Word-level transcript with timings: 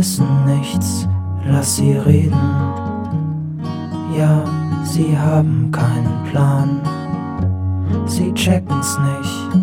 Wissen 0.00 0.46
nichts, 0.46 1.06
lass 1.44 1.76
sie 1.76 1.92
reden. 1.92 2.32
Ja, 4.16 4.42
sie 4.82 5.14
haben 5.14 5.70
keinen 5.70 6.24
Plan. 6.30 6.80
Sie 8.06 8.32
checken's 8.32 8.98
nicht 8.98 9.54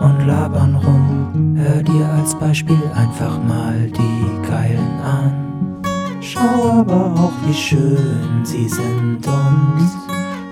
und 0.00 0.28
labern 0.28 0.76
rum. 0.76 1.56
Hör 1.56 1.82
dir 1.82 2.08
als 2.08 2.36
Beispiel 2.36 2.78
einfach 2.94 3.36
mal 3.48 3.90
die 3.90 4.48
Geilen 4.48 5.00
an. 5.02 5.82
Schau 6.20 6.70
aber 6.70 7.12
auch, 7.16 7.32
wie 7.44 7.52
schön 7.52 8.44
sie 8.44 8.68
sind 8.68 9.26
und 9.26 9.90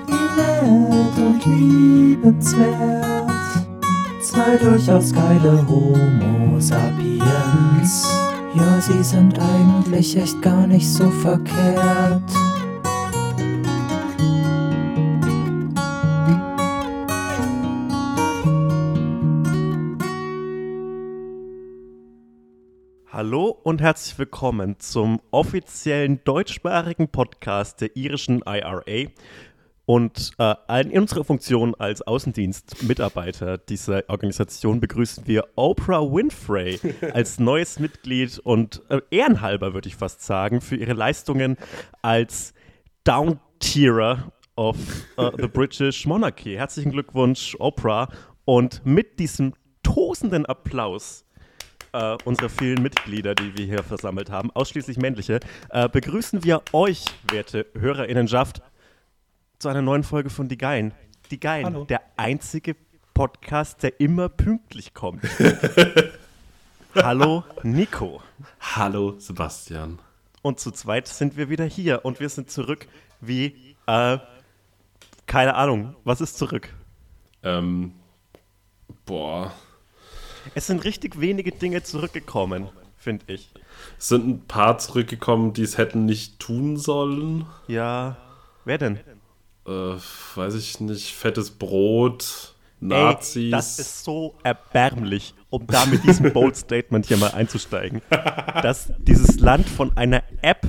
wie 0.08 0.26
nett 0.36 1.16
und 1.16 1.46
liebenswert. 1.46 3.30
Zwei 4.20 4.56
durchaus 4.60 5.12
geile 5.12 5.64
Homo 5.68 6.58
sapiens. 6.58 8.31
Ja, 8.54 8.80
sie 8.82 9.02
sind 9.02 9.38
eigentlich 9.38 10.14
echt 10.14 10.42
gar 10.42 10.66
nicht 10.66 10.86
so 10.86 11.10
verkehrt. 11.10 12.22
Hallo 23.10 23.56
und 23.62 23.80
herzlich 23.80 24.18
willkommen 24.18 24.78
zum 24.80 25.20
offiziellen 25.30 26.20
deutschsprachigen 26.24 27.08
Podcast 27.08 27.80
der 27.80 27.96
irischen 27.96 28.42
IRA. 28.44 29.08
Und 29.84 30.32
äh, 30.38 30.80
in 30.80 31.00
unserer 31.00 31.24
Funktion 31.24 31.74
als 31.74 32.02
Außendienstmitarbeiter 32.02 33.58
dieser 33.58 34.04
Organisation 34.08 34.80
begrüßen 34.80 35.26
wir 35.26 35.48
Oprah 35.56 36.02
Winfrey 36.02 36.78
als 37.12 37.40
neues 37.40 37.80
Mitglied 37.80 38.38
und 38.38 38.82
äh, 38.88 39.00
ehrenhalber, 39.10 39.74
würde 39.74 39.88
ich 39.88 39.96
fast 39.96 40.22
sagen, 40.22 40.60
für 40.60 40.76
ihre 40.76 40.92
Leistungen 40.92 41.56
als 42.00 42.54
Down-Tierer 43.04 44.32
of 44.56 44.76
uh, 45.18 45.30
the 45.36 45.48
British 45.48 46.06
Monarchy. 46.06 46.54
Herzlichen 46.54 46.92
Glückwunsch, 46.92 47.56
Oprah. 47.58 48.08
Und 48.44 48.84
mit 48.84 49.18
diesem 49.18 49.54
tosenden 49.82 50.46
Applaus 50.46 51.24
äh, 51.92 52.16
unserer 52.24 52.48
vielen 52.48 52.82
Mitglieder, 52.82 53.34
die 53.34 53.56
wir 53.56 53.64
hier 53.64 53.82
versammelt 53.82 54.30
haben, 54.30 54.50
ausschließlich 54.50 54.98
männliche, 54.98 55.40
äh, 55.70 55.88
begrüßen 55.88 56.44
wir 56.44 56.62
euch, 56.72 57.04
werte 57.30 57.66
HörerInnenschaft, 57.78 58.62
zu 59.62 59.68
einer 59.68 59.80
neuen 59.80 60.02
Folge 60.02 60.28
von 60.28 60.48
Die 60.48 60.58
Geilen. 60.58 60.92
Die 61.30 61.38
Geilen, 61.38 61.66
Hallo. 61.66 61.84
der 61.84 62.00
einzige 62.16 62.74
Podcast, 63.14 63.84
der 63.84 64.00
immer 64.00 64.28
pünktlich 64.28 64.92
kommt. 64.92 65.22
Hallo 66.96 67.44
Nico. 67.62 68.20
Hallo 68.58 69.20
Sebastian. 69.20 70.00
Und 70.42 70.58
zu 70.58 70.72
zweit 70.72 71.06
sind 71.06 71.36
wir 71.36 71.48
wieder 71.48 71.64
hier 71.64 72.04
und 72.04 72.18
wir 72.18 72.28
sind 72.28 72.50
zurück 72.50 72.88
wie, 73.20 73.76
äh, 73.86 74.18
keine 75.26 75.54
Ahnung, 75.54 75.94
was 76.02 76.20
ist 76.20 76.38
zurück? 76.38 76.74
Ähm, 77.44 77.92
boah, 79.06 79.52
Es 80.56 80.66
sind 80.66 80.82
richtig 80.82 81.20
wenige 81.20 81.52
Dinge 81.52 81.84
zurückgekommen, 81.84 82.68
finde 82.96 83.26
ich. 83.28 83.54
es 83.96 84.08
sind 84.08 84.26
ein 84.26 84.44
paar 84.48 84.78
zurückgekommen, 84.78 85.52
die 85.52 85.62
es 85.62 85.78
hätten 85.78 86.04
nicht 86.04 86.40
tun 86.40 86.76
sollen. 86.76 87.46
Ja, 87.68 88.16
wer 88.64 88.78
denn? 88.78 88.98
Äh, 89.66 89.70
weiß 90.34 90.54
ich 90.54 90.80
nicht, 90.80 91.14
fettes 91.14 91.50
Brot, 91.50 92.54
Ey, 92.80 92.88
Nazis. 92.88 93.50
das 93.52 93.78
ist 93.78 94.04
so 94.04 94.34
erbärmlich, 94.42 95.34
um 95.50 95.66
da 95.68 95.86
mit 95.86 96.02
diesem 96.02 96.32
Bold 96.32 96.56
Statement 96.56 97.06
hier 97.06 97.16
mal 97.16 97.30
einzusteigen, 97.30 98.02
dass 98.62 98.92
dieses 98.98 99.38
Land 99.38 99.68
von 99.68 99.96
einer 99.96 100.24
App 100.42 100.66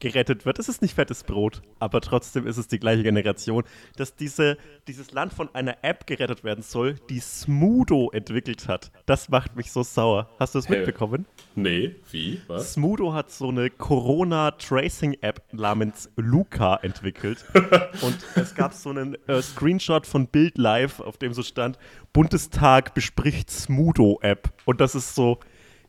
gerettet 0.00 0.44
wird. 0.46 0.58
Es 0.58 0.68
ist 0.68 0.82
nicht 0.82 0.94
fettes 0.94 1.24
Brot, 1.24 1.62
aber 1.78 2.00
trotzdem 2.00 2.46
ist 2.46 2.56
es 2.58 2.68
die 2.68 2.78
gleiche 2.78 3.02
Generation, 3.02 3.64
dass 3.96 4.14
diese, 4.14 4.56
dieses 4.88 5.12
Land 5.12 5.32
von 5.32 5.48
einer 5.54 5.78
App 5.82 6.06
gerettet 6.06 6.44
werden 6.44 6.62
soll, 6.62 6.94
die 7.08 7.20
Smudo 7.20 8.10
entwickelt 8.12 8.68
hat. 8.68 8.90
Das 9.06 9.28
macht 9.28 9.56
mich 9.56 9.72
so 9.72 9.82
sauer. 9.82 10.28
Hast 10.38 10.54
du 10.54 10.58
es 10.58 10.68
Hey. 10.68 10.78
mitbekommen? 10.78 11.26
nee, 11.54 11.96
wie? 12.10 12.40
Was? 12.46 12.74
Smudo 12.74 13.14
hat 13.14 13.30
so 13.30 13.48
eine 13.48 13.70
Corona-Tracing-App 13.70 15.42
namens 15.52 16.10
Luca 16.16 16.76
entwickelt. 16.76 17.44
Und 18.02 18.18
es 18.34 18.54
gab 18.54 18.72
so 18.74 18.90
einen 18.90 19.16
äh, 19.28 19.40
Screenshot 19.42 20.06
von 20.06 20.26
Bild 20.26 20.58
Live, 20.58 21.00
auf 21.00 21.16
dem 21.18 21.32
so 21.32 21.42
stand: 21.42 21.78
Bundestag 22.12 22.94
bespricht 22.94 23.50
Smudo-App. 23.50 24.52
Und 24.64 24.80
das 24.80 24.94
ist 24.94 25.14
so. 25.14 25.38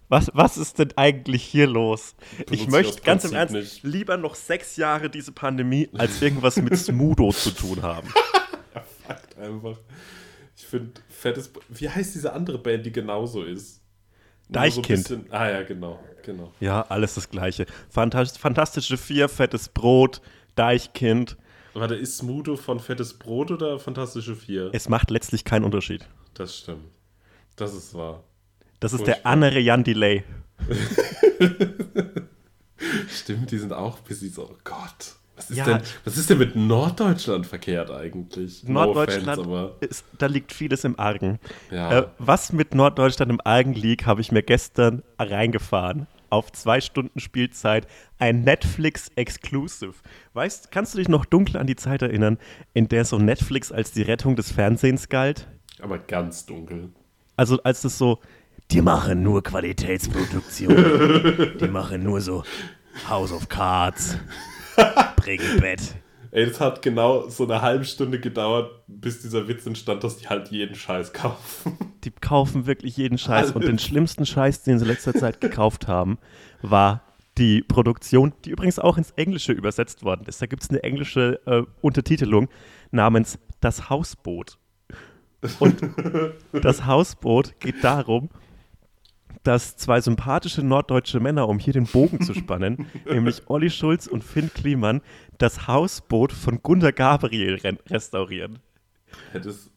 Was, 0.09 0.31
was 0.33 0.57
ist 0.57 0.79
denn 0.79 0.93
eigentlich 0.95 1.43
hier 1.43 1.67
los? 1.67 2.15
Ich 2.39 2.45
Benutzt 2.65 2.69
möchte 2.71 3.01
ganz 3.01 3.25
im 3.25 3.33
Ernst 3.33 3.53
nicht. 3.53 3.83
lieber 3.83 4.15
noch 4.15 4.35
sechs 4.35 4.77
Jahre 4.77 5.09
diese 5.09 5.33
Pandemie 5.33 5.89
als 5.97 6.21
irgendwas 6.21 6.55
mit 6.57 6.75
Smudo 6.77 7.31
zu 7.33 7.51
tun 7.51 7.81
haben. 7.81 8.07
Fakt 9.05 9.37
einfach. 9.37 9.77
Ich 10.55 10.65
finde, 10.65 10.91
fettes. 11.09 11.51
Wie 11.69 11.89
heißt 11.89 12.15
diese 12.15 12.31
andere 12.33 12.57
Band, 12.57 12.85
die 12.85 12.91
genauso 12.91 13.43
ist? 13.43 13.81
Deichkind. 14.49 14.87
bisschen- 14.87 15.25
ah 15.31 15.49
ja, 15.49 15.63
genau, 15.63 15.99
genau. 16.23 16.53
Ja, 16.61 16.83
alles 16.83 17.15
das 17.15 17.29
Gleiche. 17.29 17.65
Fantas 17.89 18.37
Fantastische 18.37 18.97
Vier, 18.97 19.27
fettes 19.27 19.67
Brot, 19.67 20.21
Deichkind. 20.55 21.35
Warte, 21.73 21.95
ist 21.95 22.17
Smudo 22.17 22.55
von 22.55 22.79
fettes 22.79 23.13
Brot 23.13 23.51
oder 23.51 23.77
Fantastische 23.77 24.35
Vier? 24.37 24.69
Es 24.73 24.87
macht 24.87 25.11
letztlich 25.11 25.43
keinen 25.43 25.65
Unterschied. 25.65 26.07
Das 26.33 26.57
stimmt. 26.57 26.85
Das 27.57 27.73
ist 27.75 27.93
wahr. 27.93 28.23
Das 28.79 28.93
ist 28.93 28.99
Furchtbar. 28.99 29.15
der 29.23 29.25
andere 29.31 29.59
Jan 29.59 29.83
Delay. 29.83 30.23
Stimmt, 33.09 33.51
die 33.51 33.57
sind 33.57 33.73
auch 33.73 33.99
bisschen 33.99 34.31
so, 34.31 34.43
oh 34.43 34.57
Gott. 34.63 35.15
Was 35.35 35.51
ist, 35.51 35.57
Ja. 35.57 35.65
denn, 35.65 35.81
was 36.03 36.17
ist 36.17 36.29
denn 36.31 36.39
mit 36.39 36.55
Norddeutschland 36.55 37.45
verkehrt 37.45 37.91
eigentlich? 37.91 38.63
No 38.63 38.85
Norddeutschland, 38.85 39.39
offense, 39.39 39.49
aber 39.49 39.75
ist, 39.81 40.03
da 40.17 40.25
liegt 40.25 40.51
vieles 40.51 40.83
im 40.83 40.99
Argen. 40.99 41.39
Ja. 41.69 41.99
Äh, 41.99 42.07
was 42.17 42.53
mit 42.53 42.73
Norddeutschland 42.73 43.31
im 43.31 43.41
Argen 43.43 43.73
liegt, 43.73 44.05
habe 44.07 44.21
ich 44.21 44.31
mir 44.31 44.41
gestern 44.41 45.03
reingefahren. 45.19 46.07
Auf 46.29 46.51
zwei 46.51 46.81
Stunden 46.81 47.19
Spielzeit. 47.19 47.87
Ein 48.19 48.41
Netflix-Exclusive. 48.41 49.93
Weißt, 50.33 50.71
kannst 50.71 50.93
du 50.93 50.97
dich 50.97 51.07
noch 51.07 51.25
dunkel 51.25 51.57
an 51.57 51.67
die 51.67 51.75
Zeit 51.75 52.01
erinnern, 52.01 52.37
in 52.73 52.87
der 52.89 53.05
so 53.05 53.17
Netflix 53.17 53.71
als 53.71 53.91
die 53.91 54.01
Rettung 54.01 54.35
des 54.35 54.51
Fernsehens 54.51 55.09
galt? 55.09 55.47
aber 55.79 55.99
ganz 55.99 56.47
dunkel. 56.47 56.89
Also 57.35 57.61
als 57.61 57.81
das 57.83 57.99
so, 57.99 58.19
die 58.71 58.81
machen 58.81 59.23
nur 59.23 59.43
Qualitätsproduktion. 59.43 61.55
die 61.59 61.67
machen 61.67 62.03
nur 62.03 62.21
so 62.21 62.43
House 63.09 63.31
of 63.31 63.49
Cards, 63.49 64.17
Bad. 64.75 65.79
Ey, 66.31 66.45
das 66.45 66.59
hat 66.59 66.81
genau 66.81 67.29
so 67.29 67.45
eine 67.45 67.61
halbe 67.61 67.85
Stunde 67.85 68.19
gedauert, 68.19 68.83
bis 68.87 69.21
dieser 69.21 69.47
Witz 69.47 69.65
entstand, 69.65 70.03
dass 70.03 70.17
die 70.17 70.27
halt 70.27 70.49
jeden 70.49 70.75
Scheiß 70.75 71.13
kaufen. 71.13 71.77
Die 72.03 72.11
kaufen 72.11 72.67
wirklich 72.67 72.95
jeden 72.95 73.17
Scheiß. 73.17 73.51
Und 73.51 73.65
den 73.65 73.79
schlimmsten 73.79 74.25
Scheiß, 74.25 74.63
den 74.63 74.79
sie 74.79 74.85
in 74.85 74.91
letzter 74.91 75.13
Zeit 75.13 75.41
gekauft 75.41 75.89
haben, 75.89 76.19
war 76.61 77.01
die 77.37 77.63
Produktion, 77.63 78.31
die 78.45 78.51
übrigens 78.51 78.79
auch 78.79 78.97
ins 78.97 79.11
Englische 79.11 79.51
übersetzt 79.51 80.03
worden 80.03 80.23
ist. 80.25 80.41
Da 80.41 80.45
gibt 80.45 80.63
es 80.63 80.69
eine 80.69 80.83
englische 80.83 81.41
äh, 81.45 81.63
Untertitelung 81.81 82.47
namens 82.91 83.39
Das 83.59 83.89
Hausboot. 83.89 84.57
Und 85.59 85.81
das 86.53 86.85
Hausboot 86.85 87.59
geht 87.59 87.83
darum, 87.83 88.29
dass 89.47 89.77
zwei 89.77 90.01
sympathische 90.01 90.61
norddeutsche 90.61 91.21
Männer, 91.21 91.47
um 91.47 91.57
hier 91.57 91.71
den 91.71 91.85
Bogen 91.85 92.21
zu 92.21 92.33
spannen, 92.33 92.87
nämlich 93.05 93.43
Olli 93.47 93.69
Schulz 93.69 94.05
und 94.05 94.23
Finn 94.23 94.51
Kliman, 94.53 95.01
das 95.37 95.67
Hausboot 95.67 96.33
von 96.33 96.61
Gunter 96.61 96.91
Gabriel 96.91 97.55
re 97.55 97.77
restaurieren. 97.89 98.59
Hättest. 99.31 99.71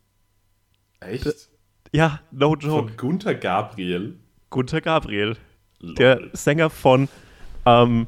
Echt? 0.99 1.49
Ja, 1.93 2.21
no 2.33 2.56
joke. 2.56 2.89
Von 2.89 2.97
Gunther 2.97 3.35
Gabriel. 3.35 4.17
Gunter 4.50 4.81
Gabriel. 4.81 5.37
Lol. 5.79 5.94
der 5.94 6.21
Sänger 6.35 6.69
von 6.69 7.09
ähm, 7.65 8.06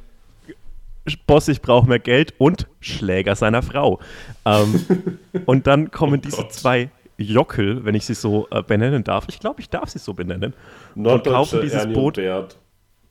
Boss, 1.26 1.48
ich 1.48 1.62
brauche 1.62 1.88
mehr 1.88 1.98
Geld 1.98 2.34
und 2.38 2.66
Schläger 2.80 3.34
seiner 3.34 3.62
Frau. 3.62 3.98
Ähm, 4.44 5.18
und 5.46 5.66
dann 5.66 5.90
kommen 5.90 6.20
diese 6.20 6.38
Oh 6.38 6.42
Gott. 6.42 6.52
zwei 6.52 6.90
Jockel, 7.22 7.84
wenn 7.84 7.94
ich 7.94 8.06
sie 8.06 8.14
so 8.14 8.46
äh, 8.50 8.62
benennen 8.62 9.04
darf. 9.04 9.26
Ich 9.28 9.38
glaube, 9.40 9.60
ich 9.60 9.70
darf 9.70 9.88
sie 9.88 9.98
so 9.98 10.14
benennen. 10.14 10.54
und 10.94 11.04
kaufen 11.04 11.22
Norddeutsche 11.24 11.60
dieses 11.60 11.78
Ernie 11.80 11.94
Boot. 11.94 12.18
und 12.18 12.24
Bert. 12.24 12.58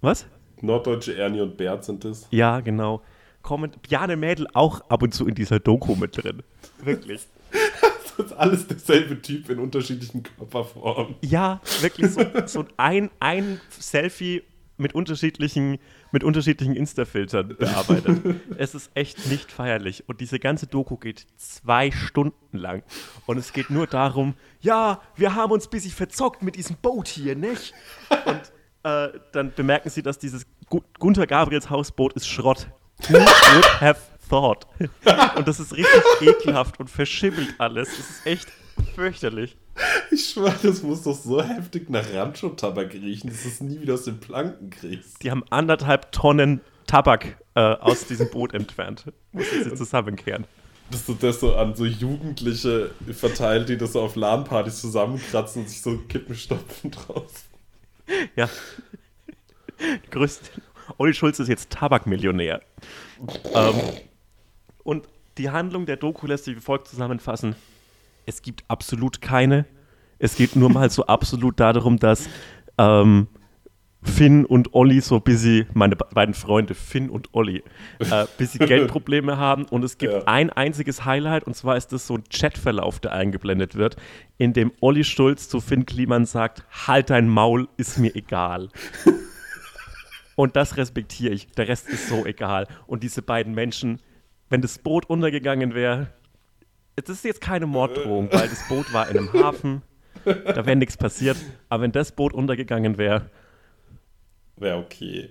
Was? 0.01 0.25
Norddeutsche 0.61 1.17
Ernie 1.17 1.41
und 1.41 1.57
Bert 1.57 1.83
sind 1.83 2.05
es. 2.05 2.27
Ja, 2.31 2.59
genau. 2.59 3.01
Kommen 3.41 3.71
Bjane 3.81 4.17
Mädel 4.17 4.47
auch 4.53 4.81
ab 4.89 5.01
und 5.01 5.13
zu 5.13 5.27
in 5.27 5.35
dieser 5.35 5.59
Doku 5.59 5.95
mit 5.95 6.21
drin. 6.23 6.43
Wirklich. 6.83 7.21
Das 8.17 8.25
ist 8.27 8.33
alles 8.33 8.67
derselbe 8.67 9.21
Typ 9.21 9.49
in 9.49 9.57
unterschiedlichen 9.57 10.21
Körperformen. 10.21 11.15
Ja, 11.21 11.61
wirklich 11.79 12.11
so, 12.11 12.21
so 12.45 12.65
ein, 12.75 13.09
ein 13.19 13.61
Selfie 13.69 14.43
mit 14.77 14.93
unterschiedlichen, 14.93 15.79
mit 16.11 16.23
unterschiedlichen 16.23 16.75
Insta-Filtern 16.75 17.55
bearbeitet. 17.59 18.41
es 18.57 18.75
ist 18.75 18.91
echt 18.93 19.27
nicht 19.27 19.51
feierlich. 19.51 20.07
Und 20.07 20.21
diese 20.21 20.39
ganze 20.39 20.67
Doku 20.67 20.97
geht 20.97 21.25
zwei 21.37 21.91
Stunden 21.91 22.57
lang. 22.57 22.83
Und 23.25 23.37
es 23.37 23.53
geht 23.53 23.69
nur 23.69 23.87
darum, 23.87 24.35
ja, 24.59 25.01
wir 25.15 25.35
haben 25.35 25.51
uns 25.51 25.67
ein 25.67 25.69
bisschen 25.69 25.91
verzockt 25.91 26.43
mit 26.43 26.55
diesem 26.55 26.75
Boot 26.77 27.07
hier, 27.07 27.35
nicht? 27.35 27.73
Und 28.25 28.51
äh, 28.83 29.19
dann 29.31 29.53
bemerken 29.53 29.89
sie, 29.89 30.01
dass 30.01 30.19
dieses 30.19 30.45
Gu 30.69 30.81
Gunther 30.99 31.27
Gabriels 31.27 31.69
Hausboot 31.69 32.13
ist 32.13 32.27
Schrott. 32.27 32.67
Who 33.09 33.13
would 33.15 33.81
have 33.81 33.99
thought? 34.29 34.67
Und 35.35 35.47
das 35.47 35.59
ist 35.59 35.73
richtig 35.75 36.03
ekelhaft 36.21 36.79
und 36.79 36.89
verschimmelt 36.89 37.55
alles. 37.57 37.89
Das 37.89 38.09
ist 38.09 38.25
echt 38.25 38.47
fürchterlich. 38.95 39.57
Ich 40.11 40.29
schwöre, 40.29 40.55
das 40.61 40.83
muss 40.83 41.03
doch 41.03 41.15
so 41.15 41.41
heftig 41.41 41.89
nach 41.89 42.05
Rancho-Tabak 42.13 42.93
riechen, 42.93 43.29
dass 43.29 43.43
du 43.43 43.49
es 43.49 43.61
nie 43.61 43.79
wieder 43.81 43.93
aus 43.93 44.03
den 44.03 44.19
Planken 44.19 44.69
kriegst. 44.69 45.23
Die 45.23 45.31
haben 45.31 45.43
anderthalb 45.49 46.11
Tonnen 46.11 46.61
Tabak 46.87 47.37
äh, 47.55 47.59
aus 47.59 48.05
diesem 48.05 48.29
Boot 48.29 48.53
entfernt. 48.55 49.05
Muss 49.31 49.49
sie 49.49 49.73
zusammenkehren. 49.73 50.45
Dass 50.91 51.05
du 51.05 51.13
das 51.13 51.39
so 51.39 51.55
an 51.55 51.75
so 51.75 51.85
Jugendliche 51.85 52.91
verteilt, 53.13 53.69
die 53.69 53.77
das 53.77 53.93
so 53.93 54.01
auf 54.01 54.15
LAN-Partys 54.15 54.81
zusammenkratzen 54.81 55.61
und 55.63 55.69
sich 55.69 55.81
so 55.81 55.97
Kippen 56.09 56.35
stopfen 56.35 56.91
draus. 56.91 57.45
Ja. 58.35 58.49
Größte. 60.09 60.61
Olli 60.97 61.13
Schulz 61.13 61.39
ist 61.39 61.47
jetzt 61.47 61.69
Tabakmillionär. 61.69 62.61
ähm, 63.53 63.75
und 64.83 65.07
die 65.37 65.49
Handlung 65.49 65.85
der 65.85 65.95
Doku 65.95 66.27
lässt 66.27 66.43
sich 66.45 66.55
wie 66.57 66.61
folgt 66.61 66.87
zusammenfassen. 66.89 67.55
Es 68.25 68.41
gibt 68.41 68.63
absolut 68.67 69.21
keine. 69.21 69.65
Es 70.19 70.35
geht 70.35 70.55
nur 70.55 70.69
mal 70.69 70.89
so 70.89 71.05
absolut 71.07 71.59
darum, 71.59 71.97
dass 71.97 72.29
ähm, 72.77 73.27
Finn 74.03 74.45
und 74.45 74.73
Olli 74.73 74.99
so 75.01 75.15
ein 75.17 75.21
bisschen, 75.21 75.67
meine 75.73 75.95
beiden 75.95 76.33
Freunde, 76.33 76.73
Finn 76.73 77.09
und 77.09 77.29
Olli, 77.33 77.63
äh, 77.99 78.25
bisschen 78.37 78.65
Geldprobleme 78.67 79.37
haben. 79.37 79.65
Und 79.65 79.83
es 79.83 79.97
gibt 79.97 80.13
Ja. 80.13 80.23
ein 80.25 80.49
einziges 80.49 81.05
Highlight, 81.05 81.43
und 81.43 81.55
zwar 81.55 81.77
ist 81.77 81.91
das 81.91 82.07
so 82.07 82.15
ein 82.15 82.23
Chatverlauf, 82.29 82.99
der 82.99 83.13
eingeblendet 83.13 83.75
wird, 83.75 83.95
in 84.37 84.53
dem 84.53 84.71
Olli 84.79 85.03
Schulz 85.03 85.49
zu 85.49 85.59
Finn 85.59 85.85
Kliman 85.85 86.25
sagt: 86.25 86.63
Halt 86.87 87.09
dein 87.11 87.27
Maul, 87.27 87.67
ist 87.77 87.97
mir 87.99 88.15
egal. 88.15 88.69
Und 90.35 90.55
das 90.55 90.77
respektiere 90.77 91.33
ich. 91.33 91.47
Der 91.51 91.67
Rest 91.67 91.89
ist 91.89 92.07
so 92.07 92.25
egal. 92.25 92.67
Und 92.87 93.03
diese 93.03 93.21
beiden 93.21 93.53
Menschen, 93.53 93.99
wenn 94.49 94.61
das 94.61 94.79
Boot 94.79 95.07
untergegangen 95.09 95.75
wäre, 95.75 96.07
es 96.95 97.09
ist 97.09 97.23
jetzt 97.23 97.41
keine 97.41 97.65
Morddrohung, 97.65 98.29
weil 98.31 98.47
das 98.47 98.67
Boot 98.67 98.91
war 98.93 99.09
in 99.09 99.17
einem 99.17 99.33
Hafen, 99.33 99.81
da 100.25 100.65
wäre 100.65 100.75
nichts 100.75 100.97
passiert. 100.97 101.37
Aber 101.69 101.83
wenn 101.83 101.91
das 101.91 102.11
Boot 102.11 102.33
untergegangen 102.33 102.97
wäre, 102.97 103.29
Wäre 104.57 104.77
okay. 104.77 105.29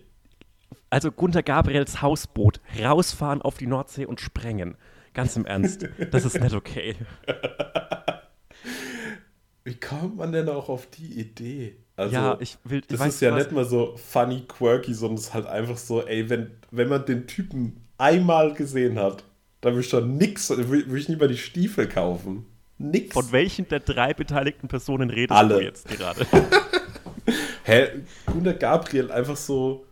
also 0.88 1.12
Gunter 1.12 1.42
Gabriels 1.42 2.02
Hausboot, 2.02 2.60
rausfahren 2.82 3.42
auf 3.42 3.58
die 3.58 3.66
Nordsee 3.66 4.06
und 4.06 4.20
sprengen. 4.20 4.76
Ganz 5.14 5.36
im 5.36 5.44
Ernst, 5.44 5.88
das 6.10 6.24
ist 6.24 6.40
nicht 6.40 6.54
okay. 6.54 6.96
Wie 9.64 9.74
kommt 9.78 10.16
man 10.16 10.32
denn 10.32 10.48
auch 10.48 10.68
auf 10.68 10.86
die 10.86 11.20
Idee? 11.20 11.76
Also, 11.96 12.14
ja, 12.14 12.36
ich 12.40 12.56
will, 12.64 12.80
ich 12.80 12.86
das 12.86 12.98
weiß 12.98 13.14
ist 13.14 13.20
ja 13.20 13.32
was, 13.32 13.44
nicht 13.44 13.52
mal 13.52 13.64
so 13.64 13.94
funny, 13.96 14.44
quirky, 14.48 14.94
sondern 14.94 15.18
es 15.18 15.24
ist 15.24 15.34
halt 15.34 15.46
einfach 15.46 15.76
so, 15.76 16.06
ey, 16.06 16.30
wenn, 16.30 16.50
wenn 16.70 16.88
man 16.88 17.04
den 17.04 17.26
Typen 17.26 17.84
einmal 17.98 18.54
gesehen 18.54 18.98
hat, 18.98 19.22
dann 19.60 19.74
will 19.74 19.80
ich 19.80 19.90
doch 19.90 20.04
nix, 20.04 20.50
will, 20.50 20.90
will 20.90 20.98
ich 21.00 21.08
nie 21.08 21.16
mal 21.16 21.28
die 21.28 21.36
Stiefel 21.36 21.88
kaufen. 21.88 22.46
Nix. 22.78 23.12
Von 23.12 23.30
welchen 23.32 23.68
der 23.68 23.80
drei 23.80 24.14
beteiligten 24.14 24.68
Personen 24.68 25.10
redest 25.10 25.36
Alle. 25.38 25.56
du 25.56 25.60
jetzt 25.64 25.86
gerade? 25.88 26.26
Hä? 27.64 27.88
Gunter 28.26 28.54
Gabriel 28.54 29.10
einfach 29.12 29.36
so, 29.36 29.84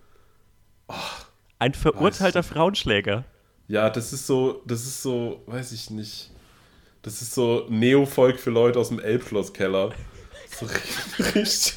Ein 1.58 1.74
verurteilter 1.74 2.42
Frauenschläger. 2.42 3.24
ja, 3.68 3.90
das 3.90 4.12
ist 4.14 4.26
so, 4.26 4.62
das 4.66 4.82
ist 4.84 5.02
so, 5.02 5.42
weiß 5.46 5.72
ich 5.72 5.90
nicht. 5.90 6.30
Das 7.02 7.20
ist 7.20 7.34
so 7.34 7.66
Neo-Volk 7.68 8.40
für 8.40 8.50
Leute 8.50 8.78
aus 8.78 8.88
dem 8.88 9.00
Elbschlosskeller. 9.00 9.92
So 10.50 10.66
richtig, 10.66 11.34
richtig, 11.34 11.74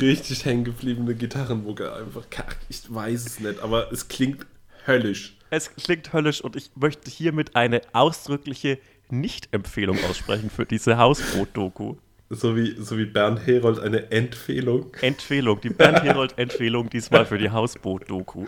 richtig 0.00 0.44
hängen 0.44 0.64
gebliebene 0.64 1.14
Gitarrenmucke 1.14 1.92
einfach. 1.92 2.24
Ich 2.68 2.82
weiß 2.94 3.24
es 3.26 3.40
nicht, 3.40 3.60
aber 3.60 3.90
es 3.92 4.08
klingt 4.08 4.44
höllisch. 4.86 5.37
Es 5.50 5.74
klingt 5.76 6.12
höllisch 6.12 6.40
und 6.42 6.56
ich 6.56 6.70
möchte 6.74 7.10
hiermit 7.10 7.56
eine 7.56 7.80
ausdrückliche 7.92 8.78
Nicht-Empfehlung 9.10 9.96
aussprechen 10.08 10.50
für 10.50 10.66
diese 10.66 10.98
Hausboot-Doku. 10.98 11.94
So 12.30 12.54
wie, 12.56 12.76
so 12.78 12.98
wie 12.98 13.06
Bernd 13.06 13.46
Herold 13.46 13.78
eine 13.80 14.10
Empfehlung. 14.10 14.92
Empfehlung, 15.00 15.60
die 15.62 15.70
Bernd 15.70 16.02
Herold-Empfehlung 16.02 16.90
diesmal 16.92 17.24
für 17.24 17.38
die 17.38 17.50
Hausboot-Doku. 17.50 18.44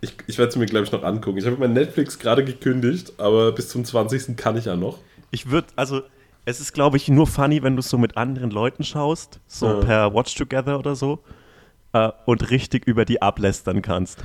Ich, 0.00 0.14
ich 0.26 0.38
werde 0.38 0.50
es 0.50 0.56
mir, 0.56 0.66
glaube 0.66 0.86
ich, 0.86 0.92
noch 0.92 1.04
angucken. 1.04 1.38
Ich 1.38 1.46
habe 1.46 1.56
mein 1.58 1.72
Netflix 1.72 2.18
gerade 2.18 2.44
gekündigt, 2.44 3.12
aber 3.18 3.52
bis 3.52 3.68
zum 3.68 3.84
20. 3.84 4.36
kann 4.36 4.56
ich 4.56 4.64
ja 4.64 4.74
noch. 4.76 4.98
Ich 5.30 5.50
würde, 5.50 5.68
also, 5.76 6.02
es 6.44 6.60
ist, 6.60 6.72
glaube 6.72 6.96
ich, 6.96 7.08
nur 7.08 7.26
funny, 7.28 7.62
wenn 7.62 7.76
du 7.76 7.82
so 7.82 7.98
mit 7.98 8.16
anderen 8.16 8.50
Leuten 8.50 8.82
schaust, 8.82 9.38
so 9.46 9.66
Ja. 9.66 9.80
per 9.80 10.14
Watch 10.14 10.34
Together 10.34 10.78
oder 10.78 10.96
so, 10.96 11.20
äh, 11.92 12.10
und 12.26 12.50
richtig 12.50 12.86
über 12.86 13.04
die 13.04 13.22
ablästern 13.22 13.82
kannst. 13.82 14.18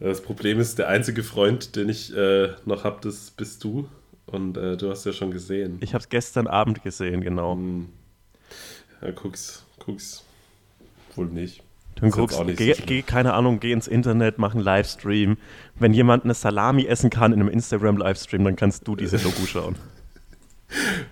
Das 0.00 0.22
Problem 0.22 0.60
ist, 0.60 0.78
der 0.78 0.88
einzige 0.88 1.22
Freund, 1.22 1.74
den 1.74 1.88
ich 1.88 2.14
äh, 2.16 2.50
noch 2.64 2.84
habe, 2.84 2.98
das 3.02 3.30
bist 3.30 3.64
du. 3.64 3.88
Und 4.26 4.56
äh, 4.56 4.76
du 4.76 4.90
hast 4.90 5.06
ja 5.06 5.12
schon 5.12 5.30
gesehen. 5.30 5.78
Ich 5.80 5.94
habe 5.94 6.02
es 6.02 6.08
gestern 6.08 6.46
Abend 6.46 6.82
gesehen, 6.82 7.22
genau. 7.22 7.54
Hm. 7.54 7.88
Ja, 9.00 9.10
guck's, 9.10 9.64
guck's. 9.78 10.24
Wohl 11.16 11.26
nicht. 11.26 11.62
Dann 11.96 12.10
guckst, 12.10 12.38
auch 12.38 12.44
nicht 12.44 12.58
geh, 12.58 12.74
so 12.74 12.82
geh, 12.86 13.02
keine 13.02 13.34
Ahnung, 13.34 13.58
geh 13.58 13.72
ins 13.72 13.88
Internet, 13.88 14.38
mach 14.38 14.54
einen 14.54 14.62
Livestream. 14.62 15.36
Wenn 15.74 15.94
jemand 15.94 16.24
eine 16.24 16.34
Salami 16.34 16.86
essen 16.86 17.10
kann 17.10 17.32
in 17.32 17.40
einem 17.40 17.48
Instagram-Livestream, 17.48 18.44
dann 18.44 18.54
kannst 18.54 18.86
du 18.86 18.94
diese 18.94 19.18
Doku 19.18 19.46
schauen. 19.46 19.76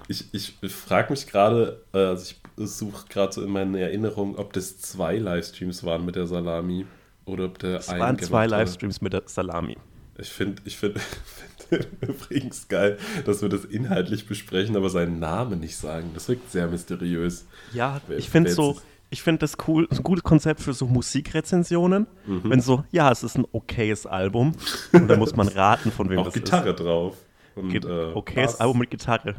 Ich, 0.07 0.33
ich 0.33 0.55
frage 0.71 1.11
mich 1.11 1.27
gerade, 1.27 1.83
äh, 1.93 1.99
also 1.99 2.35
ich 2.59 2.69
suche 2.69 3.09
gerade 3.09 3.33
so 3.33 3.43
in 3.43 3.51
meinen 3.51 3.75
Erinnerungen, 3.75 4.37
ob 4.37 4.53
das 4.53 4.79
zwei 4.79 5.17
Livestreams 5.17 5.83
waren 5.83 6.05
mit 6.05 6.15
der 6.15 6.27
Salami 6.27 6.87
oder 7.27 7.45
ob 7.45 7.59
der 7.59 7.81
Es 7.81 7.89
waren 7.89 8.19
zwei. 8.19 8.47
Livestreams 8.47 9.01
mit 9.03 9.13
der 9.13 9.23
Salami. 9.27 9.77
Ich 10.19 10.31
finde 10.31 10.63
ich 10.65 10.79
find, 10.79 10.99
find 11.69 11.87
übrigens 12.01 12.69
geil, 12.69 12.97
dass 13.27 13.43
wir 13.43 13.51
das 13.51 13.67
inhaltlich 13.67 14.27
besprechen, 14.27 14.75
aber 14.77 14.89
seinen 14.89 15.19
Namen 15.19 15.61
nicht 15.61 15.77
sagen. 15.77 16.13
Das 16.15 16.29
wirkt 16.29 16.51
sehr 16.51 16.67
mysteriös. 16.69 17.45
Ja, 17.75 18.01
Wer- 18.07 18.17
ich 18.17 18.31
finde 18.31 18.51
so, 18.51 18.73
ist- 18.73 18.83
ich 19.11 19.23
finde 19.23 19.41
das 19.41 19.57
cool, 19.69 19.87
ein 19.91 20.03
gutes 20.03 20.25
Konzept 20.25 20.61
für 20.61 20.73
so 20.73 20.87
Musikrezensionen. 20.87 22.07
Mhm. 22.27 22.41
Wenn 22.45 22.61
so, 22.61 22.83
ja, 22.91 23.13
es 23.13 23.23
ist 23.23 23.37
ein 23.37 23.45
okayes 23.53 24.07
Album 24.07 24.53
und 24.93 25.07
da 25.09 25.17
muss 25.17 25.37
man 25.37 25.49
raten, 25.49 25.93
von 25.93 26.09
wem 26.09 26.19
Auch 26.21 26.25
das 26.25 26.35
Gitarre 26.35 26.75
drauf. 26.75 27.17
Und, 27.55 27.67
ist. 27.67 27.73
Geht, 27.73 27.85
äh, 27.85 28.13
okayes 28.15 28.53
Bass. 28.53 28.61
Album 28.61 28.79
mit 28.79 28.91
Gitarre. 28.91 29.35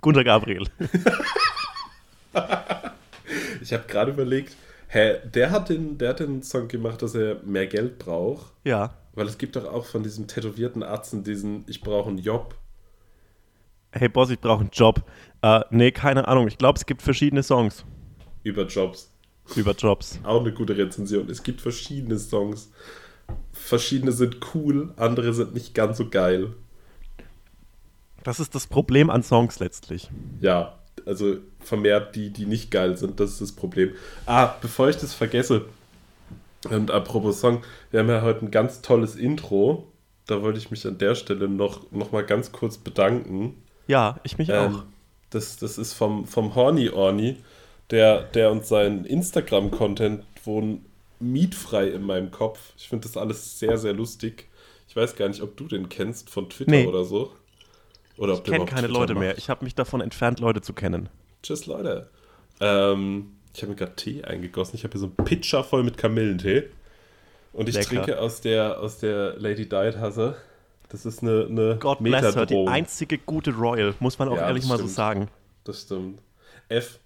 Gunter 0.00 0.24
Gabriel. 0.24 0.64
Ich 3.62 3.72
habe 3.72 3.84
gerade 3.86 4.10
überlegt, 4.10 4.54
hä, 4.94 5.18
der 5.24 5.50
hat, 5.50 5.68
den, 5.68 5.98
der 5.98 6.10
hat 6.10 6.20
den 6.20 6.42
Song 6.42 6.68
gemacht, 6.68 7.02
dass 7.02 7.14
er 7.14 7.42
mehr 7.44 7.66
Geld 7.66 7.98
braucht. 7.98 8.52
Ja. 8.64 8.94
Weil 9.14 9.26
es 9.26 9.38
gibt 9.38 9.56
doch 9.56 9.64
auch 9.64 9.84
von 9.84 10.02
diesem 10.02 10.26
tätowierten 10.26 10.82
Arzen 10.82 11.24
diesen 11.24 11.64
Ich 11.68 11.80
brauche 11.80 12.08
einen 12.08 12.18
Job. 12.18 12.54
Hey 13.92 14.08
Boss, 14.08 14.30
ich 14.30 14.40
brauche 14.40 14.60
einen 14.60 14.70
Job. 14.72 15.04
Äh, 15.42 15.60
nee, 15.70 15.92
keine 15.92 16.26
Ahnung. 16.26 16.48
Ich 16.48 16.58
glaube, 16.58 16.78
es 16.78 16.86
gibt 16.86 17.02
verschiedene 17.02 17.42
Songs 17.42 17.84
über 18.42 18.66
Jobs. 18.66 19.10
über 19.56 19.72
Jobs. 19.72 20.20
Auch 20.22 20.40
eine 20.40 20.52
gute 20.52 20.76
Rezension. 20.76 21.28
Es 21.28 21.42
gibt 21.42 21.60
verschiedene 21.60 22.18
Songs. 22.18 22.70
Verschiedene 23.52 24.12
sind 24.12 24.38
cool, 24.54 24.92
andere 24.96 25.32
sind 25.32 25.54
nicht 25.54 25.74
ganz 25.74 25.96
so 25.96 26.08
geil. 26.10 26.54
Das 28.22 28.40
ist 28.40 28.54
das 28.54 28.66
Problem 28.66 29.10
an 29.10 29.22
Songs 29.22 29.60
letztlich. 29.60 30.10
Ja, 30.40 30.78
also 31.06 31.38
vermehrt 31.64 32.14
die, 32.16 32.30
die 32.30 32.46
nicht 32.46 32.70
geil 32.70 32.96
sind, 32.96 33.18
das 33.20 33.32
ist 33.32 33.40
das 33.40 33.52
Problem. 33.52 33.92
Ah, 34.26 34.54
bevor 34.60 34.88
ich 34.88 34.96
das 34.96 35.14
vergesse, 35.14 35.66
und 36.70 36.90
apropos 36.90 37.40
Song, 37.40 37.62
wir 37.90 38.00
haben 38.00 38.08
ja 38.08 38.22
heute 38.22 38.44
ein 38.46 38.50
ganz 38.50 38.80
tolles 38.80 39.16
Intro. 39.16 39.86
Da 40.26 40.40
wollte 40.42 40.58
ich 40.58 40.70
mich 40.70 40.86
an 40.86 40.96
der 40.96 41.14
Stelle 41.14 41.46
noch, 41.48 41.90
noch 41.92 42.10
mal 42.12 42.24
ganz 42.24 42.52
kurz 42.52 42.78
bedanken. 42.78 43.62
Ja, 43.86 44.18
ich 44.22 44.38
mich 44.38 44.48
Ähm, 44.48 44.76
auch. 44.76 44.82
das, 45.28 45.58
das 45.58 45.76
ist 45.76 45.92
vom, 45.92 46.26
vom 46.26 46.54
Horny 46.54 46.88
Orny, 46.88 47.36
der, 47.90 48.22
der 48.22 48.50
uns 48.50 48.68
seinen 48.68 49.04
Instagram-Content 49.04 50.24
wohnen 50.44 50.86
mietfrei 51.20 51.88
in 51.88 52.02
meinem 52.02 52.30
Kopf. 52.30 52.58
Ich 52.78 52.88
finde 52.88 53.06
das 53.08 53.18
alles 53.18 53.58
sehr, 53.58 53.76
sehr 53.76 53.92
lustig. 53.92 54.48
Ich 54.88 54.96
weiß 54.96 55.16
gar 55.16 55.28
nicht, 55.28 55.42
ob 55.42 55.56
du 55.58 55.66
den 55.66 55.90
kennst 55.90 56.30
von 56.30 56.48
Twitter 56.48 56.70
Nee. 56.70 56.86
oder 56.86 57.04
so. 57.04 57.32
Oder 58.16 58.34
Ich 58.34 58.42
kenne 58.44 58.64
keine 58.64 58.86
Twitter 58.86 58.92
Leute 59.00 59.14
macht. 59.14 59.20
mehr. 59.20 59.36
Ich 59.38 59.50
habe 59.50 59.64
mich 59.64 59.74
davon 59.74 60.00
entfernt, 60.00 60.40
Leute 60.40 60.62
zu 60.62 60.72
kennen. 60.72 61.10
Tschüss, 61.44 61.66
Leute. 61.66 62.08
Ähm, 62.60 63.36
ich 63.54 63.60
habe 63.60 63.72
mir 63.72 63.76
gerade 63.76 63.94
Tee 63.96 64.24
eingegossen. 64.24 64.76
Ich 64.76 64.84
habe 64.84 64.92
hier 64.92 65.00
so 65.00 65.06
einen 65.06 65.16
Pitcher 65.26 65.62
voll 65.62 65.82
mit 65.82 65.98
Kamillentee. 65.98 66.70
Und 67.52 67.68
ich 67.68 67.74
Lecker. 67.74 67.88
trinke 67.88 68.18
aus 68.18 68.40
der, 68.40 68.80
aus 68.80 68.98
der 68.98 69.38
Lady 69.38 69.68
Diet 69.68 69.94
Tasse. 69.94 70.36
Das 70.88 71.04
ist 71.04 71.22
eine, 71.22 71.46
eine 71.48 71.76
God 71.78 71.98
bless 72.02 72.34
her, 72.34 72.46
die 72.46 72.66
einzige 72.66 73.18
gute 73.18 73.52
Royal, 73.52 73.94
muss 74.00 74.18
man 74.18 74.28
auch 74.28 74.36
Ja, 74.36 74.46
ehrlich 74.48 74.64
mal 74.64 74.76
so 74.78 74.84
stimmt. 74.84 74.90
sagen. 74.96 75.30
Das 75.64 75.82
stimmt. 75.82 76.20
F, 76.68 76.98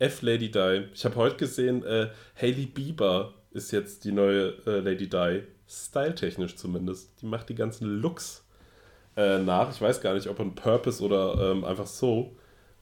F 0.00 0.22
Lady 0.22 0.50
Di. 0.50 0.88
Ich 0.92 1.04
habe 1.04 1.14
heute 1.14 1.36
gesehen, 1.36 1.84
äh, 1.84 2.08
Hailey 2.40 2.66
Bieber 2.66 3.32
ist 3.52 3.70
jetzt 3.70 4.04
die 4.04 4.12
neue 4.12 4.54
äh, 4.66 4.80
Lady 4.80 5.08
Di. 5.08 5.42
Styletechnisch 5.68 6.56
zumindest. 6.56 7.12
Die 7.22 7.26
macht 7.26 7.48
die 7.48 7.54
ganzen 7.54 7.86
Looks 7.86 8.44
äh, 9.16 9.38
nach. 9.38 9.70
Ich 9.70 9.80
weiß 9.80 10.00
gar 10.00 10.14
nicht, 10.14 10.26
ob 10.26 10.40
on 10.40 10.54
Purpose 10.56 11.02
oder 11.02 11.52
ähm, 11.52 11.64
einfach 11.64 11.86
so. 11.86 12.34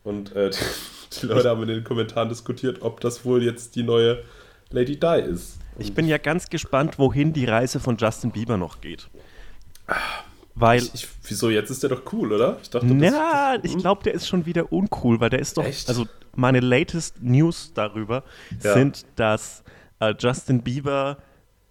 Und 0.04 0.34
äh, 0.34 0.50
die, 1.12 1.20
die 1.20 1.26
Leute 1.26 1.48
haben 1.48 1.62
in 1.62 1.68
den 1.68 1.84
Kommentaren 1.84 2.28
diskutiert, 2.28 2.82
ob 2.82 3.00
das 3.00 3.24
wohl 3.24 3.42
jetzt 3.42 3.76
die 3.76 3.82
neue 3.82 4.22
Lady 4.70 4.98
Di 4.98 5.20
ist. 5.20 5.58
Ich 5.78 5.94
bin 5.94 6.06
ja 6.06 6.18
ganz 6.18 6.48
gespannt, 6.48 6.98
wohin 6.98 7.32
die 7.32 7.44
Reise 7.44 7.80
von 7.80 7.96
Justin 7.96 8.30
Bieber 8.30 8.56
noch 8.56 8.80
geht. 8.80 9.08
Weil. 10.54 10.82
Ich, 10.82 10.94
ich, 10.94 11.08
wieso, 11.24 11.50
jetzt 11.50 11.70
ist 11.70 11.82
der 11.82 11.90
doch 11.90 12.02
cool, 12.12 12.32
oder? 12.32 12.58
Ich 12.62 12.70
dachte, 12.70 12.86
na, 12.86 13.56
ich 13.62 13.76
glaube, 13.78 14.02
der 14.04 14.14
ist 14.14 14.28
schon 14.28 14.44
wieder 14.44 14.72
uncool, 14.72 15.20
weil 15.20 15.30
der 15.30 15.40
ist 15.40 15.56
doch. 15.56 15.64
Echt? 15.64 15.88
Also, 15.88 16.06
meine 16.34 16.60
latest 16.60 17.22
News 17.22 17.72
darüber 17.74 18.22
ja. 18.62 18.74
sind, 18.74 19.06
dass 19.16 19.62
äh, 20.00 20.14
Justin 20.18 20.62
Bieber 20.62 21.18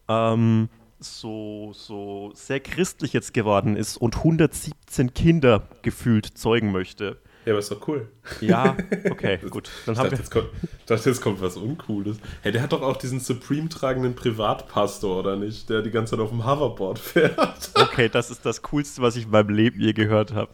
ähm, 0.08 0.70
so, 1.00 1.72
so 1.74 2.32
sehr 2.34 2.60
christlich 2.60 3.14
jetzt 3.14 3.34
geworden 3.34 3.76
ist 3.76 3.98
und 3.98 4.18
117 4.18 5.14
Kinder 5.14 5.68
gefühlt 5.82 6.26
zeugen 6.38 6.72
möchte. 6.72 7.18
Ja, 7.46 7.54
aber 7.54 7.60
ist 7.60 7.72
doch 7.72 7.88
cool. 7.88 8.08
Ja, 8.40 8.78
okay, 9.10 9.40
gut. 9.50 9.70
Dann 9.86 9.96
ich, 9.96 10.02
dachte, 10.02 10.16
jetzt 10.16 10.32
kommt, 10.32 10.50
ich 10.62 10.86
dachte, 10.86 11.10
jetzt 11.10 11.22
kommt 11.22 11.42
was 11.42 11.58
Uncooles. 11.58 12.18
Hey, 12.42 12.52
der 12.52 12.62
hat 12.62 12.72
doch 12.72 12.84
auch 12.84 12.98
diesen 12.98 13.20
Supreme-tragenden 13.20 14.14
Privatpastor, 14.16 15.20
oder 15.20 15.36
nicht? 15.36 15.70
Der 15.70 15.82
die 15.82 15.90
ganze 15.90 16.12
Zeit 16.12 16.20
auf 16.20 16.30
dem 16.30 16.46
Hoverboard 16.46 17.00
fährt. 17.00 17.72
Okay, 17.82 18.10
das 18.10 18.30
ist 18.30 18.46
das 18.46 18.62
Coolste, 18.62 19.02
was 19.02 19.16
ich 19.16 19.26
in 19.26 19.32
meinem 19.32 19.50
Leben 19.50 19.80
je 19.80 19.94
gehört 19.94 20.34
habe. 20.34 20.52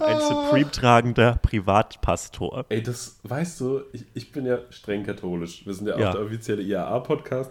Ein 0.00 0.16
ah. 0.16 0.20
Supreme-tragender 0.20 1.38
Privatpastor. 1.42 2.66
Ey, 2.68 2.82
das, 2.82 3.20
weißt 3.22 3.60
du, 3.60 3.82
ich, 3.92 4.04
ich 4.14 4.32
bin 4.32 4.46
ja 4.46 4.58
streng 4.70 5.04
katholisch. 5.04 5.64
Wir 5.64 5.74
sind 5.74 5.86
ja 5.86 5.94
auch 5.94 6.00
ja. 6.00 6.12
der 6.12 6.22
offizielle 6.22 6.62
IAA-Podcast. 6.62 7.50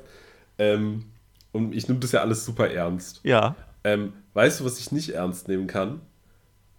Ähm, 0.57 1.05
und 1.51 1.73
ich 1.73 1.87
nehme 1.87 1.99
das 1.99 2.11
ja 2.11 2.21
alles 2.21 2.45
super 2.45 2.69
ernst. 2.69 3.21
Ja. 3.23 3.55
Ähm, 3.83 4.13
weißt 4.33 4.59
du, 4.59 4.65
was 4.65 4.79
ich 4.79 4.91
nicht 4.91 5.09
ernst 5.09 5.47
nehmen 5.47 5.67
kann? 5.67 6.01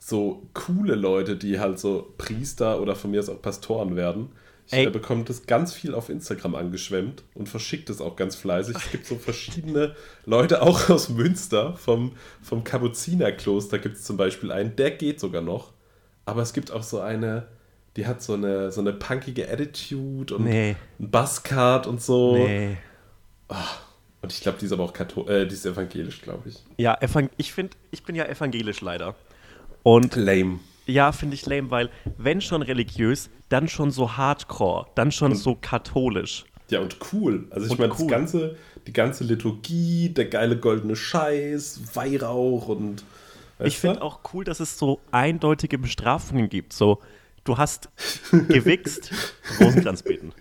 So 0.02 0.48
coole 0.54 0.94
Leute, 0.94 1.36
die 1.36 1.60
halt 1.60 1.78
so 1.78 2.12
Priester 2.18 2.80
oder 2.80 2.96
von 2.96 3.10
mir 3.10 3.20
aus 3.20 3.28
auch 3.28 3.40
Pastoren 3.40 3.96
werden. 3.96 4.30
Ich 4.72 4.92
bekomme 4.92 5.24
das 5.24 5.46
ganz 5.46 5.74
viel 5.74 5.94
auf 5.94 6.08
Instagram 6.08 6.54
angeschwemmt 6.54 7.24
und 7.34 7.48
verschickt 7.48 7.90
es 7.90 8.00
auch 8.00 8.16
ganz 8.16 8.36
fleißig. 8.36 8.76
Es 8.76 8.90
gibt 8.90 9.06
so 9.06 9.16
verschiedene 9.16 9.94
Leute, 10.26 10.62
auch 10.62 10.88
aus 10.88 11.08
Münster, 11.08 11.76
vom, 11.76 12.12
vom 12.40 12.62
Kapuzinerkloster 12.62 13.78
gibt 13.78 13.96
es 13.96 14.04
zum 14.04 14.16
Beispiel 14.16 14.52
einen, 14.52 14.76
der 14.76 14.92
geht 14.92 15.20
sogar 15.20 15.42
noch. 15.42 15.72
Aber 16.24 16.42
es 16.42 16.52
gibt 16.52 16.70
auch 16.70 16.84
so 16.84 17.00
eine, 17.00 17.48
die 17.96 18.06
hat 18.06 18.22
so 18.22 18.34
eine, 18.34 18.70
so 18.70 18.80
eine 18.80 18.92
punkige 18.92 19.50
Attitude 19.50 20.36
und 20.36 20.44
nee. 20.44 20.76
ein 20.98 21.10
Buzzcard 21.10 21.86
und 21.86 22.00
so. 22.00 22.36
Nee. 22.36 22.76
Oh, 23.48 23.54
und 24.22 24.32
ich 24.32 24.40
glaube, 24.40 24.58
die 24.58 24.66
ist 24.66 24.72
aber 24.72 24.84
auch 24.84 24.92
Kathol 24.92 25.28
äh, 25.28 25.46
die 25.46 25.54
ist 25.54 25.66
evangelisch, 25.66 26.22
glaube 26.22 26.50
ich. 26.50 26.62
Ja, 26.76 26.96
ich 27.36 27.52
finde, 27.52 27.76
ich 27.90 28.04
bin 28.04 28.14
ja 28.14 28.24
evangelisch 28.26 28.80
leider. 28.80 29.16
Und 29.82 30.16
lame. 30.16 30.60
Ja, 30.86 31.12
finde 31.12 31.34
ich 31.34 31.46
lame, 31.46 31.70
weil 31.70 31.90
wenn 32.18 32.40
schon 32.40 32.62
religiös, 32.62 33.30
dann 33.48 33.68
schon 33.68 33.90
so 33.90 34.16
hardcore, 34.16 34.86
dann 34.94 35.12
schon 35.12 35.32
und, 35.32 35.38
so 35.38 35.56
katholisch. 35.60 36.44
Ja, 36.68 36.80
und 36.80 36.96
cool. 37.12 37.46
Also 37.50 37.66
ich 37.72 37.78
meine, 37.78 37.92
cool. 37.98 38.06
ganze, 38.06 38.56
die 38.86 38.92
ganze 38.92 39.24
Liturgie, 39.24 40.10
der 40.10 40.26
geile 40.26 40.56
goldene 40.56 40.96
Scheiß, 40.96 41.94
Weihrauch 41.94 42.68
und. 42.68 43.04
Ich 43.62 43.78
finde 43.78 44.00
auch 44.00 44.20
cool, 44.32 44.44
dass 44.44 44.58
es 44.58 44.78
so 44.78 45.00
eindeutige 45.10 45.76
Bestrafungen 45.76 46.48
gibt. 46.48 46.72
So, 46.72 47.00
du 47.44 47.58
hast 47.58 47.90
gewichst, 48.48 49.10
Rosenkranz 49.60 50.02
beten. 50.02 50.32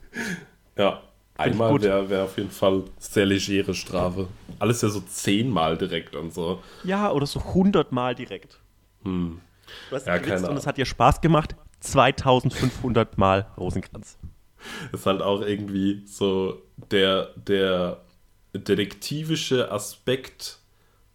Ja. 0.77 1.01
Einmal 1.35 1.81
wäre 1.81 2.09
wär 2.09 2.23
auf 2.25 2.37
jeden 2.37 2.51
Fall 2.51 2.83
sehr 2.97 3.25
legere 3.25 3.73
Strafe. 3.73 4.27
Alles 4.59 4.81
ja 4.81 4.89
so 4.89 4.99
zehnmal 4.99 5.77
direkt 5.77 6.13
und 6.13 6.33
so. 6.33 6.61
Ja, 6.83 7.11
oder 7.11 7.25
so 7.25 7.41
hundertmal 7.53 8.13
direkt. 8.13 8.59
Hm. 9.03 9.41
Du 9.89 9.95
hast 9.95 10.07
ja, 10.07 10.17
gewichst 10.17 10.47
und 10.47 10.57
es 10.57 10.67
hat 10.67 10.77
dir 10.77 10.85
Spaß 10.85 11.21
gemacht. 11.21 11.55
2500 11.81 13.17
Mal 13.17 13.47
Rosenkranz. 13.57 14.17
Das 14.91 15.01
ist 15.01 15.05
halt 15.05 15.21
auch 15.21 15.41
irgendwie 15.41 16.03
so 16.05 16.61
der, 16.91 17.29
der 17.35 18.01
detektivische 18.53 19.71
Aspekt 19.71 20.59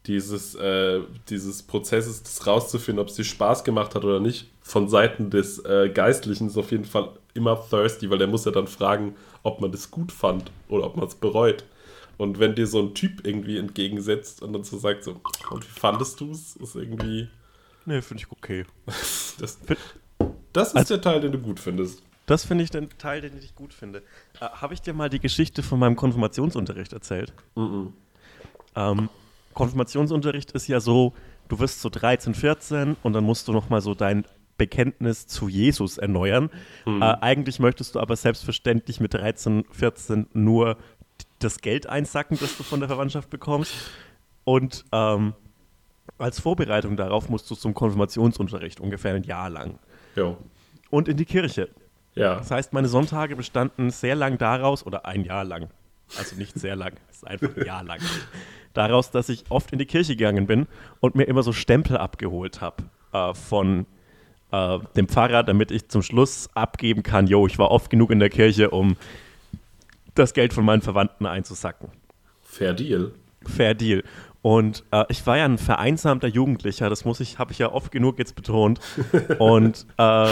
dieses, 0.06 0.54
äh, 0.54 1.00
dieses 1.28 1.62
Prozesses, 1.62 2.22
das 2.22 2.46
rauszufinden, 2.46 3.00
ob 3.02 3.08
es 3.08 3.16
dir 3.16 3.24
Spaß 3.24 3.64
gemacht 3.64 3.94
hat 3.94 4.04
oder 4.04 4.20
nicht, 4.20 4.50
von 4.60 4.88
Seiten 4.88 5.30
des 5.30 5.64
äh, 5.64 5.90
Geistlichen 5.90 6.48
ist 6.48 6.56
auf 6.56 6.70
jeden 6.70 6.84
Fall 6.84 7.10
immer 7.32 7.62
thirsty, 7.68 8.10
weil 8.10 8.18
der 8.18 8.26
muss 8.26 8.44
ja 8.44 8.52
dann 8.52 8.66
fragen, 8.66 9.16
ob 9.42 9.60
man 9.60 9.72
das 9.72 9.90
gut 9.90 10.12
fand 10.12 10.50
oder 10.68 10.86
ob 10.86 10.96
man 10.96 11.06
es 11.06 11.14
bereut. 11.14 11.64
Und 12.16 12.38
wenn 12.38 12.54
dir 12.54 12.66
so 12.66 12.80
ein 12.80 12.94
Typ 12.94 13.26
irgendwie 13.26 13.58
entgegensetzt 13.58 14.42
und 14.42 14.52
dann 14.52 14.62
so 14.62 14.78
sagt, 14.78 15.04
so, 15.04 15.20
und 15.50 15.64
wie 15.64 15.80
fandest 15.80 16.20
du 16.20 16.30
es, 16.30 16.56
ist 16.56 16.76
irgendwie. 16.76 17.28
Nee, 17.86 18.02
finde 18.02 18.22
ich 18.24 18.32
okay. 18.32 18.64
das, 18.86 19.58
das 20.52 20.68
ist 20.68 20.76
also, 20.76 20.94
der 20.94 21.02
Teil, 21.02 21.20
den 21.20 21.32
du 21.32 21.38
gut 21.38 21.60
findest. 21.60 22.02
Das 22.26 22.44
finde 22.44 22.64
ich 22.64 22.70
den 22.70 22.88
Teil, 22.98 23.20
den 23.20 23.36
ich 23.38 23.54
gut 23.54 23.74
finde. 23.74 24.02
Äh, 24.40 24.46
Habe 24.46 24.74
ich 24.74 24.80
dir 24.80 24.94
mal 24.94 25.10
die 25.10 25.20
Geschichte 25.20 25.62
von 25.62 25.78
meinem 25.78 25.96
Konfirmationsunterricht 25.96 26.92
erzählt? 26.92 27.32
Mm, 27.54 27.60
-mm. 27.60 27.92
Ähm, 28.76 29.08
Konfirmationsunterricht 29.52 30.52
ist 30.52 30.66
ja 30.66 30.80
so, 30.80 31.12
du 31.48 31.58
wirst 31.58 31.80
so 31.80 31.90
13, 31.90 32.34
14 32.34 32.96
und 33.02 33.12
dann 33.12 33.24
musst 33.24 33.46
du 33.48 33.52
noch 33.52 33.68
mal 33.68 33.80
so 33.80 33.94
dein 33.94 34.24
Bekenntnis 34.56 35.26
zu 35.26 35.48
Jesus 35.48 35.98
erneuern. 35.98 36.50
Mhm. 36.86 37.02
Äh, 37.02 37.16
eigentlich 37.20 37.58
möchtest 37.58 37.94
du 37.94 38.00
aber 38.00 38.16
selbstverständlich 38.16 39.00
mit 39.00 39.14
13, 39.14 39.64
14 39.70 40.28
nur 40.32 40.76
das 41.40 41.58
Geld 41.58 41.86
einsacken, 41.86 42.38
das 42.40 42.56
du 42.56 42.62
von 42.62 42.80
der 42.80 42.88
Verwandtschaft 42.88 43.30
bekommst. 43.30 43.72
Und 44.44 44.84
ähm, 44.92 45.34
als 46.18 46.40
Vorbereitung 46.40 46.96
darauf 46.96 47.28
musst 47.28 47.50
du 47.50 47.54
zum 47.54 47.74
Konfirmationsunterricht 47.74 48.80
ungefähr 48.80 49.14
ein 49.14 49.24
Jahr 49.24 49.50
lang. 49.50 49.78
Jo. 50.16 50.36
Und 50.90 51.08
in 51.08 51.16
die 51.16 51.24
Kirche. 51.24 51.68
Ja. 52.14 52.36
Das 52.36 52.50
heißt, 52.50 52.72
meine 52.72 52.88
Sonntage 52.88 53.34
bestanden 53.36 53.90
sehr 53.90 54.14
lang 54.14 54.38
daraus, 54.38 54.86
oder 54.86 55.06
ein 55.06 55.24
Jahr 55.24 55.44
lang, 55.44 55.68
also 56.16 56.36
nicht 56.36 56.58
sehr 56.58 56.76
lang, 56.76 56.92
es 57.10 57.16
ist 57.16 57.26
einfach 57.26 57.56
ein 57.56 57.66
Jahr 57.66 57.82
lang, 57.82 57.98
daraus, 58.72 59.10
dass 59.10 59.28
ich 59.28 59.44
oft 59.48 59.72
in 59.72 59.78
die 59.78 59.86
Kirche 59.86 60.14
gegangen 60.14 60.46
bin 60.46 60.66
und 61.00 61.16
mir 61.16 61.24
immer 61.24 61.42
so 61.42 61.52
Stempel 61.52 61.96
abgeholt 61.96 62.60
habe 62.60 62.84
äh, 63.12 63.34
von 63.34 63.86
äh, 64.52 64.78
dem 64.96 65.08
Pfarrer, 65.08 65.42
damit 65.42 65.72
ich 65.72 65.88
zum 65.88 66.02
Schluss 66.02 66.48
abgeben 66.54 67.02
kann, 67.02 67.26
yo, 67.26 67.46
ich 67.46 67.58
war 67.58 67.72
oft 67.72 67.90
genug 67.90 68.10
in 68.10 68.20
der 68.20 68.30
Kirche, 68.30 68.70
um 68.70 68.96
das 70.14 70.34
Geld 70.34 70.52
von 70.52 70.64
meinen 70.64 70.82
Verwandten 70.82 71.26
einzusacken. 71.26 71.88
Fair 72.42 72.74
Deal. 72.74 73.12
Fair 73.44 73.74
Deal. 73.74 74.04
Und 74.44 74.84
äh, 74.90 75.06
ich 75.08 75.26
war 75.26 75.38
ja 75.38 75.46
ein 75.46 75.56
vereinsamter 75.56 76.28
Jugendlicher, 76.28 76.90
das 76.90 77.06
muss 77.06 77.18
ich, 77.20 77.38
habe 77.38 77.52
ich 77.52 77.60
ja 77.60 77.72
oft 77.72 77.90
genug 77.90 78.18
jetzt 78.18 78.36
betont. 78.36 78.78
Und 79.38 79.86
äh, 79.96 80.28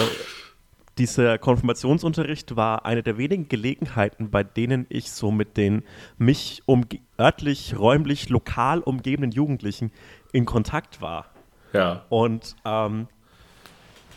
dieser 0.98 1.38
Konfirmationsunterricht 1.38 2.54
war 2.54 2.84
eine 2.84 3.02
der 3.02 3.16
wenigen 3.16 3.48
Gelegenheiten, 3.48 4.30
bei 4.30 4.44
denen 4.44 4.84
ich 4.90 5.12
so 5.12 5.30
mit 5.30 5.56
den 5.56 5.82
mich 6.18 6.62
um, 6.66 6.84
örtlich, 7.18 7.78
räumlich, 7.78 8.28
lokal 8.28 8.80
umgebenden 8.80 9.30
Jugendlichen 9.30 9.92
in 10.30 10.44
Kontakt 10.44 11.00
war. 11.00 11.24
Ja. 11.72 12.04
Und 12.10 12.54
ähm, 12.66 13.08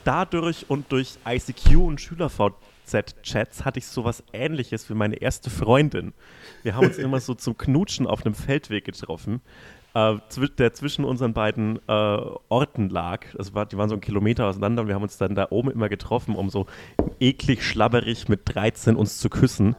dadurch 0.04 0.70
und 0.70 0.92
durch 0.92 1.20
ICQ 1.26 1.78
und 1.78 2.02
SchülerVZ-Chats 2.02 3.64
hatte 3.64 3.80
ich 3.80 3.88
sowas 3.88 4.26
ähnliches 4.34 4.90
wie 4.90 4.94
meine 4.94 5.16
erste 5.16 5.50
Freundin. 5.50 6.14
Wir 6.64 6.76
haben 6.76 6.86
uns 6.86 6.98
immer 6.98 7.22
so 7.22 7.34
zum 7.34 7.58
Knutschen 7.58 8.08
auf 8.08 8.26
einem 8.26 8.36
Feldweg 8.36 8.84
getroffen, 8.84 9.40
äh, 9.96 10.18
der 10.58 10.74
zwischen 10.74 11.06
unseren 11.06 11.34
beiden 11.34 11.80
äh, 11.88 11.92
Orten 12.50 12.90
lag. 12.90 13.26
Das 13.36 13.54
war, 13.54 13.66
die 13.66 13.78
waren 13.78 13.90
so 13.90 13.96
einen 13.96 14.02
Kilometer 14.02 14.46
auseinander 14.46 14.82
und 14.82 14.88
wir 14.90 14.96
haben 14.96 15.04
uns 15.04 15.18
dann 15.18 15.36
da 15.36 15.48
oben 15.50 15.72
immer 15.72 15.90
getroffen, 15.90 16.36
um 16.36 16.50
so 16.50 16.68
eklig 17.20 17.64
schlabberig 17.64 18.28
mit 18.28 18.42
13 18.46 18.98
uns 18.98 19.20
zu 19.20 19.30
küssen. 19.30 19.76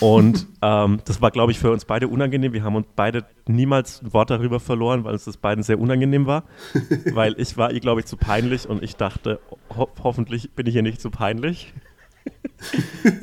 Und 0.00 0.48
ähm, 0.62 1.00
das 1.04 1.22
war, 1.22 1.30
glaube 1.30 1.52
ich, 1.52 1.60
für 1.60 1.70
uns 1.70 1.84
beide 1.84 2.08
unangenehm. 2.08 2.52
Wir 2.52 2.64
haben 2.64 2.74
uns 2.74 2.88
beide 2.96 3.24
niemals 3.46 4.02
ein 4.02 4.12
Wort 4.12 4.30
darüber 4.30 4.58
verloren, 4.58 5.04
weil 5.04 5.12
uns 5.12 5.24
das 5.24 5.36
beiden 5.36 5.62
sehr 5.62 5.78
unangenehm 5.78 6.26
war. 6.26 6.42
weil 7.12 7.34
ich 7.38 7.56
war 7.56 7.72
ihr, 7.72 7.80
glaube 7.80 8.00
ich, 8.00 8.06
zu 8.06 8.16
peinlich 8.16 8.68
und 8.68 8.82
ich 8.82 8.96
dachte, 8.96 9.40
ho 9.76 9.88
hoffentlich 10.02 10.50
bin 10.52 10.66
ich 10.66 10.72
hier 10.72 10.82
nicht 10.82 11.00
zu 11.00 11.10
peinlich. 11.10 11.72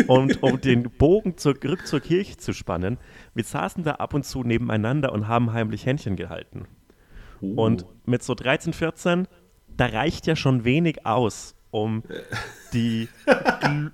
Und 0.08 0.43
um 0.43 0.60
den 0.62 0.84
Bogen 0.89 1.38
zurück 1.38 1.88
zur 1.88 2.00
Kirche 2.00 2.38
zu 2.38 2.53
spannen, 2.53 2.98
wir 3.34 3.43
saßen 3.43 3.84
da 3.84 3.93
ab 3.93 4.13
und 4.13 4.25
zu 4.25 4.43
nebeneinander 4.43 5.12
und 5.13 5.27
haben 5.27 5.53
heimlich 5.53 5.86
Händchen 5.86 6.15
gehalten. 6.15 6.67
Uh. 7.41 7.62
Und 7.62 7.86
mit 8.05 8.24
so 8.24 8.36
13, 8.36 8.74
14, 8.74 9.27
da 9.77 9.86
reicht 9.86 10.27
ja 10.27 10.36
schon 10.36 10.65
wenig 10.65 11.05
aus, 11.05 11.55
um 11.72 12.03
die, 12.74 13.08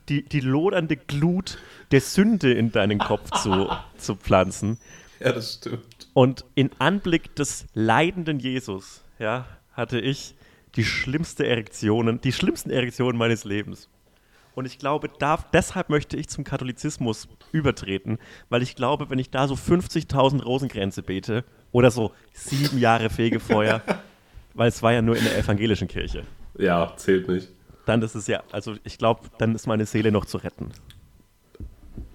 die, 0.10 0.24
die 0.24 0.40
lodernde 0.40 0.98
Glut 0.98 1.58
der 1.92 2.02
Sünde 2.02 2.54
in 2.54 2.72
deinen 2.72 3.00
Kopf 3.00 3.32
zu, 3.42 3.70
zu 3.98 4.16
pflanzen. 4.16 4.80
Ja, 5.20 5.32
das 5.32 5.56
stimmt. 5.56 6.10
Und 6.14 6.46
in 6.56 6.72
Anblick 6.80 7.36
des 7.36 7.66
leidenden 7.74 8.40
Jesus, 8.40 9.04
ja, 9.20 9.46
hatte 9.74 10.00
ich 10.00 10.36
die 10.75 10.84
schlimmste 10.84 11.46
Erektionen, 11.46 12.22
die 12.22 12.32
schlimmsten 12.32 12.70
Erektionen 12.70 13.18
meines 13.18 13.44
Lebens. 13.44 13.90
Und 14.56 14.66
ich 14.66 14.80
glaube, 14.80 15.10
da, 15.20 15.38
deshalb 15.54 15.90
möchte 15.90 16.18
ich 16.18 16.30
zum 16.30 16.44
Katholizismus 16.44 17.28
übertreten, 17.52 18.18
weil 18.50 18.64
ich 18.64 18.76
glaube, 18.76 19.10
wenn 19.10 19.20
ich 19.20 19.30
da 19.30 19.48
so 19.48 19.56
50.000 19.56 20.42
Rosenkränze 20.42 21.04
bete 21.04 21.44
oder 21.72 21.92
so 21.92 22.14
sieben 22.34 22.80
Jahre 22.80 23.10
Fegefeuer, 23.10 23.82
weil 24.54 24.70
es 24.70 24.82
war 24.82 24.94
ja 24.94 25.02
nur 25.02 25.18
in 25.18 25.26
der 25.26 25.38
evangelischen 25.38 25.88
Kirche. 25.88 26.24
Ja, 26.58 26.94
zählt 26.96 27.28
nicht. 27.28 27.50
Dann 27.86 28.02
ist 28.02 28.16
es 28.16 28.28
ja, 28.28 28.44
also 28.52 28.76
ich 28.84 28.98
glaube, 28.98 29.22
dann 29.38 29.54
ist 29.54 29.68
meine 29.68 29.86
Seele 29.86 30.12
noch 30.12 30.26
zu 30.26 30.38
retten. 30.38 30.72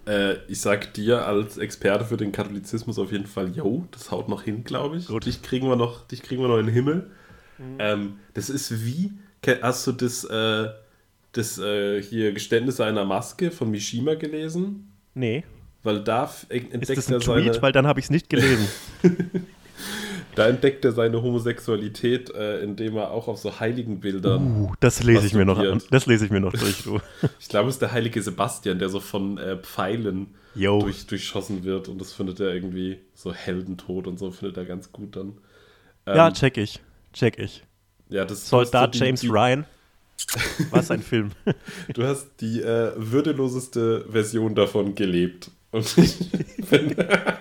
Äh, 0.06 0.36
ich 0.48 0.60
sag 0.60 0.94
dir 0.94 1.26
als 1.26 1.58
Experte 1.58 2.06
für 2.06 2.16
den 2.16 2.32
Katholizismus 2.32 2.98
auf 2.98 3.12
jeden 3.12 3.26
Fall, 3.26 3.50
yo, 3.50 3.86
das 3.90 4.10
haut 4.10 4.28
noch 4.28 4.42
hin, 4.42 4.64
glaube 4.64 4.96
ich. 4.96 5.06
Gut. 5.06 5.26
Dich 5.26 5.42
kriegen 5.42 5.68
wir 5.68 5.76
noch, 5.76 6.06
dich 6.08 6.22
kriegen 6.22 6.40
wir 6.40 6.48
noch 6.48 6.58
in 6.58 6.66
den 6.66 6.74
Himmel. 6.74 7.10
Ähm, 7.78 8.18
das 8.34 8.48
ist 8.48 8.84
wie, 8.84 9.12
hast 9.62 9.86
du 9.86 9.92
das, 9.92 10.24
äh, 10.24 10.70
das 11.32 11.58
äh, 11.58 12.02
hier 12.02 12.32
Geständnis 12.32 12.80
einer 12.80 13.04
Maske 13.04 13.50
von 13.50 13.70
Mishima 13.70 14.14
gelesen? 14.14 14.92
Nee. 15.14 15.44
Weil 15.82 16.02
da 16.04 16.30
entdeckt 16.48 16.82
Ist 16.90 16.96
das 16.96 17.08
ein 17.08 17.14
er 17.14 17.20
Tweet? 17.20 17.44
seine, 17.54 17.62
Weil 17.62 17.72
dann 17.72 17.86
habe 17.86 18.00
ich 18.00 18.06
es 18.06 18.10
nicht 18.10 18.28
gelesen. 18.28 18.68
da 20.34 20.48
entdeckt 20.48 20.84
er 20.84 20.92
seine 20.92 21.22
Homosexualität, 21.22 22.30
äh, 22.34 22.60
indem 22.62 22.96
er 22.96 23.10
auch 23.10 23.28
auf 23.28 23.38
so 23.38 23.58
Heiligenbildern 23.60 24.64
Uh, 24.64 24.72
das 24.80 25.02
lese 25.02 25.26
ich 25.26 25.34
mir 25.34 25.44
noch 25.44 25.58
an. 25.58 25.82
Das 25.90 26.06
lese 26.06 26.24
ich 26.26 26.30
mir 26.30 26.40
noch 26.40 26.52
durch, 26.52 26.82
du. 26.84 27.00
Ich 27.40 27.48
glaube, 27.48 27.68
es 27.68 27.76
ist 27.76 27.82
der 27.82 27.92
heilige 27.92 28.22
Sebastian, 28.22 28.78
der 28.78 28.88
so 28.88 29.00
von 29.00 29.38
äh, 29.38 29.56
Pfeilen 29.56 30.34
durch, 30.54 31.06
durchschossen 31.06 31.64
wird 31.64 31.88
und 31.88 32.00
das 32.00 32.12
findet 32.12 32.40
er 32.40 32.52
irgendwie 32.54 32.98
so 33.14 33.32
Heldentod 33.32 34.06
und 34.06 34.18
so 34.18 34.30
findet 34.30 34.56
er 34.58 34.64
ganz 34.64 34.92
gut 34.92 35.16
dann. 35.16 35.38
Ähm, 36.06 36.16
Ja, 36.16 36.30
check 36.32 36.56
ich. 36.58 36.80
Check 37.12 37.38
ich. 37.38 37.64
ja, 38.08 38.24
das 38.24 38.48
Soldat 38.48 38.94
so 38.94 39.00
die- 39.00 39.06
James 39.06 39.20
die, 39.20 39.28
Ryan. 39.28 39.64
Was 40.70 40.90
ein 40.90 41.02
Film. 41.02 41.30
Du 41.94 42.04
hast 42.04 42.28
die 42.40 42.60
äh, 42.62 42.92
würdeloseste 42.96 44.04
Version 44.10 44.54
davon 44.54 44.94
gelebt. 44.94 45.50
Und 45.72 45.86
ich 45.98 46.16
finde. 46.68 47.38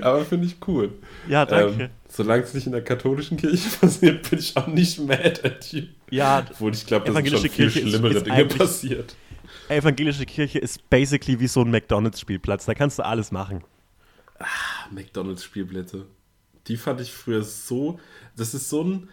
Aber 0.00 0.24
finde 0.24 0.46
ich 0.46 0.56
cool. 0.66 0.92
Ja, 1.28 1.44
danke. 1.44 1.84
Ähm, 1.84 1.90
solange 2.08 2.42
es 2.42 2.54
nicht 2.54 2.66
in 2.66 2.72
der 2.72 2.82
katholischen 2.82 3.36
Kirche 3.36 3.68
passiert, 3.80 4.28
bin 4.28 4.38
ich 4.38 4.56
auch 4.56 4.66
nicht 4.66 4.98
mad 5.00 5.40
at 5.44 5.72
you. 5.72 5.82
ja, 6.10 6.44
Obwohl 6.50 6.72
ich 6.72 6.86
glaube, 6.86 7.06
da 7.06 7.12
sind 7.12 7.26
Evangelische 7.26 7.46
schon 7.48 7.54
viel 7.56 7.64
Kirche 7.70 7.80
ist- 7.80 7.88
schlimmere 7.90 8.14
ist 8.14 8.26
Dinge 8.26 8.36
eigentlich- 8.36 8.58
passiert. 8.58 9.16
evangelische 9.68 10.26
Kirche 10.26 10.58
ist 10.58 10.88
basically 10.90 11.38
wie 11.38 11.46
so 11.48 11.60
ein 11.62 11.70
McDonalds-Spielplatz. 11.70 12.64
Da 12.66 12.74
kannst 12.74 12.98
du 12.98 13.04
alles 13.04 13.30
machen. 13.30 13.62
McDonalds 14.90 15.44
Spielplätze. 15.44 16.06
Die 16.66 16.76
fand 16.76 17.00
ich 17.00 17.12
früher 17.12 17.42
so. 17.42 18.00
Das 18.36 18.54
ist 18.54 18.68
so 18.70 18.82
ein. 18.84 19.08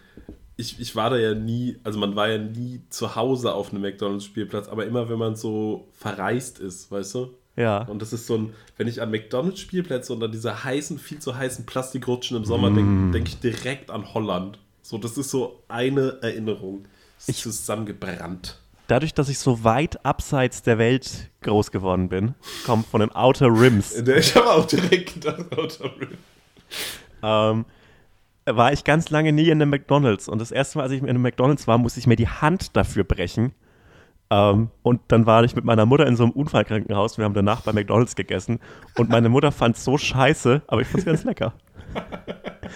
Ich, 0.58 0.80
ich 0.80 0.96
war 0.96 1.12
da 1.12 1.18
ja 1.18 1.34
nie, 1.36 1.78
also 1.84 2.00
man 2.00 2.16
war 2.16 2.30
ja 2.30 2.40
nie 2.40 2.82
zu 2.90 3.16
Hause 3.16 3.54
auf 3.54 3.72
einem 3.72 3.82
McDonalds 3.82 4.26
Spielplatz, 4.26 4.68
aber 4.68 4.86
immer 4.86 5.08
wenn 5.08 5.20
man 5.20 5.36
so 5.36 5.88
verreist 5.94 6.60
ist, 6.60 6.92
weißt 6.92 7.16
du? 7.16 7.34
Ja. 7.56 7.84
Und 7.84 8.02
das 8.02 8.14
ist 8.14 8.28
so 8.28 8.38
ein, 8.38 8.54
wenn 8.78 8.88
ich 8.88 9.02
an 9.02 9.10
McDonalds 9.12 9.60
Spielplätze 9.60 10.14
und 10.14 10.24
an 10.24 10.32
diese 10.32 10.64
heißen, 10.64 11.00
viel 11.00 11.20
zu 11.20 11.36
heißen 11.36 11.66
Plastikrutschen 11.66 12.38
im 12.38 12.46
Sommer 12.46 12.70
denke, 12.72 13.12
denke 13.14 13.30
ich 13.30 13.40
direkt 13.40 13.90
an 13.92 14.14
Holland. 14.14 14.60
So, 14.82 14.98
das 14.98 15.18
ist 15.18 15.30
so 15.32 15.64
eine 15.68 16.20
Erinnerung. 16.22 16.86
Es 17.20 17.30
ist 17.30 17.42
zusammengebrannt. 17.42 18.60
Dadurch, 18.88 19.14
dass 19.14 19.28
ich 19.28 19.38
so 19.40 19.64
weit 19.64 20.06
abseits 20.06 20.62
der 20.62 20.78
Welt 20.78 21.30
groß 21.42 21.72
geworden 21.72 22.08
bin, 22.10 22.36
kommt 22.66 22.88
von 22.88 23.02
den 23.02 23.12
Outer 23.12 23.48
Rims, 23.48 23.94
Ich 24.08 24.36
habe 24.36 24.50
auch 24.50 24.66
direkt 24.66 25.16
gedacht, 25.16 25.46
Outer 25.58 25.92
Rim. 26.00 26.18
ähm, 27.22 27.66
war 28.56 28.72
ich 28.74 28.84
ganz 28.84 29.10
lange 29.10 29.34
nie 29.34 29.50
in 29.50 29.62
einem 29.62 29.70
McDonalds. 29.70 30.28
Und 30.28 30.40
das 30.40 30.52
erste 30.52 30.78
Mal, 30.78 30.86
als 30.86 30.94
ich 30.94 31.02
in 31.02 31.10
einem 31.10 31.22
McDonalds 31.22 31.68
war, 31.68 31.78
musste 31.78 32.00
ich 32.00 32.08
mir 32.08 32.16
die 32.16 32.28
Hand 32.28 32.76
dafür 32.76 33.04
brechen. 33.04 33.54
Ähm, 34.30 34.70
und 34.84 35.02
dann 35.10 35.26
war 35.26 35.44
ich 35.44 35.56
mit 35.56 35.66
meiner 35.66 35.86
Mutter 35.86 36.06
in 36.06 36.16
so 36.16 36.24
einem 36.24 36.32
Unfallkrankenhaus. 36.32 37.18
Wir 37.18 37.26
haben 37.26 37.34
danach 37.34 37.62
bei 37.62 37.74
McDonalds 37.74 38.16
gegessen. 38.16 38.60
Und 38.96 39.10
meine 39.10 39.30
Mutter 39.30 39.52
fand 39.52 39.78
es 39.78 39.84
so 39.84 39.98
scheiße, 39.98 40.62
aber 40.68 40.82
ich 40.82 40.88
fand 40.88 41.00
es 41.00 41.06
ganz 41.06 41.24
lecker. 41.24 41.54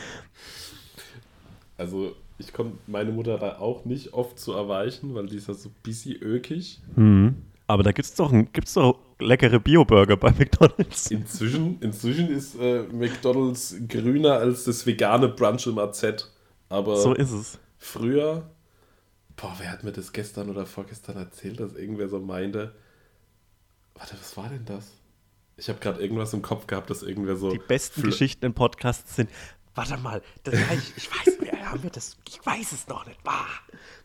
Also, 1.78 2.16
ich 2.38 2.54
konnte 2.54 2.78
meine 2.86 3.12
Mutter 3.12 3.40
da 3.40 3.58
auch 3.58 3.86
nicht 3.86 4.14
oft 4.14 4.38
zu 4.38 4.54
erweichen, 4.54 5.16
weil 5.16 5.26
die 5.26 5.38
ist 5.38 5.48
ja 5.48 5.56
so 5.56 5.72
busy 5.82 6.14
ökig. 6.14 6.80
Aber 7.72 7.84
da 7.84 7.94
gibt 7.94 8.06
es 8.06 8.14
doch, 8.16 8.34
ein- 8.34 8.52
gibt's 8.52 8.74
doch 8.74 9.00
leckere 9.20 9.58
Bio-Burger 9.60 10.18
bei 10.18 10.32
McDonalds. 10.32 11.10
Inzwischen, 11.10 11.80
inzwischen 11.82 12.28
ist 12.30 12.56
äh, 12.60 12.84
McDonalds 12.84 13.76
grüner 13.88 14.34
als 14.34 14.66
das 14.66 14.86
vegane 14.86 15.30
Brunch 15.30 15.68
im 15.68 15.80
AZ. 15.80 16.30
Aber 16.68 16.98
So 16.98 17.14
ist 17.14 17.32
es. 17.32 17.60
früher, 17.78 18.50
boah, 19.38 19.56
wer 19.60 19.72
hat 19.72 19.86
mir 19.86 19.94
das 19.94 20.12
gestern 20.12 20.50
oder 20.50 20.66
vorgestern 20.66 21.16
erzählt, 21.16 21.62
dass 21.62 21.74
irgendwer 21.76 22.10
so 22.10 22.20
meinte, 22.20 22.76
warte, 23.96 24.16
was 24.20 24.36
war 24.36 24.50
denn 24.50 24.66
das? 24.66 24.92
Ich 25.56 25.70
habe 25.70 25.80
gerade 25.80 26.02
irgendwas 26.02 26.34
im 26.34 26.42
Kopf 26.42 26.68
gehabt, 26.68 26.90
dass 26.90 27.04
irgendwer 27.04 27.38
so. 27.38 27.52
Die 27.52 27.60
besten 27.60 28.02
Geschichten 28.02 28.46
im 28.46 28.54
Podcast 28.54 29.16
sind. 29.16 29.30
Warte 29.76 29.96
mal, 29.98 30.22
das 30.44 30.56
ich, 30.56 30.98
ich 30.98 31.10
weiß, 31.10 31.38
haben 31.64 31.84
wir 31.84 31.90
das? 31.90 32.18
Ich 32.28 32.46
weiß 32.46 32.74
es 32.74 32.88
noch 32.90 33.06
nicht. 33.06 33.20
Ah. 33.24 33.46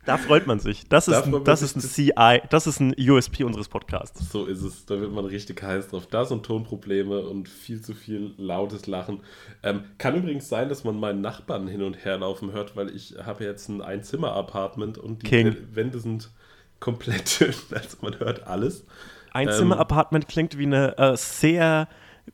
Da 0.06 0.16
freut 0.16 0.46
man 0.46 0.60
sich. 0.60 0.88
Das 0.88 1.06
Da 1.06 1.18
ist, 1.18 1.26
man 1.26 1.40
ein, 1.40 1.44
das 1.44 1.62
ist 1.62 1.76
ein 1.76 1.80
CI, 1.80 2.40
das 2.48 2.66
ist 2.66 2.80
ein 2.80 2.94
USP 2.98 3.44
unseres 3.44 3.68
Podcasts. 3.68 4.30
So 4.30 4.46
ist 4.46 4.62
es, 4.62 4.86
da 4.86 5.00
wird 5.00 5.12
man 5.12 5.24
richtig 5.24 5.62
heiß 5.62 5.88
drauf. 5.88 6.06
Da 6.06 6.24
sind 6.24 6.46
Tonprobleme 6.46 7.20
und 7.20 7.48
viel 7.48 7.82
zu 7.82 7.94
viel 7.94 8.32
lautes 8.38 8.86
Lachen. 8.86 9.20
Ähm, 9.62 9.84
kann 9.98 10.14
übrigens 10.14 10.48
sein, 10.48 10.68
dass 10.68 10.84
man 10.84 10.98
meinen 10.98 11.20
Nachbarn 11.20 11.66
hin 11.66 11.82
und 11.82 12.04
her 12.04 12.18
laufen 12.18 12.52
hört, 12.52 12.76
weil 12.76 12.94
ich 12.94 13.16
habe 13.24 13.44
jetzt 13.44 13.68
ein 13.68 13.82
Einzimmer-Apartment 13.82 14.96
und 14.96 15.22
die 15.22 15.26
King. 15.26 15.56
Wände 15.72 15.98
sind 15.98 16.30
komplett, 16.78 17.42
also 17.72 17.96
man 18.00 18.18
hört 18.20 18.46
alles. 18.46 18.86
Ein 19.32 19.48
Ähm. 19.48 20.24
Klingt 20.28 20.56
wie 20.56 20.66
eine 20.66 20.96
äh, 20.98 21.16
sehr 21.16 21.88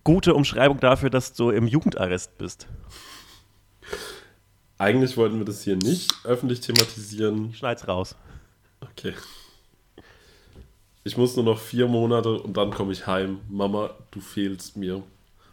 gute 0.04 0.34
Umschreibung 0.34 0.78
dafür, 0.78 1.10
dass 1.10 1.32
du 1.32 1.50
im 1.50 1.66
Jugendarrest 1.66 2.36
bist. 2.38 2.68
Eigentlich 4.82 5.16
wollten 5.16 5.38
wir 5.38 5.44
das 5.44 5.62
hier 5.62 5.76
nicht 5.76 6.12
öffentlich 6.24 6.58
thematisieren. 6.58 7.54
Schneid's 7.54 7.86
raus. 7.86 8.16
Okay. 8.80 9.14
Ich 11.04 11.16
muss 11.16 11.36
nur 11.36 11.44
noch 11.44 11.60
vier 11.60 11.86
Monate 11.86 12.32
und 12.32 12.56
dann 12.56 12.72
komme 12.72 12.90
ich 12.90 13.06
heim. 13.06 13.38
Mama, 13.48 13.90
du 14.10 14.20
fehlst 14.20 14.76
mir. 14.76 15.04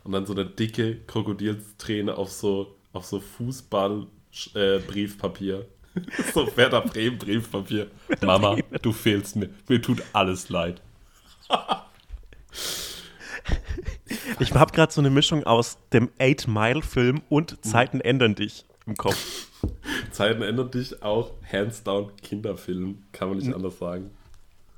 Und 0.03 0.13
dann 0.13 0.25
so 0.25 0.33
eine 0.33 0.47
dicke 0.47 0.95
Krokodilsträne 1.05 2.17
auf 2.17 2.31
so, 2.31 2.75
auf 2.91 3.05
so 3.05 3.19
Fußball-Briefpapier. 3.19 5.67
so 6.33 6.57
Werder 6.57 6.81
Bremen 6.81 7.19
Briefpapier. 7.19 7.85
Mama, 8.21 8.57
du 8.81 8.91
fehlst 8.91 9.35
mir. 9.35 9.51
Mir 9.67 9.79
tut 9.79 10.01
alles 10.11 10.49
leid. 10.49 10.81
Ich 14.39 14.51
habe 14.55 14.71
gerade 14.71 14.91
so 14.91 15.01
eine 15.01 15.11
Mischung 15.11 15.43
aus 15.43 15.77
dem 15.93 16.09
Eight 16.17 16.47
Mile-Film 16.47 17.21
und 17.29 17.63
Zeiten 17.63 18.01
ändern 18.01 18.33
dich 18.33 18.65
im 18.89 18.97
Kopf. 18.97 19.47
Zeiten 20.11 20.41
ändern 20.41 20.71
dich 20.71 21.01
auch. 21.01 21.31
Hands 21.49 21.83
down 21.83 22.11
Kinderfilm. 22.17 23.03
Kann 23.11 23.29
man 23.29 23.37
nicht 23.37 23.53
anders 23.53 23.79
sagen. 23.79 24.11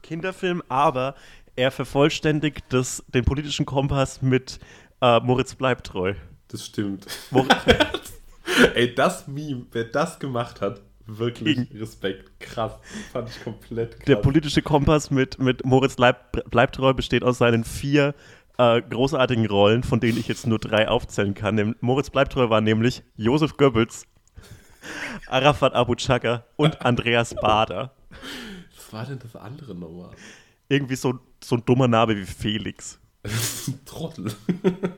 Kinderfilm, 0.04 0.62
aber 0.68 1.16
er 1.56 1.72
vervollständigt 1.72 2.64
das, 2.70 3.04
den 3.14 3.24
politischen 3.24 3.66
Kompass 3.66 4.22
mit 4.22 4.60
äh, 5.02 5.20
Moritz 5.20 5.56
bleibt 5.56 5.88
treu. 5.88 6.14
Das 6.48 6.66
stimmt. 6.66 7.08
Moritz, 7.30 7.56
Ey, 8.76 8.94
das 8.94 9.28
Meme, 9.28 9.66
wer 9.72 9.86
das 9.86 10.20
gemacht 10.20 10.62
hat, 10.62 10.82
wirklich. 11.06 11.68
Respekt. 11.74 12.40
Krass. 12.40 12.74
Fand 13.12 13.30
ich 13.30 13.44
komplett 13.44 13.98
krass. 13.98 14.06
der 14.06 14.16
politische 14.18 14.62
Kompass 14.62 15.12
mit, 15.12 15.40
mit 15.40 15.66
Moritz 15.66 15.98
Leib, 15.98 16.50
bleibt 16.50 16.76
treu 16.76 16.94
besteht 16.94 17.24
aus 17.24 17.38
seinen 17.38 17.64
vier 17.64 18.14
äh, 18.58 18.82
großartigen 18.82 19.46
Rollen, 19.48 19.84
von 19.84 20.00
denen 20.00 20.18
ich 20.18 20.28
jetzt 20.28 20.48
nur 20.48 20.60
drei 20.60 20.88
aufzählen 20.88 21.34
kann. 21.34 21.56
Nem- 21.56 21.76
Moritz 21.82 22.10
bleibt 22.10 22.34
treu 22.34 22.50
war 22.50 22.62
nämlich 22.62 23.04
Josef 23.16 23.58
Goebbels, 23.58 24.06
Arafat 25.28 25.74
Abu 25.74 25.96
Chaka 25.96 26.44
und 26.58 26.82
Andreas 26.86 27.34
Bader. 27.36 27.94
Was 28.76 28.94
war 28.94 29.06
denn 29.06 29.20
das 29.20 29.36
andere 29.36 29.76
nochmal? 29.76 30.12
Irgendwie 30.70 30.96
so, 30.96 31.20
so 31.44 31.56
ein 31.56 31.66
dummer 31.66 31.88
Name 31.88 32.16
wie 32.16 32.26
Felix. 32.26 33.00
Trottel. 33.86 34.34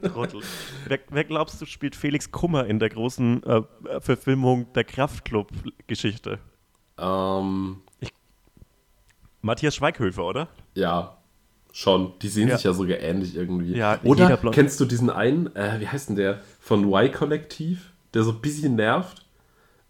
Trottel. 0.02 0.42
wer, 0.88 1.00
wer 1.10 1.24
glaubst 1.26 1.62
du 1.62 1.66
spielt 1.66 1.94
Felix 1.96 2.32
Kummer 2.32 2.66
in 2.68 2.80
der 2.80 2.88
großen 2.90 3.44
äh, 3.44 3.62
Verfilmung 4.00 4.72
der 4.74 4.86
Kraftclub-Geschichte? 4.86 6.40
ähm, 6.98 7.82
Matthias 9.42 9.76
Schweighöfer, 9.76 10.24
oder? 10.24 10.48
ja, 10.76 11.18
schon. 11.74 12.14
Die 12.22 12.30
sehen 12.30 12.48
Ja. 12.48 12.56
sich 12.56 12.64
ja 12.64 12.72
sogar 12.74 13.00
ähnlich 13.00 13.36
irgendwie. 13.36 13.76
Ja, 13.76 14.00
Oder 14.04 14.38
kennst 14.52 14.80
du 14.80 14.86
diesen 14.86 15.10
einen, 15.10 15.54
äh, 15.58 15.82
wie 15.82 15.88
heißt 15.90 16.08
denn 16.10 16.16
der, 16.16 16.40
von 16.62 16.86
Y-Kollektiv, 16.86 17.92
der 18.14 18.24
so 18.24 18.32
ein 18.32 18.40
bisschen 18.42 18.76
nervt? 18.76 19.26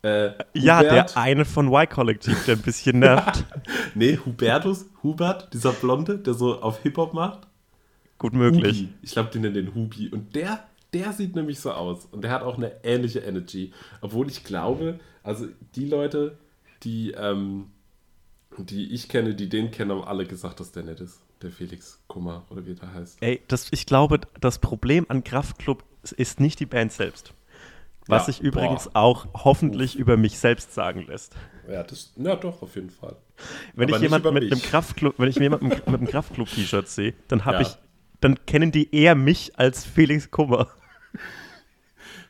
Äh, 0.01 0.31
Ja, 0.53 0.79
Hubert? 0.79 0.91
der 1.15 1.17
eine 1.17 1.45
von 1.45 1.67
Y-Kollektiv, 1.67 2.45
der 2.45 2.55
ein 2.55 2.61
bisschen 2.61 2.99
nervt. 2.99 3.43
Nee, 3.95 4.17
Hubertus, 4.25 4.85
Hubert, 5.03 5.53
dieser 5.53 5.71
Blonde, 5.71 6.17
der 6.17 6.33
so 6.33 6.59
auf 6.61 6.81
Hip-Hop 6.81 7.13
macht. 7.13 7.41
Gut 8.17 8.33
möglich. 8.33 8.79
Hubi. 8.83 8.93
Ich 9.01 9.11
glaube, 9.11 9.29
die 9.33 9.39
nennen 9.39 9.53
den 9.53 9.75
Hubi. 9.75 10.07
Und 10.09 10.33
der, 10.35 10.63
der 10.93 11.11
sieht 11.13 11.35
nämlich 11.35 11.59
so 11.59 11.71
aus. 11.71 12.05
Und 12.11 12.23
der 12.23 12.31
hat 12.31 12.41
auch 12.41 12.57
eine 12.57 12.71
ähnliche 12.83 13.19
Energy. 13.19 13.71
Obwohl 14.01 14.29
ich 14.29 14.43
glaube, 14.43 14.99
also 15.21 15.47
die 15.75 15.85
Leute, 15.87 16.37
die, 16.83 17.11
ähm, 17.11 17.67
die 18.57 18.93
ich 18.93 19.09
kenne, 19.09 19.35
die 19.35 19.49
den 19.49 19.71
kennen, 19.71 19.91
haben 19.91 20.03
alle 20.03 20.25
gesagt, 20.25 20.59
dass 20.59 20.71
der 20.71 20.83
nett 20.83 21.01
ist. 21.01 21.19
Der 21.43 21.51
Felix 21.51 21.99
Kummer 22.07 22.45
oder 22.49 22.65
wie 22.65 22.73
der 22.73 22.93
heißt. 22.93 23.17
Ey, 23.21 23.41
das, 23.47 23.67
ich 23.71 23.85
glaube, 23.85 24.21
das 24.39 24.59
Problem 24.59 25.05
an 25.09 25.23
Kraftclub 25.23 25.83
ist 26.17 26.39
nicht 26.39 26.59
die 26.59 26.65
Band 26.65 26.91
selbst. 26.93 27.33
Was 28.07 28.23
Ja, 28.27 28.33
sich 28.33 28.41
übrigens 28.41 28.85
boah. 28.85 28.95
auch 29.01 29.27
hoffentlich 29.33 29.95
über 29.97 30.17
mich 30.17 30.37
selbst 30.39 30.73
sagen 30.73 31.05
lässt. 31.07 31.35
Ja, 31.69 31.83
das, 31.83 32.13
ja, 32.17 32.35
doch, 32.35 32.61
auf 32.61 32.75
jeden 32.75 32.89
Fall. 32.89 33.15
Wenn 33.75 33.89
Aber 33.89 33.97
ich 33.97 34.03
jemanden 34.03 34.33
mit 34.33 34.51
einem 34.51 34.61
Kraftclub, 34.61 35.15
wenn 35.17 35.29
ich 35.29 35.37
jemanden 35.37 35.67
mit 35.67 35.87
einem 35.87 36.07
Kraftclub-T-Shirt 36.07 36.87
sehe, 36.87 37.13
dann 37.27 37.45
habe 37.45 37.57
Ja. 37.57 37.61
ich, 37.61 37.77
dann 38.21 38.45
kennen 38.45 38.71
die 38.71 38.93
eher 38.95 39.15
mich 39.15 39.57
als 39.59 39.85
Felix 39.85 40.31
Kummer. 40.31 40.67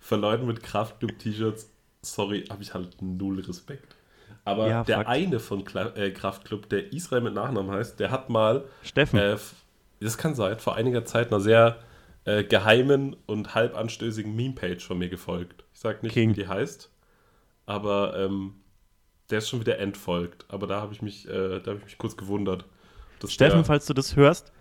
Für 0.01 0.15
Leute 0.15 0.43
mit 0.43 0.61
Kraftclub-T-Shirts, 0.61 1.69
sorry, 2.01 2.45
habe 2.49 2.61
ich 2.61 2.73
halt 2.73 3.01
null 3.01 3.39
Respekt. 3.39 3.95
Aber 4.45 4.67
Ja, 4.67 4.83
der 4.83 4.97
Fakt. 4.97 5.09
eine 5.09 5.39
von 5.39 5.63
Kla 5.63 5.95
äh, 5.95 6.11
Kraftclub, 6.11 6.67
der 6.69 6.91
Israel 6.91 7.21
mit 7.21 7.33
Nachnamen 7.33 7.71
heißt, 7.71 7.99
der 7.99 8.11
hat 8.11 8.29
mal, 8.29 8.65
Steffen. 8.83 9.17
äh, 9.19 9.37
das 10.01 10.17
kann 10.17 10.35
sein, 10.35 10.59
vor 10.59 10.75
einiger 10.75 11.05
Zeit 11.05 11.27
einer 11.29 11.39
sehr 11.39 11.77
äh, 12.25 12.43
geheimen 12.43 13.15
und 13.25 13.55
halb 13.55 13.75
anstößigen 13.77 14.35
Meme-Page 14.35 14.85
von 14.85 14.97
mir 14.97 15.09
gefolgt. 15.09 15.63
Ich 15.73 15.79
sag 15.79 16.03
nicht, 16.03 16.13
King. 16.13 16.31
wie 16.31 16.33
die 16.41 16.47
heißt, 16.47 16.89
aber 17.65 18.17
ähm, 18.17 18.55
der 19.29 19.37
ist 19.39 19.49
schon 19.49 19.61
wieder 19.61 19.79
entfolgt. 19.79 20.45
Aber 20.49 20.67
da 20.67 20.81
habe 20.81 20.93
ich 20.93 21.01
mich, 21.01 21.27
äh, 21.27 21.59
da 21.59 21.67
habe 21.71 21.77
ich 21.79 21.85
mich 21.85 21.97
kurz 21.97 22.17
gewundert. 22.17 22.65
Steffen, 23.25 23.59
der- 23.59 23.65
falls 23.65 23.85
du 23.85 23.93
das 23.93 24.15
hörst, 24.17 24.51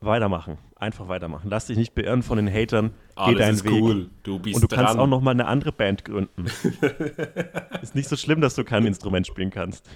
weitermachen. 0.00 0.58
Einfach 0.76 1.08
weitermachen. 1.08 1.48
Lass 1.50 1.66
dich 1.66 1.76
nicht 1.76 1.94
beirren 1.94 2.22
von 2.22 2.36
den 2.36 2.48
Hatern. 2.52 2.90
Geh 2.90 3.22
alles 3.22 3.38
deinen 3.38 3.54
ist 3.54 3.64
Weg. 3.64 3.72
cool, 3.72 4.10
du 4.22 4.38
bist 4.38 4.54
Und 4.56 4.62
du 4.62 4.66
dran. 4.68 4.86
kannst 4.86 4.98
auch 4.98 5.06
noch 5.06 5.20
mal 5.20 5.32
eine 5.32 5.46
andere 5.46 5.72
Band 5.72 6.04
gründen. 6.04 6.44
ist 7.82 7.94
nicht 7.94 8.08
so 8.08 8.16
schlimm, 8.16 8.40
dass 8.40 8.54
du 8.54 8.64
kein 8.64 8.86
Instrument 8.86 9.26
spielen 9.26 9.50
kannst. 9.50 9.88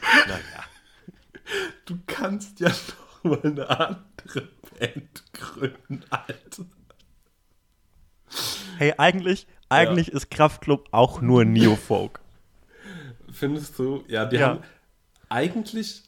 naja. 0.28 0.40
Du 1.84 1.98
kannst 2.06 2.58
ja 2.60 2.68
noch 2.68 3.24
mal 3.24 3.40
eine 3.42 3.68
andere 3.70 4.48
Band 4.78 5.24
gründen, 5.32 6.02
Alter. 6.10 6.64
Hey, 8.78 8.92
eigentlich, 8.98 9.46
eigentlich 9.68 10.10
ist 10.12 10.30
Kraftklub 10.30 10.88
auch 10.90 11.20
nur 11.20 11.44
Neofolk. 11.44 12.20
Findest 13.30 13.78
du? 13.78 14.04
Ja, 14.08 14.24
die 14.26 14.36
Ja. 14.36 14.48
haben 14.48 14.60
eigentlich 15.28 16.02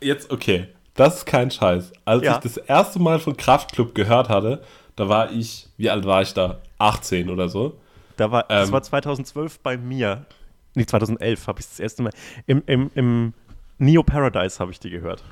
jetzt 0.00 0.30
okay. 0.30 0.68
Das 0.94 1.18
ist 1.18 1.26
kein 1.26 1.50
Scheiß. 1.50 1.92
Als 2.04 2.24
Ja. 2.24 2.34
ich 2.36 2.38
das 2.38 2.56
erste 2.56 2.98
Mal 2.98 3.18
von 3.20 3.36
Kraftklub 3.36 3.94
gehört 3.94 4.28
hatte, 4.28 4.62
da 4.96 5.08
war 5.08 5.30
ich, 5.30 5.68
wie 5.76 5.88
alt 5.90 6.04
war 6.04 6.22
ich 6.22 6.34
da? 6.34 6.60
18 6.78 7.30
oder 7.30 7.48
so. 7.48 7.78
Da 8.16 8.30
war, 8.32 8.44
das 8.48 8.68
Ähm. 8.68 8.72
war 8.72 8.82
2012 8.82 9.60
bei 9.60 9.76
mir. 9.76 10.26
Nee, 10.74 10.86
2011 10.86 11.46
habe 11.46 11.60
ich 11.60 11.66
das 11.66 11.78
erste 11.80 12.02
Mal. 12.02 12.12
Im, 12.46 12.62
im, 12.66 12.90
im 12.94 13.32
Neo 13.78 14.02
Paradise 14.02 14.58
habe 14.58 14.72
ich 14.72 14.80
die 14.80 14.90
gehört. 14.90 15.22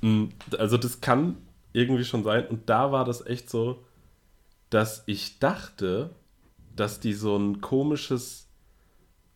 Mm, 0.00 0.26
Also 0.58 0.76
das 0.76 1.00
kann 1.00 1.36
irgendwie 1.72 2.04
schon 2.04 2.22
sein. 2.22 2.46
Und 2.46 2.68
da 2.70 2.92
war 2.92 3.04
das 3.04 3.26
echt 3.26 3.50
so, 3.50 3.82
dass 4.70 5.02
ich 5.06 5.38
dachte, 5.40 6.10
dass 6.76 7.00
die 7.00 7.14
so 7.14 7.36
ein 7.36 7.60
komisches. 7.60 8.45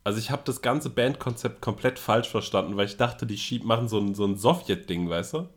Also 0.02 0.18
ich 0.18 0.30
habe 0.30 0.42
das 0.44 0.62
ganze 0.62 0.90
Bandkonzept 0.90 1.60
komplett 1.60 1.98
falsch 1.98 2.28
verstanden, 2.28 2.76
weil 2.76 2.86
ich 2.86 2.96
dachte, 2.96 3.26
die 3.26 3.36
schieb 3.36 3.64
machen 3.64 3.88
so 3.88 3.98
ein, 3.98 4.14
so 4.14 4.24
ein 4.24 4.36
Sowjet-Ding, 4.36 5.08
weißt 5.10 5.34
du? 5.34 5.48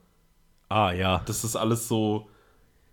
Ah, 0.69 0.91
ja. 0.91 1.21
Das 1.25 1.43
ist 1.43 1.55
alles 1.55 1.87
so. 1.87 2.27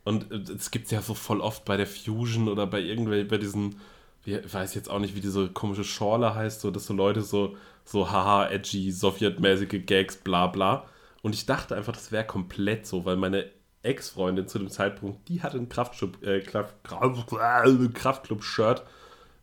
Und 0.05 0.31
äh, 0.31 0.53
es 0.53 0.71
gibt 0.71 0.91
ja 0.91 1.03
so 1.03 1.15
voll 1.15 1.41
oft 1.41 1.65
bei 1.65 1.77
der 1.77 1.87
Fusion 1.87 2.49
oder 2.49 2.67
bei 2.67 2.81
irgendwelchen, 2.81 3.29
bei 3.29 3.39
diesen, 3.39 3.81
ich 4.25 4.53
weiß 4.53 4.75
jetzt 4.75 4.91
auch 4.91 4.99
nicht, 5.01 5.17
wie 5.17 5.21
diese 5.21 5.49
komische 5.49 5.85
Schorle 5.85 6.35
heißt, 6.35 6.61
so, 6.61 6.71
dass 6.71 6.87
so 6.87 6.95
Leute 6.95 7.23
so, 7.23 7.57
so 7.85 8.11
haha, 8.11 8.49
edgy, 8.49 8.93
sowjetmäßige 8.93 9.85
Gags, 9.87 10.17
bla 10.17 10.47
bla. 10.47 10.85
Und 11.23 11.35
ich 11.35 11.47
dachte 11.47 11.77
einfach, 11.77 11.93
das 11.93 12.13
wäre 12.13 12.25
komplett 12.25 12.87
so, 12.87 13.05
weil 13.05 13.17
meine 13.17 13.51
Ex-Freundin 13.83 14.47
zu 14.47 14.59
dem 14.59 14.71
Zeitpunkt, 14.71 15.29
die 15.29 15.43
hatte 15.43 15.57
ein 15.59 15.69
Kraftclub, 15.69 16.23
äh, 16.23 16.41
Kraft, 16.41 16.75
Kraftclub-Shirt, 16.85 18.83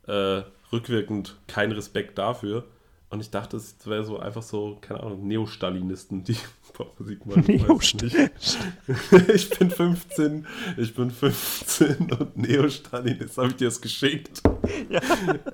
äh, 0.08 0.41
rückwirkend 0.71 1.38
kein 1.47 1.71
Respekt 1.71 2.17
dafür. 2.17 2.65
Und 3.10 3.21
ich 3.21 3.30
dachte, 3.30 3.56
es 3.56 3.75
wäre 3.86 4.03
so 4.03 4.19
einfach 4.19 4.43
so, 4.43 4.77
keine 4.82 5.01
Ahnung, 5.01 5.25
Neostalinisten, 5.27 6.25
die 6.25 6.36
Popmusik 6.73 7.25
machen. 7.25 7.45
nicht. 7.47 8.58
Ich 9.34 9.49
bin 9.51 9.69
15, 9.71 10.45
ich 10.75 10.93
bin 10.93 11.10
15 11.12 12.12
und 12.12 12.38
Neo-Stalinist, 12.38 13.38
habe 13.38 13.47
ich 13.49 13.56
dir 13.56 13.65
das 13.69 13.80
geschickt? 13.80 14.41
Ja. 14.89 14.99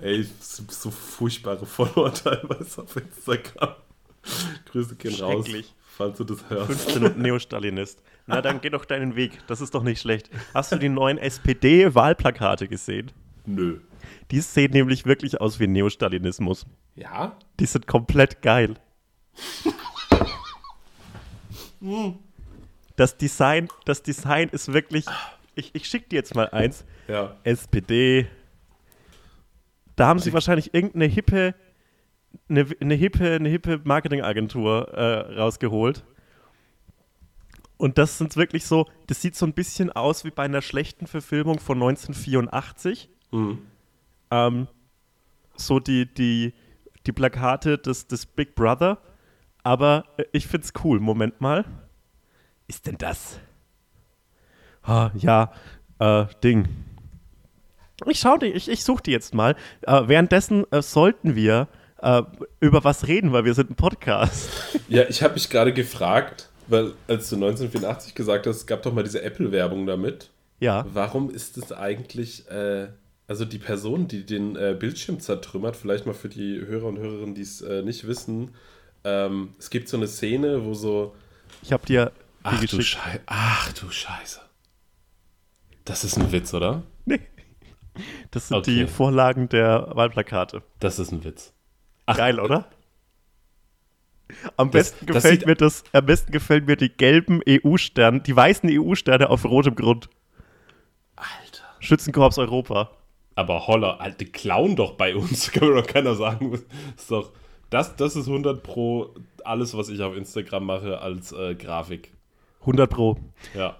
Ey, 0.02 0.26
so 0.40 0.90
furchtbare 0.90 1.66
Follower 1.66 2.12
teilweise 2.12 2.82
auf 2.82 2.96
Instagram. 2.96 3.76
Grüße 4.72 4.96
gehen 4.96 5.14
raus, 5.22 5.46
falls 5.96 6.18
du 6.18 6.24
das 6.24 6.50
hörst. 6.50 6.72
15 6.90 7.04
und 7.04 7.20
Neostalinist. 7.20 8.02
Na, 8.26 8.42
dann 8.42 8.62
geh 8.62 8.70
doch 8.72 8.86
deinen 8.86 9.16
Weg. 9.16 9.40
Das 9.48 9.62
ist 9.62 9.76
doch 9.76 9.84
nicht 9.84 10.00
schlecht. 10.02 10.30
Hast 10.56 10.72
du 10.72 10.78
die 10.78 10.90
neuen 10.90 11.18
SPD-Wahlplakate 11.20 12.68
gesehen? 12.68 13.12
Nö. 13.46 13.80
Die 14.32 14.40
sehen 14.42 14.72
nämlich 14.72 15.06
wirklich 15.06 15.42
aus 15.42 15.60
wie 15.60 15.68
Neostalinismus. 15.68 16.66
Ja? 16.96 17.38
Die 17.60 17.66
sind 17.66 17.88
komplett 17.88 18.42
geil. 18.42 18.76
Das 22.96 23.18
Design, 23.18 23.68
das 23.86 24.04
Design 24.04 24.50
ist 24.50 24.72
wirklich. 24.72 25.06
Ich, 25.56 25.76
ich 25.76 25.86
schicke 25.86 26.10
dir 26.10 26.16
jetzt 26.16 26.36
mal 26.36 26.50
eins. 26.50 26.86
Ja. 27.08 27.36
SPD. 27.44 28.28
Da 29.96 30.08
haben 30.08 30.20
sie 30.20 30.34
wahrscheinlich 30.34 30.74
irgendeine 30.74 31.06
hippe, 31.06 31.54
eine, 32.50 32.66
eine 32.80 32.96
hippe, 32.96 33.34
eine 33.36 33.50
hippe 33.50 33.82
Marketingagentur 33.84 34.88
äh, 34.94 35.40
rausgeholt. 35.40 36.04
Und 37.78 37.98
das 37.98 38.18
sind 38.18 38.36
wirklich 38.38 38.66
so, 38.66 38.88
das 39.08 39.22
sieht 39.22 39.36
so 39.36 39.46
ein 39.46 39.54
bisschen 39.54 39.92
aus 39.92 40.24
wie 40.24 40.32
bei 40.32 40.44
einer 40.44 40.62
schlechten 40.62 41.06
Verfilmung 41.06 41.60
von 41.60 41.78
1984. 41.78 43.10
Mhm. 43.32 43.60
Ähm, 44.34 44.68
so 45.56 45.80
die, 45.80 46.12
die, 46.12 46.54
die 47.06 47.12
Plakate 47.12 47.78
des, 47.78 48.08
des 48.08 48.26
Big 48.26 48.56
Brother. 48.56 48.98
Aber 49.62 50.06
äh, 50.18 50.24
ich 50.32 50.48
find's 50.48 50.74
cool. 50.84 51.00
Moment 51.00 51.40
mal. 51.40 51.66
Ist 52.68 52.88
denn 52.88 52.98
das? 52.98 53.40
Ah, 54.82 55.12
ja, 55.16 55.52
äh, 56.00 56.26
Ding. 56.44 56.68
Ich 58.08 58.20
schau 58.20 58.38
die, 58.38 58.48
ich, 58.48 58.70
ich 58.70 58.84
suche 58.84 59.04
die 59.04 59.12
jetzt 59.12 59.34
mal. 59.34 59.56
Äh, 59.82 60.08
währenddessen 60.08 60.66
äh, 60.72 60.82
sollten 60.82 61.36
wir 61.36 61.68
äh, 62.02 62.24
über 62.60 62.84
was 62.84 63.08
reden, 63.08 63.32
weil 63.32 63.46
wir 63.46 63.54
sind 63.54 63.70
ein 63.70 63.76
Podcast. 63.76 64.50
Ja, 64.90 65.04
ich 65.08 65.24
habe 65.24 65.36
mich 65.36 65.50
gerade 65.50 65.74
gefragt, 65.74 66.50
weil 66.68 66.94
als 67.08 67.30
du 67.30 67.36
1984 67.36 68.14
gesagt 68.14 68.46
hast, 68.46 68.58
es 68.58 68.68
gab 68.68 68.84
doch 68.84 68.94
mal 68.94 69.04
diese 69.04 69.24
Apple-Werbung 69.24 69.88
damit. 69.88 70.30
Ja. 70.60 70.86
Warum 70.94 71.32
ist 71.32 71.58
es 71.58 71.72
eigentlich, 71.72 72.48
äh, 72.50 72.90
also 73.34 73.46
die 73.46 73.58
Person, 73.58 74.08
die 74.08 74.28
den 74.28 74.56
äh, 74.56 74.76
Bildschirm 74.80 75.20
zertrümmert, 75.20 75.76
vielleicht 75.76 76.06
mal 76.06 76.14
für 76.14 76.30
die 76.30 76.62
Hörer 76.64 76.86
und 76.86 77.00
Hörerinnen, 77.00 77.34
die 77.34 77.42
es 77.42 77.62
äh, 77.62 77.82
nicht 77.82 78.06
wissen, 78.06 78.54
ähm, 79.04 79.56
es 79.58 79.72
gibt 79.72 79.90
so 79.90 79.98
eine 79.98 80.08
Szene, 80.08 80.64
wo 80.66 80.76
so. 80.76 81.16
Ich 81.64 81.74
habe 81.74 81.84
dir 81.84 82.12
die 82.16 82.44
Ach 82.44 82.64
du. 82.66 82.82
Schei 82.84 83.20
Ach 83.26 83.74
du 83.74 83.90
Scheiße. 83.90 84.40
Das 85.84 86.04
ist 86.04 86.16
ein 86.18 86.32
Witz, 86.32 86.54
oder? 86.54 86.84
Nee. 87.06 87.22
Das 88.30 88.50
sind 88.50 88.58
Okay. 88.58 88.76
die 88.76 88.86
Vorlagen 88.88 89.50
der 89.50 89.90
Wahlplakate. 89.96 90.62
Das 90.80 91.00
ist 91.00 91.12
ein 91.12 91.24
Witz. 91.24 91.54
Geil, 92.06 92.40
oder? 92.40 92.68
Am 94.58 94.70
Das- 94.70 94.92
besten 94.92 95.06
das 95.08 95.16
gefällt 95.16 95.40
sieht- 95.40 95.48
mir 95.48 95.56
das, 95.56 95.84
am 95.92 96.06
besten 96.06 96.32
gefällt 96.32 96.68
mir 96.68 96.76
die 96.78 96.90
gelben 96.90 97.42
EU-Sterne, 97.50 98.22
die 98.22 98.36
weißen 98.36 98.70
EU-Sterne 98.72 99.30
auf 99.32 99.44
rotem 99.44 99.74
Grund. 99.76 100.08
Alter. 101.16 101.64
Schützenkorps 101.80 102.38
Europa. 102.38 102.92
Aber 103.36 103.68
Holler, 103.68 104.00
alte 104.00 104.26
klauen 104.26 104.76
doch 104.76 104.94
bei 104.94 105.16
uns, 105.16 105.52
kann 105.54 105.70
mir 105.70 105.82
doch 105.82 105.88
keiner 105.88 106.16
sagen. 106.16 106.60
Ist 106.96 107.12
doch, 107.12 107.32
das, 107.70 107.96
das 107.96 108.16
ist 108.16 108.28
100 108.28 108.62
pro 108.64 109.16
alles, 109.44 109.76
was 109.76 109.90
ich 109.90 110.02
auf 110.02 110.16
Instagram 110.16 110.66
mache 110.66 111.00
als 111.00 111.32
äh, 111.32 111.56
Grafik. 111.56 112.14
100 112.62 112.90
Pro. 112.90 113.18
Ja. 113.54 113.78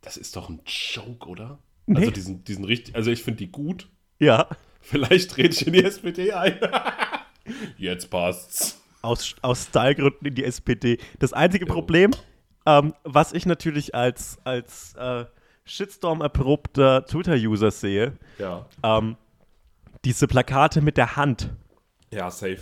Das 0.00 0.16
ist 0.16 0.36
doch 0.36 0.48
ein 0.48 0.60
Joke, 0.66 1.28
oder? 1.28 1.58
Nee. 1.86 1.98
Also 1.98 2.10
diesen, 2.10 2.44
diesen 2.44 2.64
richtig, 2.64 2.94
also 2.96 3.10
ich 3.10 3.22
finde 3.22 3.38
die 3.38 3.52
gut. 3.52 3.88
Ja, 4.18 4.48
Vielleicht 4.86 5.32
trete 5.32 5.48
ich 5.48 5.66
in 5.66 5.72
die 5.72 5.82
SPD 5.84 6.32
ein. 6.32 6.60
Jetzt 7.76 8.08
passt's. 8.08 8.80
aus, 9.02 9.34
aus 9.42 9.64
Stylegründen 9.64 10.28
in 10.28 10.34
die 10.36 10.44
SPD. 10.44 10.98
Das 11.18 11.32
einzige 11.32 11.66
Problem, 11.66 12.12
ähm, 12.66 12.94
was 13.02 13.32
ich 13.32 13.46
natürlich 13.46 13.96
als, 13.96 14.38
als 14.44 14.94
äh, 14.94 15.24
Shitstorm-erprobter 15.66 17.04
Twitter-User 17.06 17.70
sehe, 17.70 18.12
Ja. 18.38 18.66
ähm, 18.82 19.16
diese 20.04 20.26
Plakate 20.26 20.80
mit 20.80 20.96
der 20.96 21.16
Hand. 21.16 21.50
Ja, 22.12 22.30
safe. 22.30 22.58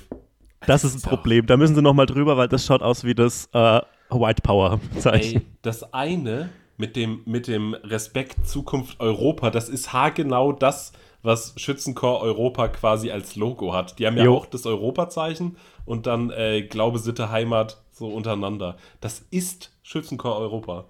Das 0.66 0.82
ist 0.84 0.94
ein 0.96 1.00
ja 1.02 1.08
Problem. 1.08 1.46
Da 1.46 1.56
müssen 1.56 1.74
sie 1.74 1.82
noch 1.82 1.92
mal 1.94 2.06
drüber, 2.06 2.36
weil 2.36 2.48
das 2.48 2.64
schaut 2.64 2.82
aus 2.82 3.04
wie 3.04 3.14
das 3.14 3.48
äh, 3.52 3.80
White 4.10 4.42
Power-Zeichen. 4.42 5.42
Das 5.62 5.92
eine 5.94 6.50
mit 6.76 6.96
dem, 6.96 7.20
mit 7.26 7.46
dem 7.46 7.74
Respekt 7.74 8.46
Zukunft 8.48 8.98
Europa, 9.00 9.50
das 9.50 9.68
ist 9.68 9.92
haargenau 9.92 10.52
das, 10.52 10.92
was 11.22 11.54
Schützenchor 11.56 12.20
Europa 12.20 12.68
quasi 12.68 13.10
als 13.10 13.36
Logo 13.36 13.72
hat. 13.72 13.98
Die 13.98 14.06
haben 14.06 14.16
ja 14.16 14.24
Jo. 14.24 14.36
auch 14.36 14.46
das 14.46 14.66
Europazeichen 14.66 15.56
und 15.86 16.06
dann 16.06 16.30
äh, 16.30 16.62
Glaube, 16.62 16.98
Sitte, 16.98 17.30
Heimat 17.30 17.82
so 17.92 18.08
untereinander. 18.08 18.76
Das 19.00 19.20
ist 19.30 19.70
Schützenchor 19.82 20.36
Europa. 20.38 20.84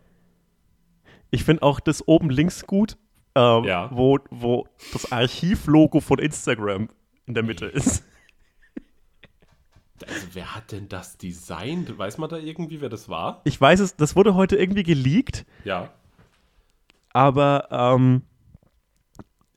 Ich 1.34 1.42
finde 1.44 1.62
auch 1.64 1.80
das 1.80 2.06
oben 2.06 2.30
links 2.30 2.64
gut, 2.66 2.96
ähm, 3.34 3.64
Ja. 3.64 3.90
wo, 3.92 4.18
wo 4.30 4.68
das 4.92 5.10
Archivlogo 5.10 5.98
von 6.00 6.18
Instagram 6.20 6.88
in 7.26 7.34
der 7.34 7.42
Mitte 7.42 7.66
ist. 7.66 8.04
Also, 10.06 10.26
wer 10.32 10.54
hat 10.54 10.72
denn 10.72 10.88
das 10.88 11.16
designt? 11.16 11.96
Weiß 11.96 12.18
man 12.18 12.28
da 12.28 12.36
irgendwie, 12.36 12.80
wer 12.80 12.88
das 12.90 13.08
war? 13.08 13.40
Ich 13.44 13.58
weiß 13.58 13.80
es, 13.80 13.96
das 13.96 14.16
wurde 14.16 14.34
heute 14.34 14.56
irgendwie 14.56 14.82
geleakt, 14.82 15.46
Ja. 15.64 15.88
aber 17.10 17.68
ähm, 17.70 18.22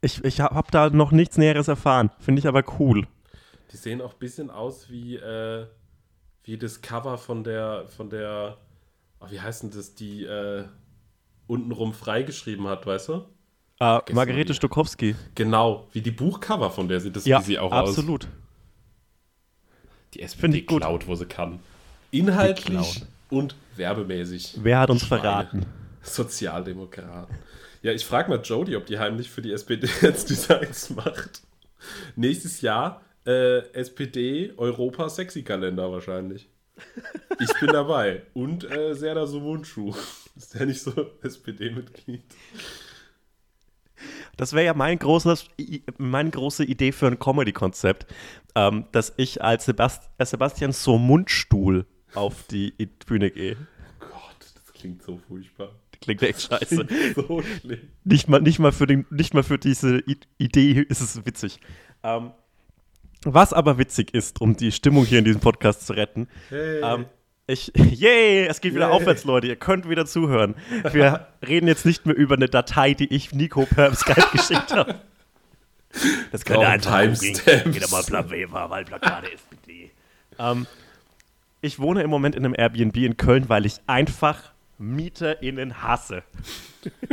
ich, 0.02 0.24
ich 0.24 0.40
habe 0.40 0.56
hab 0.56 0.72
da 0.72 0.90
noch 0.90 1.12
nichts 1.12 1.38
Näheres 1.38 1.68
erfahren. 1.68 2.12
Finde 2.20 2.40
ich 2.40 2.48
aber 2.48 2.64
cool. 2.80 3.08
Die 3.74 3.78
sehen 3.78 4.00
auch 4.00 4.14
ein 4.14 4.20
bisschen 4.20 4.50
aus 4.52 4.90
wie, 4.90 5.16
äh, 5.16 5.66
wie 6.44 6.58
das 6.58 6.82
Cover 6.82 7.18
von 7.18 7.44
der, 7.44 7.88
von 7.88 8.10
der, 8.10 8.58
oh, 9.20 9.26
wie 9.30 9.42
heißt 9.42 9.64
denn 9.64 9.72
das, 9.72 9.96
die 9.96 10.24
äh, 10.24 10.66
untenrum 11.48 11.94
freigeschrieben 11.94 12.68
hat, 12.68 12.86
weißt 12.86 13.10
du? 13.10 13.26
Vergessen 13.78 14.16
Margarete. 14.16 14.54
Stokowski. 14.54 15.16
Genau, 15.36 15.88
wie 15.94 16.02
die 16.02 16.12
Buchcover 16.12 16.72
von 16.72 16.88
der 16.88 17.00
sieht 17.00 17.16
das 17.16 17.26
Ja, 17.26 17.40
wie 17.42 17.44
sie 17.46 17.60
auch 17.60 17.72
aus. 17.72 17.90
absolut. 17.90 18.28
Die 20.14 20.20
Find 20.20 20.32
SPD 20.32 20.58
ich 20.60 20.66
gut. 20.68 20.82
klaut, 20.82 21.08
wo 21.08 21.16
sie 21.16 21.26
kann. 21.26 21.60
Inhaltlich 22.12 23.04
und 23.30 23.56
werbemäßig. 23.76 24.56
Wer 24.62 24.80
hat 24.80 24.90
uns 24.90 25.06
Schweine. 25.06 25.22
verraten? 25.22 25.66
Sozialdemokraten. 26.02 27.36
Ja, 27.84 27.92
ich 27.92 28.06
frage 28.06 28.30
mal 28.30 28.42
Jody, 28.42 28.76
ob 28.76 28.86
die 28.86 28.98
heimlich 28.98 29.30
für 29.30 29.42
die 29.42 29.52
SPD 29.52 29.88
jetzt 30.02 30.30
Designs 30.30 30.90
macht. 30.90 31.42
Nächstes 32.16 32.62
Jahr 32.62 33.02
äh, 33.26 33.60
SPD 33.74 34.54
Europa 34.58 35.10
Sexy 35.10 35.44
Kalender 35.44 35.92
wahrscheinlich. 35.92 36.50
Ich 37.40 37.54
bin 37.60 37.70
dabei. 37.72 38.24
Und 38.34 38.70
äh, 38.70 38.94
Serda 38.96 39.28
Sumunchu. 39.28 39.94
Ist 40.38 40.54
der 40.54 40.66
nicht 40.68 40.82
so 40.82 40.94
SPD-Mitglied? 41.24 42.24
Das 44.38 44.54
wäre 44.54 44.66
ja 44.66 44.74
mein 44.76 45.00
großes, 45.00 45.48
meine 45.98 46.30
große 46.30 46.64
Idee 46.64 46.92
für 46.92 47.08
ein 47.08 47.18
Comedy-Konzept, 47.18 48.06
ähm, 48.54 48.86
dass 48.92 49.14
ich 49.18 49.42
als 49.44 49.66
Sebast 49.66 50.10
äh, 50.20 50.26
Sebastian 50.26 50.72
so 50.72 51.00
Mundstuhl 51.00 51.88
auf 52.14 52.44
die 52.44 52.72
Bühne 53.08 53.32
gehe. 53.32 53.58
Gott, 54.00 54.38
das 54.40 54.74
klingt 54.74 55.02
so 55.02 55.20
furchtbar. 55.28 55.72
Klingt 56.00 56.22
echt 56.22 56.44
scheiße. 56.44 56.88
so 57.16 57.42
schlimm. 57.42 57.80
nicht, 58.04 58.28
mal, 58.30 58.40
nicht, 58.40 58.60
mal 58.60 58.72
für 58.72 58.86
den, 58.86 59.08
nicht 59.10 59.34
mal 59.34 59.42
für 59.42 59.58
diese 59.58 59.98
I 60.08 60.18
Idee 60.38 60.86
ist 60.88 61.02
es 61.02 61.26
witzig. 61.26 61.60
Ähm, 62.04 62.32
was 63.24 63.52
aber 63.54 63.80
witzig 63.80 64.14
ist, 64.14 64.40
um 64.40 64.56
die 64.56 64.72
Stimmung 64.72 65.04
hier 65.06 65.18
in 65.20 65.26
diesem 65.26 65.42
Podcast 65.42 65.88
zu 65.88 65.94
retten, 65.94 66.28
Hey. 66.50 66.82
ähm, 66.84 67.06
ich, 67.48 67.72
yay, 67.76 68.46
es 68.46 68.62
geht 68.62 68.76
wieder 68.76 68.88
Yay. 68.90 68.96
aufwärts, 68.96 69.24
Leute. 69.24 69.48
Ihr 69.48 69.56
könnt 69.56 69.90
wieder 69.90 70.06
zuhören. 70.06 70.56
Wir 70.92 71.28
reden 71.48 71.68
jetzt 71.68 71.86
nicht 71.86 72.06
mehr 72.06 72.16
über 72.16 72.36
eine 72.36 72.50
Datei, 72.50 72.94
die 72.94 73.12
ich 73.14 73.34
Nico 73.34 73.66
per 73.66 73.96
Skype 73.96 74.28
geschickt 74.34 74.74
habe. 74.74 74.96
Das 76.32 76.44
könnt 76.44 76.60
ihr 76.60 76.66
Brauchen 76.66 76.74
einfach 76.74 77.02
Timestamps. 77.02 77.44
googeln. 77.46 77.72
Geht 77.72 77.92
mal 77.92 78.04
Plan 78.04 78.30
Wahlplakate 78.52 79.32
SPD. 79.32 79.92
Ähm, 80.38 80.68
ich 81.62 81.80
wohne 81.80 82.04
im 82.04 82.10
Moment 82.10 82.36
in 82.36 82.46
einem 82.46 82.54
Airbnb 82.56 82.98
in 82.98 83.18
Köln, 83.18 83.50
weil 83.50 83.66
ich 83.66 83.78
einfach 83.88 84.52
MieterInnen 84.78 85.82
hasse. 85.82 86.24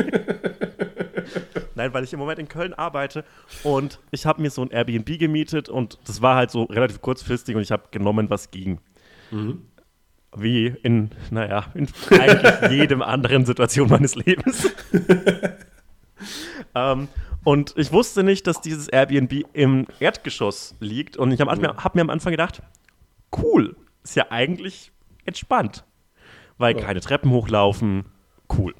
Nein, 1.77 1.95
weil 1.95 2.05
ich 2.05 2.13
im 2.13 2.19
Moment 2.19 2.39
in 2.39 2.49
Köln 2.49 2.75
arbeite 2.75 3.25
und 3.63 3.99
ich 4.11 4.27
habe 4.27 4.43
mir 4.43 4.51
so 4.51 4.63
ein 4.63 4.71
Airbnb 4.71 5.19
gemietet 5.19 5.69
und 5.69 5.99
das 6.07 6.21
war 6.23 6.37
halt 6.37 6.51
so 6.51 6.65
relativ 6.65 7.01
kurzfristig 7.01 7.57
und 7.57 7.63
ich 7.63 7.73
habe 7.73 7.85
genommen, 7.91 8.31
was 8.31 8.51
ging. 8.51 8.79
Wie 10.37 10.67
in, 10.83 11.11
naja, 11.31 11.67
in 11.75 11.89
eigentlich 12.11 12.71
jedem 12.71 13.03
anderen 13.03 13.47
Situation 13.47 13.89
meines 13.89 14.17
Lebens. 14.17 14.69
ähm, 16.75 17.09
und 17.45 17.75
ich 17.77 17.93
wusste 17.93 18.25
nicht, 18.25 18.47
dass 18.47 18.61
dieses 18.61 18.89
Airbnb 18.89 19.45
im 19.53 19.87
Erdgeschoss 20.01 20.75
liegt 20.81 21.17
und 21.17 21.31
ich 21.31 21.41
habe 21.41 21.51
hab 21.53 21.95
mir 21.95 22.01
am 22.01 22.11
Anfang 22.11 22.33
gedacht, 22.33 22.63
cool, 23.37 23.77
ist 24.03 24.17
ja 24.17 24.27
eigentlich 24.31 24.93
entspannt, 25.25 25.85
weil 26.59 26.77
Ja. 26.77 26.85
keine 26.85 27.01
Treppen 27.01 27.31
hochlaufen, 27.31 28.07
cool. 28.57 28.75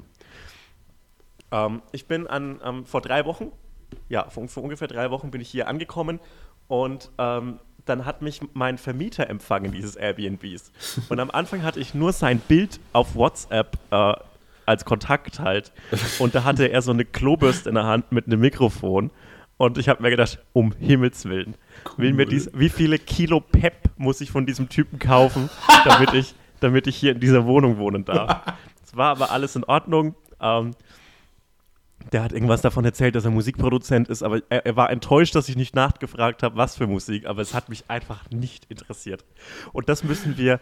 Ähm, 1.51 1.81
ich 1.91 2.07
bin 2.07 2.27
an, 2.27 2.59
ähm, 2.63 2.85
vor 2.85 3.01
drei 3.01 3.25
Wochen, 3.25 3.51
ja, 4.09 4.29
vor, 4.29 4.47
vor 4.47 4.63
ungefähr 4.63 4.87
drei 4.87 5.11
Wochen 5.11 5.31
bin 5.31 5.41
ich 5.41 5.49
hier 5.49 5.67
angekommen 5.67 6.19
und 6.67 7.11
ähm, 7.17 7.59
dann 7.85 8.05
hat 8.05 8.21
mich 8.21 8.41
mein 8.53 8.77
Vermieter 8.77 9.29
empfangen, 9.29 9.71
dieses 9.71 9.95
Airbnbs. 9.95 10.71
Und 11.09 11.19
am 11.19 11.29
Anfang 11.31 11.63
hatte 11.63 11.79
ich 11.79 11.93
nur 11.93 12.11
sein 12.13 12.39
Bild 12.39 12.79
auf 12.93 13.15
WhatsApp 13.15 13.77
äh, 13.91 14.13
als 14.65 14.85
Kontakt 14.85 15.39
halt. 15.39 15.71
Und 16.19 16.33
da 16.35 16.43
hatte 16.43 16.65
er 16.67 16.81
so 16.81 16.91
eine 16.91 17.05
Klobürste 17.05 17.69
in 17.69 17.75
der 17.75 17.85
Hand 17.85 18.11
mit 18.11 18.25
einem 18.27 18.39
Mikrofon. 18.41 19.11
Und 19.57 19.77
ich 19.77 19.87
habe 19.87 20.01
mir 20.03 20.09
gedacht, 20.09 20.39
um 20.53 20.73
Himmels 20.79 21.25
Willen, 21.25 21.55
will 21.97 22.13
mir 22.13 22.23
Cool. 22.25 22.29
dies, 22.31 22.49
wie 22.53 22.69
viele 22.69 22.99
Kilo 22.99 23.39
Pep 23.39 23.89
muss 23.97 24.19
ich 24.19 24.31
von 24.31 24.45
diesem 24.45 24.67
Typen 24.67 24.99
kaufen, 24.99 25.49
damit 25.85 26.13
ich, 26.13 26.35
damit 26.59 26.87
ich 26.87 26.95
hier 26.97 27.11
in 27.13 27.19
dieser 27.19 27.45
Wohnung 27.45 27.77
wohnen 27.77 28.03
darf. 28.05 28.41
Es 28.85 28.95
war 28.97 29.11
aber 29.11 29.31
alles 29.31 29.55
in 29.55 29.63
Ordnung. 29.65 30.15
Ähm, 30.39 30.71
der 32.11 32.23
hat 32.23 32.31
irgendwas 32.33 32.61
davon 32.61 32.85
erzählt, 32.85 33.15
dass 33.15 33.25
er 33.25 33.31
Musikproduzent 33.31 34.09
ist, 34.09 34.23
aber 34.23 34.41
er, 34.49 34.65
er 34.65 34.75
war 34.75 34.89
enttäuscht, 34.89 35.35
dass 35.35 35.49
ich 35.49 35.55
nicht 35.55 35.75
nachgefragt 35.75 36.43
habe, 36.43 36.55
was 36.55 36.75
für 36.77 36.87
Musik, 36.87 37.25
aber 37.25 37.41
es 37.41 37.53
hat 37.53 37.69
mich 37.69 37.85
einfach 37.89 38.29
nicht 38.29 38.65
interessiert. 38.65 39.25
Und 39.73 39.89
das 39.89 40.03
müssen 40.03 40.37
wir, 40.37 40.59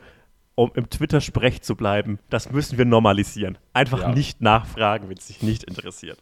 um 0.56 0.72
im 0.76 0.90
Twitter-Sprech 0.90 1.62
zu 1.62 1.76
bleiben, 1.76 2.20
das 2.30 2.52
müssen 2.52 2.78
wir 2.78 2.86
normalisieren. 2.86 3.58
Einfach 3.74 4.02
Ja. 4.02 4.10
nicht 4.10 4.42
nachfragen, 4.42 5.10
wenn 5.10 5.18
es 5.18 5.28
sich 5.28 5.42
nicht 5.42 5.64
interessiert. 5.64 6.20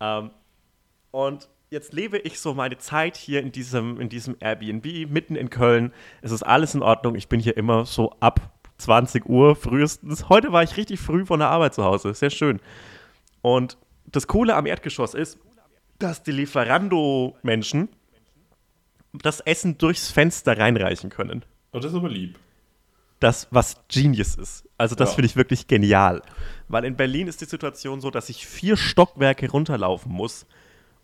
Ähm, 0.00 0.30
und 1.10 1.48
jetzt 1.70 1.92
lebe 1.92 2.18
ich 2.18 2.40
so 2.40 2.54
meine 2.54 2.78
Zeit 2.78 3.16
hier 3.16 3.40
in 3.40 3.52
diesem, 3.52 4.00
in 4.00 4.08
diesem 4.08 4.36
Airbnb 4.40 4.84
mitten 5.10 5.36
in 5.36 5.50
Köln. 5.50 5.92
Es 6.22 6.32
ist 6.32 6.42
alles 6.42 6.74
in 6.74 6.82
Ordnung. 6.82 7.14
Ich 7.14 7.28
bin 7.28 7.40
hier 7.40 7.56
immer 7.56 7.86
so 7.86 8.10
ab 8.20 8.52
20 8.78 9.26
Uhr 9.26 9.56
frühestens. 9.56 10.28
Heute 10.28 10.52
war 10.52 10.62
ich 10.62 10.76
richtig 10.76 11.00
früh 11.00 11.24
von 11.24 11.38
der 11.38 11.48
Arbeit 11.48 11.74
zu 11.74 11.84
Hause. 11.84 12.12
Sehr 12.14 12.30
schön. 12.30 12.60
Und 13.42 13.78
das 14.06 14.26
Coole 14.26 14.54
am 14.54 14.66
Erdgeschoss 14.66 15.14
ist, 15.14 15.38
dass 15.98 16.22
die 16.22 16.32
Lieferando-Menschen 16.32 17.88
das 19.12 19.40
Essen 19.40 19.78
durchs 19.78 20.10
Fenster 20.10 20.58
reinreichen 20.58 21.10
können. 21.10 21.44
Oh, 21.72 21.78
das 21.78 21.92
ist 21.92 21.96
aber 21.96 22.08
lieb. 22.10 22.38
Das, 23.20 23.48
was 23.50 23.80
Genius 23.88 24.34
ist. 24.34 24.68
Also 24.76 24.94
das 24.94 25.10
Ja. 25.10 25.14
finde 25.16 25.26
ich 25.26 25.36
wirklich 25.36 25.66
genial. 25.68 26.20
Weil 26.68 26.84
in 26.84 26.96
Berlin 26.96 27.28
ist 27.28 27.40
die 27.40 27.46
Situation 27.46 28.00
so, 28.02 28.10
dass 28.10 28.28
ich 28.28 28.46
vier 28.46 28.76
Stockwerke 28.76 29.50
runterlaufen 29.50 30.12
muss, 30.12 30.44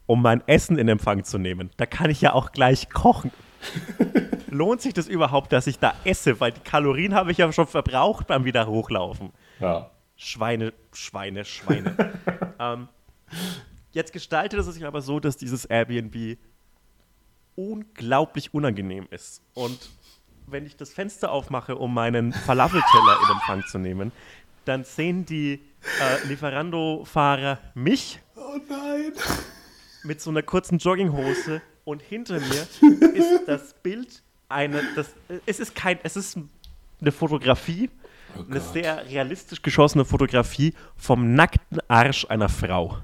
um 0.07 0.21
mein 0.21 0.47
Essen 0.47 0.77
in 0.79 0.89
Empfang 0.89 1.25
zu 1.25 1.39
nehmen. 1.39 1.71
Da 1.79 1.87
kann 1.87 2.11
ich 2.11 2.21
ja 2.21 2.35
auch 2.35 2.53
gleich 2.53 2.91
kochen. 2.91 3.31
Lohnt 4.51 4.83
sich 4.83 4.93
das 4.93 5.09
überhaupt, 5.09 5.53
dass 5.53 5.67
ich 5.67 5.79
da 5.79 5.95
esse? 6.05 6.39
Weil 6.39 6.53
die 6.53 6.61
Kalorien 6.61 7.15
habe 7.15 7.33
ich 7.33 7.39
ja 7.39 7.51
schon 7.51 7.67
verbraucht 7.67 8.27
beim 8.27 8.45
wieder 8.45 8.67
hochlaufen. 8.67 9.31
Ja. 9.61 9.91
Schweine, 10.17 10.75
Schweine, 10.93 11.47
Schweine. 11.47 11.97
ähm, 12.63 12.89
jetzt 13.93 14.13
gestaltet 14.13 14.61
es 14.61 14.67
sich 14.67 14.85
aber 14.85 15.01
so, 15.03 15.21
dass 15.21 15.37
dieses 15.37 15.65
Airbnb 15.65 16.39
unglaublich 17.55 18.55
unangenehm 18.55 19.07
ist. 19.11 19.43
Und 19.55 19.91
wenn 20.47 20.67
ich 20.67 20.77
das 20.77 20.93
Fenster 20.93 21.31
aufmache, 21.31 21.77
um 21.77 21.93
meinen 21.95 22.33
Falafelteller 22.33 23.19
in 23.25 23.31
Empfang 23.33 23.65
zu 23.71 23.79
nehmen, 23.79 24.13
dann 24.65 24.85
sehen 24.85 25.25
die 25.27 25.61
äh, 26.01 26.27
Lieferando-Fahrer 26.29 27.59
mich 27.75 28.21
Oh 28.37 28.59
nein. 28.69 29.13
mit 30.05 30.21
so 30.21 30.31
einer 30.31 30.43
kurzen 30.43 30.79
Jogginghose 30.79 31.61
und 31.85 32.01
hinter 32.01 32.39
mir 32.39 32.67
ist 33.15 33.47
das 33.47 33.75
Bild 33.83 34.23
eine, 34.49 34.83
das, 34.95 35.15
es 35.47 35.59
ist 35.59 35.75
kein, 35.75 35.99
es 36.05 36.17
ist 36.17 36.39
eine 37.01 37.13
Fotografie, 37.13 37.91
Oh 38.39 38.45
eine 38.49 38.61
sehr 38.61 39.07
realistisch 39.09 39.63
geschossene 39.63 40.05
Fotografie 40.05 40.75
vom 40.97 41.35
nackten 41.35 41.79
Arsch 41.89 42.27
einer 42.29 42.49
Frau. 42.49 42.99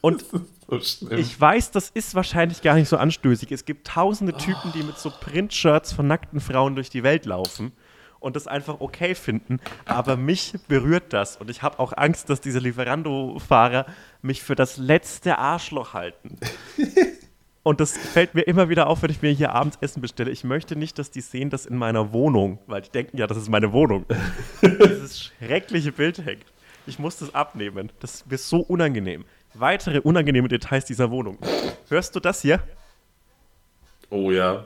Und 0.00 0.24
So 0.68 1.10
ich 1.10 1.40
weiß, 1.40 1.70
das 1.70 1.88
ist 1.88 2.14
wahrscheinlich 2.14 2.60
gar 2.60 2.74
nicht 2.74 2.90
so 2.90 2.98
anstößig. 2.98 3.50
Es 3.52 3.64
gibt 3.64 3.86
tausende 3.86 4.34
Typen, 4.34 4.70
die 4.74 4.82
mit 4.82 4.98
so 4.98 5.10
Printshirts 5.10 5.94
von 5.94 6.06
nackten 6.06 6.40
Frauen 6.40 6.74
durch 6.74 6.90
die 6.90 7.02
Welt 7.02 7.24
laufen 7.24 7.72
und 8.20 8.36
das 8.36 8.46
einfach 8.46 8.80
okay 8.80 9.14
finden. 9.14 9.60
Aber 9.86 10.18
mich 10.18 10.52
berührt 10.68 11.14
das. 11.14 11.38
Und 11.38 11.48
ich 11.48 11.62
habe 11.62 11.78
auch 11.78 11.94
Angst, 11.96 12.28
dass 12.28 12.42
diese 12.42 12.58
Lieferando-Fahrer 12.58 13.86
mich 14.20 14.42
für 14.42 14.54
das 14.54 14.76
letzte 14.76 15.38
Arschloch 15.38 15.94
halten. 15.94 16.36
Und 17.68 17.80
das 17.80 17.98
fällt 17.98 18.34
mir 18.34 18.40
immer 18.44 18.70
wieder 18.70 18.86
auf, 18.86 19.02
wenn 19.02 19.10
ich 19.10 19.20
mir 19.20 19.30
hier 19.30 19.52
abends 19.52 19.76
Essen 19.82 20.00
bestelle. 20.00 20.30
Ich 20.30 20.42
möchte 20.42 20.74
nicht, 20.74 20.98
dass 20.98 21.10
die 21.10 21.20
sehen 21.20 21.50
das 21.50 21.66
in 21.66 21.76
meiner 21.76 22.14
Wohnung, 22.14 22.60
weil 22.66 22.80
die 22.80 22.88
denken 22.88 23.18
ja, 23.18 23.26
das 23.26 23.36
ist 23.36 23.50
meine 23.50 23.74
Wohnung. 23.74 24.06
Dieses 24.62 25.20
schreckliche 25.20 25.92
Bild 25.92 26.16
hängt. 26.24 26.46
Ich 26.86 26.98
muss 26.98 27.18
das 27.18 27.34
abnehmen. 27.34 27.92
Das 28.00 28.14
ist 28.14 28.30
mir 28.30 28.38
so 28.38 28.60
unangenehm. 28.60 29.26
Weitere 29.52 30.00
unangenehme 30.00 30.48
Details 30.48 30.86
dieser 30.86 31.10
Wohnung. 31.10 31.36
Hörst 31.90 32.16
du 32.16 32.20
das 32.20 32.40
hier? 32.40 32.60
oh 34.08 34.30
ja. 34.30 34.64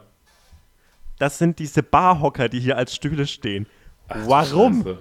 Das 1.19 1.39
sind 1.39 1.59
diese 1.59 1.83
Barhocker, 1.83 2.49
die 2.49 2.61
hier 2.61 2.77
als 2.77 2.95
Stühle 2.95 3.27
stehen. 3.27 3.67
Ach, 4.07 4.29
Warum? 4.29 4.85
Scheiße. 4.85 4.99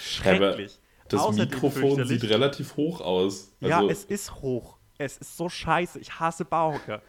Schrecklich. 0.00 0.78
Das 1.08 1.20
Das 1.20 1.20
außerdem 1.20 1.50
Mikrofon 1.50 2.06
sieht 2.06 2.24
relativ 2.24 2.76
hoch 2.76 3.02
aus. 3.02 3.52
Ja, 3.60 3.80
Also, 3.80 3.90
es 3.90 4.04
ist 4.06 4.36
hoch. 4.36 4.78
Es 4.98 5.18
ist 5.18 5.36
so 5.36 5.48
scheiße. 5.48 5.98
Ich 5.98 6.18
hasse 6.20 6.44
Bauhocker. 6.44 7.02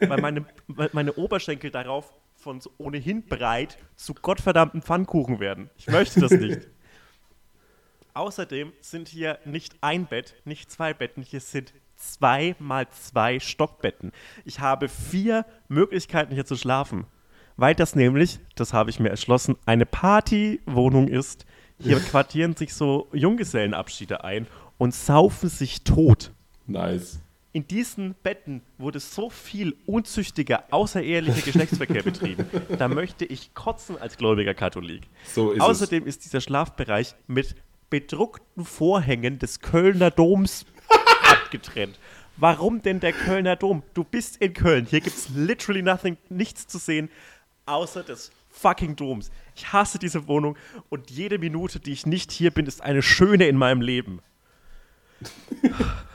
weil 0.00 0.20
meine, 0.20 0.46
meine 0.92 1.12
Oberschenkel 1.14 1.70
darauf 1.70 2.12
von 2.36 2.60
so 2.60 2.70
ohnehin 2.78 3.26
breit 3.26 3.78
zu 3.96 4.14
gottverdammten 4.14 4.82
Pfannkuchen 4.82 5.40
werden. 5.40 5.70
Ich 5.76 5.88
möchte 5.88 6.20
das 6.20 6.30
nicht. 6.30 6.68
Außerdem 8.14 8.72
sind 8.80 9.08
hier 9.08 9.38
nicht 9.44 9.74
ein 9.80 10.06
Bett, 10.06 10.34
nicht 10.44 10.70
zwei 10.70 10.94
Betten, 10.94 11.22
hier 11.22 11.40
sind 11.40 11.74
zwei 11.96 12.54
mal 12.58 12.88
zwei 12.90 13.40
Stockbetten. 13.40 14.12
Ich 14.44 14.60
habe 14.60 14.88
vier 14.88 15.44
Möglichkeiten 15.68 16.32
hier 16.32 16.44
zu 16.44 16.56
schlafen. 16.56 17.06
Weil 17.56 17.74
das 17.74 17.94
nämlich, 17.94 18.40
das 18.56 18.72
habe 18.72 18.90
ich 18.90 19.00
mir 19.00 19.10
erschlossen, 19.10 19.56
eine 19.64 19.86
Partywohnung 19.86 21.08
ist. 21.08 21.46
Hier 21.78 21.98
quartieren 22.10 22.56
sich 22.56 22.74
so 22.74 23.08
Junggesellenabschiede 23.12 24.22
ein 24.22 24.46
und 24.78 24.94
saufen 24.94 25.48
sich 25.48 25.82
tot. 25.82 26.32
nice. 26.66 27.20
In 27.54 27.68
diesen 27.68 28.16
Betten 28.24 28.62
wurde 28.78 28.98
so 28.98 29.30
viel 29.30 29.76
unzüchtiger, 29.86 30.64
außerehelicher 30.72 31.40
Geschlechtsverkehr 31.40 32.02
betrieben. 32.02 32.46
Da 32.78 32.88
möchte 32.88 33.24
ich 33.24 33.54
kotzen 33.54 33.96
als 33.96 34.16
gläubiger 34.16 34.54
Katholik. 34.54 35.02
So 35.24 35.52
ist 35.52 35.60
Außerdem 35.60 36.04
ist 36.04 36.24
dieser 36.24 36.40
Schlafbereich 36.40 37.14
mit 37.28 37.54
bedruckten 37.90 38.64
Vorhängen 38.64 39.38
des 39.38 39.60
Kölner 39.60 40.10
Doms 40.10 40.66
abgetrennt. 41.30 41.96
Warum 42.36 42.82
denn 42.82 42.98
der 42.98 43.12
Kölner 43.12 43.54
Dom? 43.54 43.84
Du 43.94 44.02
bist 44.02 44.38
in 44.38 44.52
Köln. 44.52 44.86
Hier 44.90 45.00
gibt 45.00 45.16
es 45.16 45.28
literally 45.28 45.82
nothing, 45.82 46.16
nichts 46.28 46.66
zu 46.66 46.78
sehen, 46.78 47.08
außer 47.66 48.02
des 48.02 48.32
fucking 48.50 48.96
Doms. 48.96 49.30
Ich 49.54 49.72
hasse 49.72 50.00
diese 50.00 50.26
Wohnung 50.26 50.56
und 50.88 51.12
jede 51.12 51.38
Minute, 51.38 51.78
die 51.78 51.92
ich 51.92 52.04
nicht 52.04 52.32
hier 52.32 52.50
bin, 52.50 52.66
ist 52.66 52.82
eine 52.82 53.02
schöne 53.02 53.46
in 53.46 53.56
meinem 53.56 53.80
Leben. 53.80 54.18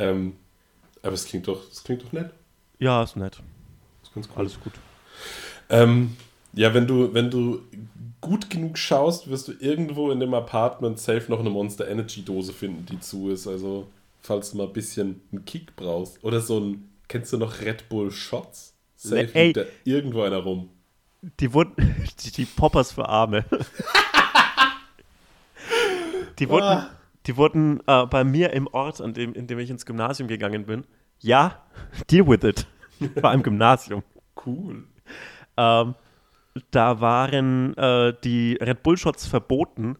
Ähm, 0.00 0.36
aber 1.02 1.12
es 1.12 1.24
klingt 1.26 1.46
doch, 1.48 1.62
es 1.70 1.82
klingt 1.84 2.02
doch 2.02 2.12
nett. 2.12 2.30
Ja, 2.78 3.02
ist 3.02 3.16
nett. 3.16 3.40
ist 4.02 4.14
ganz 4.14 4.26
cool. 4.28 4.36
Alles 4.36 4.58
gut. 4.60 4.72
Ähm, 5.68 6.16
ja, 6.52 6.72
wenn 6.74 6.86
du, 6.86 7.12
wenn 7.14 7.30
du 7.30 7.62
gut 8.20 8.50
genug 8.50 8.76
schaust, 8.78 9.28
wirst 9.30 9.48
du 9.48 9.52
irgendwo 9.60 10.10
in 10.10 10.20
dem 10.20 10.34
Apartment 10.34 10.98
safe 10.98 11.30
noch 11.30 11.40
eine 11.40 11.50
Monster 11.50 11.88
Energy 11.88 12.22
Dose 12.22 12.52
finden, 12.52 12.84
die 12.86 12.98
zu 13.00 13.30
ist. 13.30 13.46
Also, 13.46 13.88
falls 14.20 14.50
du 14.50 14.56
mal 14.58 14.66
ein 14.66 14.72
bisschen 14.72 15.20
einen 15.32 15.44
Kick 15.44 15.76
brauchst. 15.76 16.22
Oder 16.24 16.40
so 16.40 16.58
ein, 16.60 16.90
kennst 17.08 17.32
du 17.32 17.38
noch 17.38 17.60
Red 17.60 17.88
Bull 17.88 18.10
Shots? 18.10 18.74
Safe 18.96 19.22
Le- 19.22 19.30
ey. 19.34 19.52
da 19.52 19.62
irgendwo 19.84 20.22
einer 20.22 20.38
rum. 20.38 20.68
Die 21.22 21.52
wurden, 21.52 21.74
die, 22.24 22.30
die 22.32 22.44
Poppers 22.46 22.92
für 22.92 23.08
Arme. 23.08 23.44
Die 26.38 26.48
wurden, 26.48 26.64
Ah. 26.64 26.90
Die 27.30 27.36
wurden 27.36 27.80
äh, 27.86 28.06
bei 28.06 28.24
mir 28.24 28.52
im 28.54 28.66
Ort, 28.66 29.00
an 29.00 29.14
dem, 29.14 29.34
in 29.34 29.46
dem 29.46 29.60
ich 29.60 29.70
ins 29.70 29.86
Gymnasium 29.86 30.26
gegangen 30.26 30.66
bin. 30.66 30.84
Ja, 31.20 31.64
deal 32.10 32.26
with 32.26 32.42
it. 32.42 32.66
War 33.22 33.32
im 33.32 33.44
Gymnasium. 33.44 34.02
Cool. 34.44 34.88
Ähm, 35.56 35.94
da 36.72 37.00
waren 37.00 37.76
äh, 37.76 38.12
die 38.24 38.58
Red 38.60 38.82
Bull 38.82 38.96
Shots 38.96 39.28
verboten, 39.28 39.96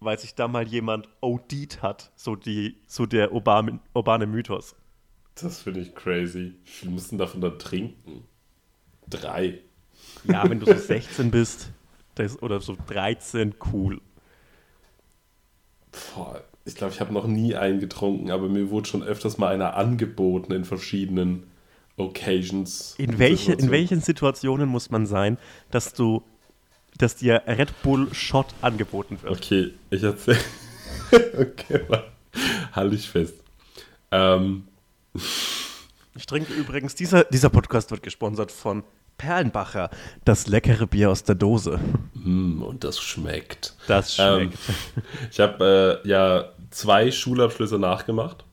weil 0.00 0.18
sich 0.18 0.34
da 0.34 0.48
mal 0.48 0.66
jemand 0.66 1.08
OD'd 1.20 1.82
hat. 1.82 2.10
So, 2.16 2.34
die, 2.34 2.78
so 2.88 3.06
der 3.06 3.32
urbane, 3.32 3.78
urbane 3.94 4.26
Mythos. 4.26 4.74
Das 5.36 5.62
finde 5.62 5.80
ich 5.80 5.94
crazy. 5.94 6.56
Wir 6.80 6.90
müssen 6.90 7.16
davon 7.16 7.40
dann 7.42 7.60
trinken. 7.60 8.24
Drei. 9.08 9.60
Ja, 10.24 10.50
wenn 10.50 10.58
du 10.58 10.66
so 10.66 10.74
16 10.76 11.30
bist 11.30 11.70
das, 12.16 12.42
oder 12.42 12.58
so 12.58 12.76
13, 12.88 13.54
cool. 13.72 14.00
Boah, 15.92 16.42
ich 16.66 16.74
glaube, 16.74 16.92
ich 16.92 17.00
habe 17.00 17.12
noch 17.12 17.26
nie 17.26 17.54
einen 17.54 17.80
getrunken, 17.80 18.30
aber 18.30 18.48
mir 18.48 18.70
wurde 18.70 18.88
schon 18.88 19.02
öfters 19.02 19.38
mal 19.38 19.54
einer 19.54 19.76
angeboten 19.76 20.52
in 20.52 20.64
verschiedenen 20.64 21.44
Occasions. 21.96 22.94
In, 22.98 23.18
welche, 23.18 23.52
in 23.52 23.70
welchen 23.70 24.00
Situationen 24.00 24.68
muss 24.68 24.90
man 24.90 25.06
sein, 25.06 25.38
dass 25.70 25.94
du, 25.94 26.22
dass 26.98 27.16
dir 27.16 27.42
Red 27.46 27.82
Bull 27.82 28.12
Shot 28.12 28.48
angeboten 28.62 29.18
wird? 29.22 29.32
Okay, 29.32 29.72
ich 29.90 30.02
erzähle. 30.02 30.38
okay, 31.12 31.80
warte. 31.88 32.10
halt 32.72 32.92
ich 32.92 33.08
fest. 33.08 33.34
Ähm, 34.10 34.64
Ich 36.16 36.26
trinke 36.26 36.52
übrigens, 36.52 36.94
dieser, 36.94 37.24
dieser 37.24 37.50
Podcast 37.50 37.90
wird 37.90 38.02
gesponsert 38.02 38.50
von 38.50 38.82
Perlenbacher, 39.18 39.90
das 40.24 40.46
leckere 40.46 40.86
Bier 40.86 41.10
aus 41.10 41.24
der 41.24 41.34
Dose. 41.36 41.80
mm, 42.14 42.62
und 42.62 42.84
das 42.84 42.98
schmeckt. 43.00 43.76
Das 43.86 44.12
Ähm, 44.18 44.52
schmeckt. 44.52 44.58
ich 45.30 45.40
habe 45.40 46.02
äh, 46.04 46.08
ja 46.08 46.52
zwei 46.70 47.10
Schulabschlüsse 47.10 47.78
nachgemacht 47.78 48.44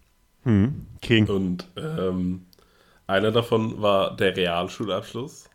Hm, 0.46 0.88
King. 1.02 1.28
und 1.28 1.68
ähm, 1.78 2.46
einer 3.08 3.32
davon 3.32 3.82
war 3.82 4.16
der 4.16 4.36
Realschulabschluss. 4.38 5.50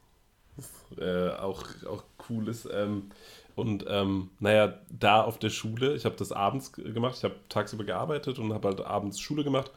Äh, 0.98 1.30
auch, 1.30 1.64
auch 1.88 2.04
cool 2.28 2.48
ist. 2.48 2.68
Ähm, 2.72 3.10
und 3.54 3.84
ähm, 3.88 4.30
naja, 4.40 4.74
da 4.90 5.22
auf 5.22 5.38
der 5.38 5.50
Schule, 5.50 5.94
ich 5.94 6.04
habe 6.04 6.16
das 6.16 6.32
abends 6.32 6.72
gemacht, 6.72 7.16
ich 7.18 7.24
habe 7.24 7.34
tagsüber 7.48 7.84
gearbeitet 7.84 8.38
und 8.38 8.52
habe 8.54 8.68
halt 8.68 8.80
abends 8.80 9.20
Schule 9.20 9.44
gemacht. 9.44 9.70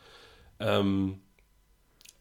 Ähm, 0.59 1.19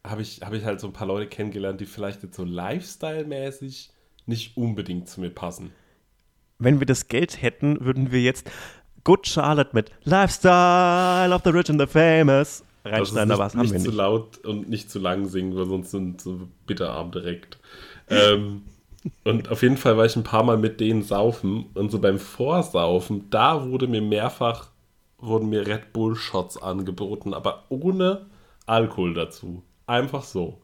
habe 0.05 0.21
ich, 0.21 0.41
hab 0.41 0.53
ich 0.53 0.65
halt 0.65 0.79
so 0.79 0.87
ein 0.87 0.93
paar 0.93 1.07
Leute 1.07 1.27
kennengelernt, 1.27 1.79
die 1.81 1.85
vielleicht 1.85 2.23
jetzt 2.23 2.35
so 2.35 2.43
Lifestyle-mäßig 2.43 3.91
nicht 4.25 4.57
unbedingt 4.57 5.09
zu 5.09 5.21
mir 5.21 5.29
passen. 5.29 5.71
Wenn 6.59 6.79
wir 6.79 6.85
das 6.87 7.07
Geld 7.07 7.41
hätten, 7.41 7.83
würden 7.83 8.11
wir 8.11 8.21
jetzt 8.21 8.49
Good 9.03 9.27
Charlotte 9.27 9.71
mit 9.73 9.91
Lifestyle 10.03 11.33
of 11.33 11.41
the 11.43 11.49
Rich 11.49 11.69
and 11.71 11.81
the 11.81 11.87
Famous 11.87 12.63
reinschneiden, 12.85 13.31
aber 13.31 13.45
was 13.45 13.55
haben 13.55 13.61
nicht 13.61 13.73
wir 13.73 13.79
zu 13.79 13.89
nicht. 13.89 13.97
laut 13.97 14.37
und 14.45 14.69
nicht 14.69 14.89
zu 14.91 14.99
lang 14.99 15.27
singen, 15.27 15.55
weil 15.55 15.65
sonst 15.65 15.91
sind 15.91 16.21
so 16.21 16.47
bitterarm 16.67 17.11
direkt. 17.11 17.59
ähm, 18.09 18.63
und 19.23 19.49
auf 19.49 19.63
jeden 19.63 19.77
Fall 19.77 19.97
war 19.97 20.05
ich 20.05 20.15
ein 20.15 20.23
paar 20.23 20.43
Mal 20.43 20.57
mit 20.57 20.79
denen 20.79 21.01
saufen 21.01 21.65
und 21.73 21.89
so 21.91 21.99
beim 21.99 22.19
Vorsaufen, 22.19 23.29
da 23.31 23.67
wurde 23.67 23.87
mir 23.87 24.01
mehrfach, 24.01 24.69
wurden 25.17 25.49
mir 25.49 25.65
Red 25.65 25.93
Bull 25.93 26.15
Shots 26.15 26.61
angeboten, 26.61 27.33
aber 27.33 27.65
ohne 27.69 28.27
Alkohol 28.67 29.13
dazu. 29.15 29.63
Einfach 29.91 30.23
so. 30.23 30.61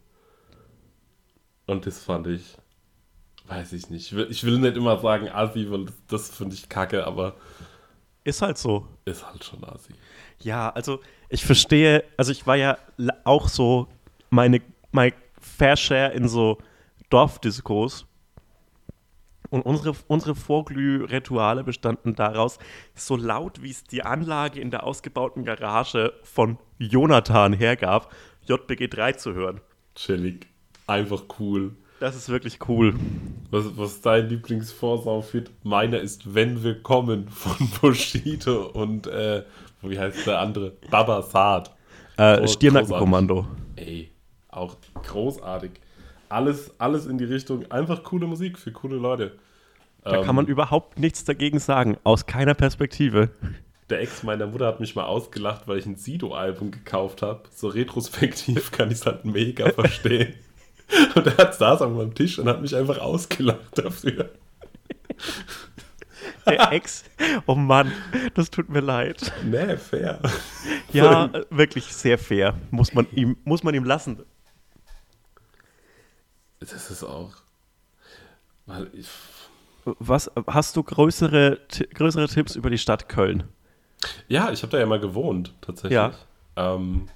Und 1.65 1.85
das 1.85 1.99
fand 2.01 2.27
ich, 2.27 2.55
weiß 3.47 3.73
ich 3.73 3.89
nicht. 3.89 4.05
Ich 4.05 4.15
will, 4.15 4.27
ich 4.29 4.45
will 4.45 4.57
nicht 4.57 4.77
immer 4.77 4.97
sagen 4.99 5.27
Assi, 5.27 5.69
weil 5.69 5.83
das, 5.85 5.95
das 6.07 6.29
finde 6.29 6.55
ich 6.55 6.69
kacke, 6.69 7.05
aber 7.05 7.35
Ist 8.23 8.41
halt 8.41 8.57
so. 8.57 8.87
ist 9.03 9.27
halt 9.29 9.43
schon 9.43 9.65
Assi. 9.65 9.93
Ja, 10.39 10.69
also 10.69 11.01
ich 11.27 11.43
verstehe, 11.43 12.05
also 12.15 12.31
ich 12.31 12.47
war 12.47 12.55
ja 12.55 12.77
auch 13.25 13.49
so 13.49 13.89
meine, 14.29 14.61
mein 14.91 15.11
Fair 15.41 15.75
Share 15.75 16.13
in 16.13 16.29
so 16.29 16.57
Dorfdiskos. 17.09 18.05
Und 19.49 19.61
unsere, 19.61 19.93
unsere 20.07 20.35
Vorglüh-Rituale 20.35 21.65
bestanden 21.65 22.15
daraus, 22.15 22.59
so 22.95 23.17
laut 23.17 23.61
wie 23.61 23.71
es 23.71 23.83
die 23.83 24.03
Anlage 24.03 24.61
in 24.61 24.71
der 24.71 24.83
ausgebauten 24.85 25.43
Garage 25.43 26.13
von 26.23 26.57
Jonathan 26.79 27.53
hergab, 27.53 28.13
JBG 28.47 28.87
3 28.87 29.13
zu 29.13 29.33
hören. 29.33 29.61
Chillig. 29.95 30.47
Einfach 30.87 31.23
cool. 31.39 31.71
Das 31.99 32.15
ist 32.15 32.29
wirklich 32.29 32.59
cool. 32.69 32.93
Was, 33.49 33.65
was 33.77 33.93
ist 33.93 34.05
dein 34.05 34.29
Lieblingsvorsaufit? 34.29 35.49
Meiner 35.63 35.99
ist 35.99 36.33
Wenn 36.35 36.63
wir 36.63 36.81
kommen 36.83 37.27
von 37.29 37.69
Bushido 37.81 38.67
und 38.67 39.07
äh, 39.07 39.43
wie 39.81 39.97
heißt 39.99 40.27
der 40.27 40.39
andere? 40.39 40.73
Baba 40.91 41.21
Saad. 41.21 41.71
Äh, 42.17 42.41
Oh, 42.41 42.47
Stirnackenkommando. 42.47 43.47
Ey, 43.75 44.11
auch 44.49 44.75
großartig. 45.03 45.71
Alles, 46.29 46.71
alles 46.79 47.05
in 47.05 47.17
die 47.17 47.25
Richtung, 47.25 47.69
einfach 47.71 48.03
coole 48.03 48.27
Musik 48.27 48.57
für 48.59 48.71
coole 48.71 48.97
Leute. 48.97 49.37
Da 50.03 50.17
Ähm, 50.17 50.23
kann 50.25 50.35
man 50.35 50.45
überhaupt 50.47 50.99
nichts 50.99 51.23
dagegen 51.23 51.59
sagen, 51.59 51.97
aus 52.03 52.25
keiner 52.25 52.53
Perspektive. 52.53 53.29
Der 53.89 54.01
Ex 54.01 54.23
meiner 54.23 54.47
Mutter 54.47 54.67
hat 54.67 54.79
mich 54.79 54.95
mal 54.95 55.05
ausgelacht, 55.05 55.67
weil 55.67 55.77
ich 55.77 55.85
ein 55.85 55.95
Sido-Album 55.95 56.71
gekauft 56.71 57.21
habe. 57.21 57.43
So 57.53 57.67
retrospektiv 57.67 58.71
kann 58.71 58.91
ich 58.91 58.99
es 58.99 59.05
halt 59.05 59.23
mega 59.23 59.69
verstehen. 59.71 60.33
Und 61.15 61.27
er 61.27 61.37
hat 61.37 61.55
saß 61.55 61.81
an 61.81 61.95
meinem 61.95 62.15
Tisch 62.15 62.39
und 62.39 62.47
hat 62.47 62.61
mich 62.61 62.73
einfach 62.73 62.99
ausgelacht 62.99 63.77
dafür. 63.77 64.29
Der 66.45 66.71
Ex, 66.71 67.03
oh 67.45 67.55
Mann, 67.55 67.91
das 68.35 68.49
tut 68.49 68.69
mir 68.69 68.79
leid. 68.79 69.33
Nee, 69.43 69.75
fair. 69.75 70.21
Ja, 70.93 71.29
wirklich 71.49 71.85
sehr 71.93 72.17
fair. 72.17 72.55
Muss 72.71 72.93
man 72.93 73.05
ihm, 73.11 73.35
muss 73.43 73.63
man 73.63 73.75
ihm 73.75 73.83
lassen. 73.83 74.23
Das 76.61 76.89
ist 76.89 77.03
auch. 77.03 77.33
Weil 78.65 78.89
ich. 78.93 79.09
Was, 79.83 80.31
hast 80.47 80.75
du 80.75 80.83
größere, 80.83 81.59
größere 81.93 82.27
Tipps 82.27 82.55
über 82.55 82.69
die 82.69 82.77
Stadt 82.77 83.09
Köln? 83.09 83.43
Ja, 84.27 84.51
ich 84.51 84.61
habe 84.63 84.71
da 84.71 84.79
ja 84.79 84.85
mal 84.85 84.99
gewohnt, 84.99 85.53
tatsächlich. 85.61 85.93
Ja. 85.93 86.11
Ähm, 86.55 87.07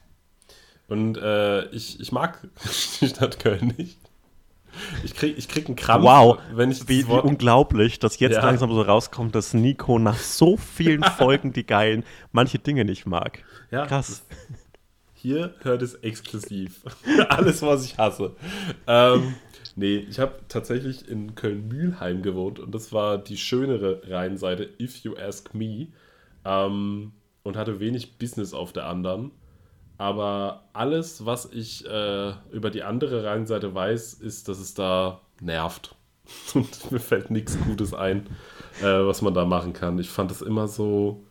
und 0.87 1.17
äh, 1.17 1.65
ich, 1.69 1.99
ich 1.99 2.11
mag 2.11 2.39
die 3.01 3.07
Stadt 3.07 3.39
Köln 3.39 3.73
nicht. 3.77 3.97
Ich 5.03 5.13
krieg, 5.13 5.37
ich 5.37 5.49
krieg 5.49 5.67
einen 5.67 5.75
Krampf, 5.75 6.05
Wow, 6.05 6.39
wenn 6.53 6.71
ich 6.71 6.87
wie, 6.87 7.05
wie 7.07 7.11
unglaublich, 7.11 7.99
dass 7.99 8.19
jetzt 8.19 8.35
Ja. 8.35 8.45
langsam 8.45 8.71
so 8.71 8.81
rauskommt, 8.81 9.35
dass 9.35 9.53
Nico 9.53 9.99
nach 9.99 10.17
so 10.17 10.55
vielen 10.55 11.03
Folgen 11.17 11.51
die 11.51 11.65
geilen 11.65 12.03
manche 12.31 12.57
Dinge 12.57 12.85
nicht 12.85 13.05
mag. 13.05 13.43
Ja, 13.69 13.85
Krass. 13.85 14.23
Hier 15.13 15.53
hört 15.61 15.81
es 15.81 15.95
exklusiv. 15.95 16.81
Alles, 17.29 17.61
was 17.61 17.85
ich 17.85 17.97
hasse. 17.97 18.35
Ähm, 18.87 19.35
nee, 19.75 19.97
ich 19.97 20.19
habe 20.19 20.39
tatsächlich 20.47 21.07
in 21.07 21.35
Köln-Mühlheim 21.35 22.21
gewohnt 22.23 22.57
und 22.59 22.73
das 22.73 22.91
war 22.91 23.17
die 23.17 23.37
schönere 23.37 24.01
Rheinseite, 24.09 24.69
if 24.79 24.97
you 25.03 25.15
ask 25.17 25.53
me. 25.53 25.89
Ähm, 26.45 27.13
und 27.43 27.57
hatte 27.57 27.79
wenig 27.79 28.17
Business 28.17 28.53
auf 28.53 28.71
der 28.73 28.85
anderen. 28.87 29.31
Aber 29.97 30.63
alles, 30.73 31.25
was 31.25 31.49
ich 31.51 31.85
äh, 31.85 32.33
über 32.51 32.71
die 32.71 32.83
andere 32.83 33.23
Rheinseite 33.23 33.75
weiß, 33.75 34.15
ist, 34.15 34.47
dass 34.47 34.59
es 34.59 34.73
da 34.73 35.21
nervt. 35.39 35.95
Und 36.53 36.91
mir 36.91 36.99
fällt 36.99 37.29
nichts 37.29 37.57
Gutes 37.65 37.93
ein, 37.93 38.25
äh, 38.81 38.85
was 38.85 39.21
man 39.21 39.33
da 39.33 39.45
machen 39.45 39.73
kann. 39.73 39.99
Ich 39.99 40.09
fand 40.09 40.31
es 40.31 40.41
immer 40.41 40.67
so, 40.67 41.23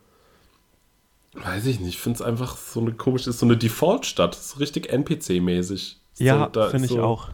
weiß 1.33 1.65
ich 1.65 1.79
nicht, 1.79 1.89
ich 1.89 1.99
finde 1.99 2.17
es 2.17 2.21
einfach 2.21 2.55
so 2.55 2.79
eine 2.79 2.93
komische, 2.93 3.29
ist 3.29 3.39
so 3.39 3.45
eine 3.45 3.57
Default-Stadt, 3.57 4.35
so 4.35 4.59
richtig 4.59 4.91
NPC-mäßig. 4.91 5.97
Ja, 6.17 6.49
so, 6.53 6.63
finde 6.69 6.85
ich 6.85 6.91
so, 6.91 7.03
auch. 7.03 7.29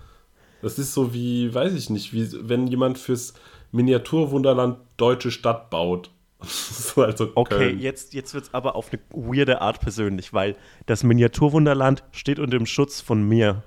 Das 0.62 0.80
ist 0.80 0.94
so 0.94 1.14
wie, 1.14 1.54
weiß 1.54 1.74
ich 1.74 1.90
nicht, 1.90 2.14
wie 2.14 2.30
wenn 2.50 2.68
jemand 2.68 2.98
fürs 2.98 3.34
Miniaturwunderland 3.72 4.80
deutsche 4.98 5.30
Stadt 5.32 5.70
baut. 5.70 6.10
so 6.44 7.02
also 7.04 7.32
Okay, 7.36 7.56
Köln. 7.58 7.80
jetzt, 7.80 8.14
jetzt 8.14 8.34
wird 8.34 8.46
es 8.46 8.54
aber 8.54 8.76
auf 8.76 8.92
eine 8.92 9.02
weirde 9.10 9.62
Art 9.62 9.80
persönlich, 9.80 10.34
weil 10.34 10.56
das 10.86 11.04
Miniaturwunderland 11.04 12.04
steht 12.12 12.40
unter 12.40 12.58
dem 12.58 12.66
Schutz 12.66 13.02
von 13.02 13.24
mir. 13.28 13.64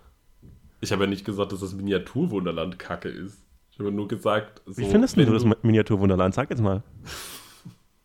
Ich 0.80 0.92
habe 0.92 1.04
ja 1.04 1.10
nicht 1.10 1.24
gesagt, 1.24 1.52
dass 1.52 1.60
das 1.60 1.74
Miniaturwunderland 1.74 2.78
kacke 2.78 3.08
ist. 3.08 3.42
Ich 3.72 3.78
habe 3.78 3.90
nur 3.92 4.08
gesagt, 4.08 4.62
so, 4.66 4.78
Wie 4.78 4.86
findest 4.90 5.16
du 5.16 5.24
das 5.24 5.44
Miniaturwunderland? 5.62 6.34
Sag 6.34 6.50
jetzt 6.50 6.62
mal. 6.62 6.82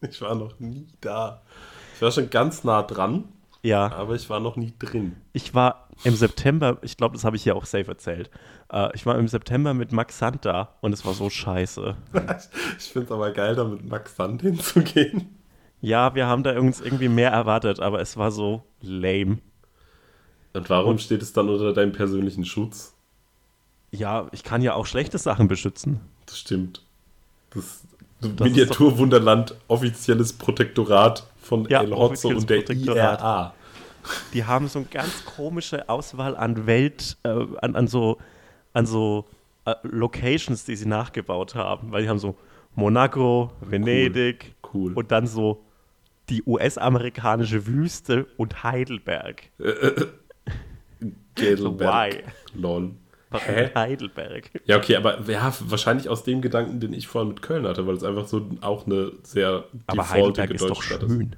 Ich 0.02 0.22
war 0.22 0.36
noch 0.36 0.60
nie 0.60 0.88
da. 1.02 1.42
Ich 1.96 2.02
war 2.02 2.12
schon 2.12 2.30
ganz 2.30 2.64
nah 2.64 2.84
dran, 2.84 3.24
Ja, 3.64 3.92
aber 3.94 4.14
ich 4.14 4.30
war 4.30 4.40
noch 4.40 4.56
nie 4.56 4.74
drin. 4.78 5.16
ich 5.34 5.56
war 5.56 5.85
im 6.04 6.16
September, 6.16 6.78
ich 6.82 6.98
glaube, 6.98 7.14
das 7.14 7.24
habe 7.24 7.36
ich 7.36 7.44
hier 7.44 7.56
auch 7.56 7.66
safe 7.66 7.88
erzählt. 7.88 8.30
Äh, 8.72 8.90
ich 8.94 9.06
war 9.06 9.18
im 9.18 9.28
September 9.28 9.74
mit 9.74 9.92
Max 9.92 10.20
Sand 10.20 10.46
da 10.46 10.76
und 10.82 10.94
es 10.94 11.06
war 11.06 11.14
so 11.14 11.30
scheiße. 11.30 11.96
Ich 12.78 12.86
finde 12.86 13.06
es 13.06 13.12
aber 13.12 13.32
geil, 13.32 13.56
da 13.56 13.64
mit 13.64 13.88
Max 13.88 14.16
Sand 14.16 14.42
hinzugehen. 14.42 15.30
Ja, 15.82 16.16
wir 16.16 16.28
haben 16.28 16.44
da 16.44 16.58
uns 16.60 16.82
irgendwie 16.82 17.10
mehr 17.10 17.32
erwartet, 17.32 17.80
aber 17.80 18.02
es 18.02 18.18
war 18.18 18.32
so 18.32 18.64
lame. 18.82 19.40
Und 20.54 20.70
warum 20.70 20.98
steht 20.98 21.22
es 21.22 21.34
dann 21.34 21.50
unter 21.50 21.74
deinem 21.74 21.92
persönlichen 21.92 22.46
Schutz? 22.46 22.96
Ja, 23.92 24.28
ich 24.32 24.44
kann 24.44 24.62
ja 24.62 24.74
auch 24.74 24.86
schlechte 24.86 25.18
Sachen 25.18 25.48
beschützen. 25.48 26.00
Das 26.26 26.40
stimmt. 26.40 26.82
Das, 27.52 27.84
ist 28.22 28.40
Miniaturwunderland, 28.40 29.56
offizielles 29.68 30.34
Protektorat 30.34 31.28
von 31.38 31.68
Ja, 31.70 31.82
El 31.82 31.94
Hotzo 31.94 32.30
und 32.30 32.50
der. 32.50 32.70
IRA. 32.70 33.54
Die 34.34 34.46
haben 34.46 34.68
so 34.68 34.80
eine 34.80 34.88
ganz 34.90 35.26
komische 35.26 35.90
Auswahl 35.90 36.36
an 36.36 36.66
Welt, 36.66 37.18
äh, 37.24 37.30
an, 37.62 37.76
an 37.76 37.88
so, 37.88 38.18
an 38.74 38.86
so 38.86 39.26
äh, 39.66 39.76
Locations, 39.84 40.66
die 40.66 40.76
sie 40.76 40.88
nachgebaut 40.88 41.56
haben. 41.56 41.92
Weil 41.92 42.04
die 42.04 42.10
haben 42.10 42.20
so 42.20 42.36
Monaco, 42.76 43.52
Venedig 43.62 44.56
Cool. 44.74 44.94
und 44.94 45.12
dann 45.12 45.28
so 45.28 45.64
die 46.30 46.44
US-amerikanische 46.46 47.68
Wüste 47.68 48.26
und 48.38 48.64
Heidelberg. 48.64 49.44
Geidelberg. 51.36 52.14
Why? 52.14 52.24
Lol. 52.60 52.92
Hä? 53.32 53.70
Heidelberg? 53.76 54.50
Ja, 54.66 54.78
okay, 54.78 54.96
aber 54.96 55.20
ja, 55.30 55.54
wahrscheinlich 55.62 56.10
aus 56.10 56.24
dem 56.24 56.42
Gedanken, 56.42 56.80
den 56.80 56.94
ich 56.94 57.08
vorhin 57.08 57.30
mit 57.30 57.42
Köln 57.42 57.68
hatte, 57.68 57.86
weil 57.86 57.96
es 57.96 58.04
einfach 58.04 58.28
so 58.28 58.50
auch 58.62 58.86
eine 58.86 59.12
sehr 59.24 59.66
Aber 59.88 60.10
Heidelberg 60.10 60.52
ist 60.52 60.70
doch 60.70 60.82
schön. 60.82 61.36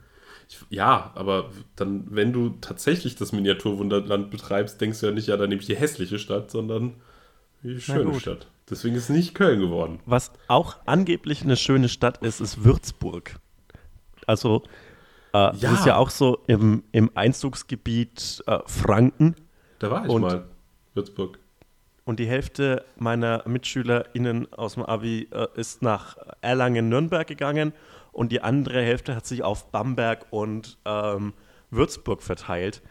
Ich, 0.49 0.59
ja, 0.69 1.11
aber 1.15 1.49
dann, 1.75 2.05
wenn 2.09 2.31
du 2.33 2.49
tatsächlich 2.61 3.15
das 3.15 3.31
Miniaturwunderland 3.33 4.31
betreibst, 4.31 4.79
denkst 4.79 4.99
du 5.01 5.07
ja 5.07 5.11
nicht, 5.11 5.27
ja, 5.27 5.35
dann 5.37 5.49
nehme 5.49 5.61
ich 5.61 5.67
die 5.67 5.75
hässliche 5.75 6.19
Stadt, 6.19 6.51
sondern 6.51 6.93
die 7.63 7.79
schöne. 7.81 8.17
Stadt. 8.19 8.47
Deswegen 8.69 8.95
ist 8.95 9.09
nicht 9.09 9.33
Köln 9.35 9.59
geworden. 9.59 9.99
Was 10.05 10.31
auch 10.47 10.77
angeblich 10.85 11.43
eine 11.43 11.55
schöne 11.57 11.89
Stadt 11.89 12.17
ist, 12.23 12.39
ist 12.41 12.63
Würzburg. 12.63 13.39
Also, 14.25 14.63
äh, 15.33 15.51
das 15.51 15.61
Ja. 15.61 15.73
ist 15.73 15.85
ja 15.85 15.95
auch 15.97 16.09
so 16.09 16.39
im, 16.47 16.83
im 16.91 17.11
Einzugsgebiet 17.15 18.43
äh, 18.47 18.59
Franken. 18.65 19.35
Da 19.79 19.91
war 19.91 20.05
ich 20.05 20.09
Und- 20.11 20.21
mal. 20.21 20.45
Würzburg. 20.93 21.39
Und 22.05 22.19
die 22.21 22.25
Hälfte 22.27 22.85
meiner 22.97 23.43
MitschülerInnen 23.45 24.51
aus 24.53 24.75
dem 24.75 24.83
Abi 24.83 25.27
äh, 25.31 25.47
ist 25.55 25.81
nach 25.81 26.15
Erlangen-Nürnberg 26.39 27.27
gegangen 27.27 27.73
und 28.17 28.31
die 28.31 28.41
andere 28.41 28.81
Hälfte 28.81 29.15
hat 29.15 29.27
sich 29.27 29.43
auf 29.43 29.69
Bamberg 29.71 30.25
und 30.31 30.79
ähm, 30.85 31.33
Würzburg 31.69 32.23
verteilt. 32.23 32.81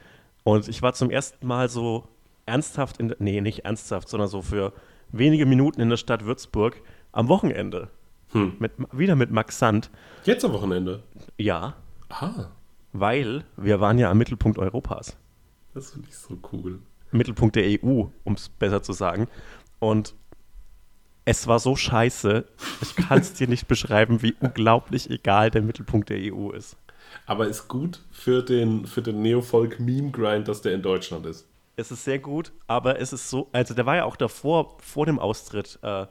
Und 0.45 0.69
ich 0.69 0.83
war 0.83 0.93
zum 0.93 1.11
ersten 1.11 1.45
Mal 1.49 1.69
so 1.69 2.07
ernsthaft 2.47 2.99
in 2.99 3.13
nee, 3.19 3.41
nicht 3.41 3.65
ernsthaft, 3.65 4.09
sondern 4.09 4.29
so 4.29 4.41
für 4.41 4.73
wenige 5.11 5.45
Minuten 5.45 5.81
in 5.81 5.89
der 5.91 5.97
Stadt 5.97 6.25
Würzburg 6.25 6.81
am 7.11 7.27
Wochenende. 7.27 7.91
Hm. 8.29 8.53
Mit, 8.61 8.73
wieder 8.93 9.17
mit 9.17 9.33
Max 9.33 9.59
Sand. 9.59 9.91
Jetzt 10.25 10.45
am 10.45 10.53
Wochenende. 10.53 11.03
Ja, 11.39 11.75
Ah, 12.09 12.51
weil 12.93 13.43
wir 13.57 13.81
waren 13.81 13.99
ja 13.99 14.09
am 14.13 14.19
Mittelpunkt 14.19 14.61
Europas. 14.61 15.17
das 15.75 15.91
finde 15.91 16.09
ich 16.09 16.17
so 16.17 16.39
cool. 16.53 16.79
Mittelpunkt 17.11 17.57
der 17.57 17.65
EU, 17.83 18.05
um 18.23 18.35
es 18.35 18.49
besser 18.49 18.81
zu 18.81 18.93
sagen. 18.93 19.27
Und 19.81 20.15
es 21.27 21.47
war 21.49 21.59
so 21.59 21.77
scheiße, 21.77 22.47
ich 22.81 22.97
kann 22.97 23.19
es 23.19 23.35
dir 23.35 23.49
nicht 23.49 23.67
beschreiben, 23.67 24.23
wie 24.23 24.35
unglaublich 24.41 25.11
egal 25.11 25.51
der 25.51 25.61
Mittelpunkt 25.61 26.09
der 26.09 26.19
EU 26.33 26.51
ist. 26.51 26.77
Aber 27.27 27.49
ist 27.49 27.69
gut 27.69 28.01
für 28.13 28.43
den, 28.43 28.87
für 28.87 29.03
den 29.03 29.23
Neofolk-Meme-Grind, 29.23 30.47
dass 30.47 30.63
der 30.63 30.73
in 30.73 30.83
Deutschland 30.83 31.27
ist. 31.27 31.47
Es 31.75 31.91
ist 31.91 32.05
sehr 32.05 32.21
gut, 32.21 32.53
aber 32.69 33.01
es 33.01 33.13
ist 33.13 33.29
so, 33.29 33.49
also 33.53 33.75
der 33.75 33.85
war 33.85 33.97
ja 33.97 34.05
auch 34.05 34.17
davor, 34.17 34.79
vor 34.81 35.05
dem 35.05 35.19
Austritt 35.19 35.79
äh, 35.83 36.07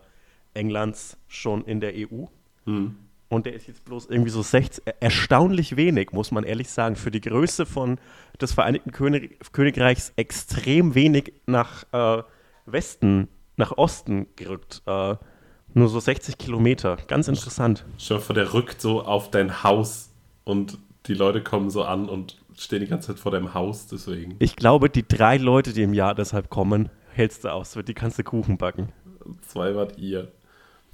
Englands 0.54 1.18
schon 1.28 1.64
in 1.64 1.80
der 1.80 1.94
EU. 1.96 2.26
Hm. 2.66 2.98
Und 3.30 3.46
der 3.46 3.54
ist 3.54 3.68
jetzt 3.68 3.86
bloß 3.86 4.08
irgendwie 4.08 4.30
so 4.30 4.42
60, 4.42 4.84
erstaunlich 5.00 5.78
wenig, 5.78 6.12
muss 6.12 6.32
man 6.32 6.44
ehrlich 6.44 6.70
sagen, 6.70 6.96
für 6.98 7.10
die 7.10 7.22
Größe 7.22 7.66
von 7.66 8.00
des 8.40 8.54
Vereinigten 8.54 8.92
König, 8.92 9.40
Königreichs 9.54 10.14
extrem 10.18 10.94
wenig 10.94 11.34
nach 11.48 11.86
äh, 11.92 12.22
Westen, 12.66 13.30
nach 13.58 13.78
Osten 13.78 14.28
gerückt. 14.36 14.82
Äh, 14.86 15.16
nur 15.74 15.90
so 15.90 16.00
60 16.00 16.38
Kilometer. 16.38 16.96
Ganz 17.08 17.28
interessant. 17.28 17.86
Dir 17.98 18.20
vor, 18.20 18.34
der 18.34 18.54
rückt 18.54 18.80
so 18.82 19.04
auf 19.04 19.30
dein 19.32 19.64
Haus 19.64 20.10
und 20.46 20.78
die 21.08 21.14
Leute 21.14 21.44
kommen 21.44 21.70
so 21.70 21.84
an 21.84 22.08
und 22.10 22.38
stehen 22.58 22.80
die 22.80 22.88
ganze 22.88 23.08
Zeit 23.10 23.20
vor 23.20 23.32
deinem 23.32 23.54
Haus, 23.54 23.88
deswegen. 23.88 24.36
Ich 24.40 24.56
glaube, 24.56 24.90
die 24.90 25.06
drei 25.08 25.38
Leute, 25.38 25.74
die 25.74 25.84
im 25.84 25.94
Jahr 25.94 26.16
deshalb 26.16 26.50
kommen, 26.50 26.90
hältst 27.12 27.44
du 27.44 27.50
aus. 27.52 27.78
Die 27.86 27.94
kannst 27.94 28.18
du 28.18 28.24
Kuchen 28.24 28.58
backen. 28.58 28.92
Zwei 29.42 29.76
wart 29.76 29.98
ihr. 29.98 30.32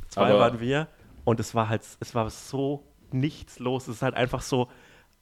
Zwei 0.08 0.30
Aber- 0.32 0.40
waren 0.40 0.60
wir 0.60 0.88
und 1.24 1.40
es 1.40 1.54
war 1.56 1.70
halt, 1.70 1.84
es 2.00 2.16
war 2.16 2.30
so 2.30 2.84
nichts 3.12 3.60
los. 3.60 3.88
Es 3.88 3.98
ist 3.98 4.02
halt 4.02 4.16
einfach 4.16 4.42
so, 4.42 4.68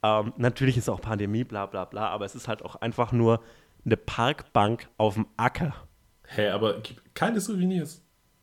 ähm, 0.04 0.34
natürlich 0.38 0.78
ist 0.78 0.90
auch 0.90 1.02
Pandemie, 1.02 1.44
bla 1.44 1.66
bla 1.66 1.86
bla, 1.86 2.08
aber 2.10 2.26
es 2.26 2.36
ist 2.36 2.48
halt 2.48 2.64
auch 2.64 2.76
einfach 2.78 3.12
nur 3.12 3.42
eine 3.86 3.98
Parkbank 3.98 4.88
auf 4.98 5.16
dem 5.16 5.28
Acker. 5.38 5.74
Hä, 6.32 6.50
aber 6.50 6.80
gibt 6.82 7.16
keine 7.16 7.42
Souvenirs. 7.42 8.02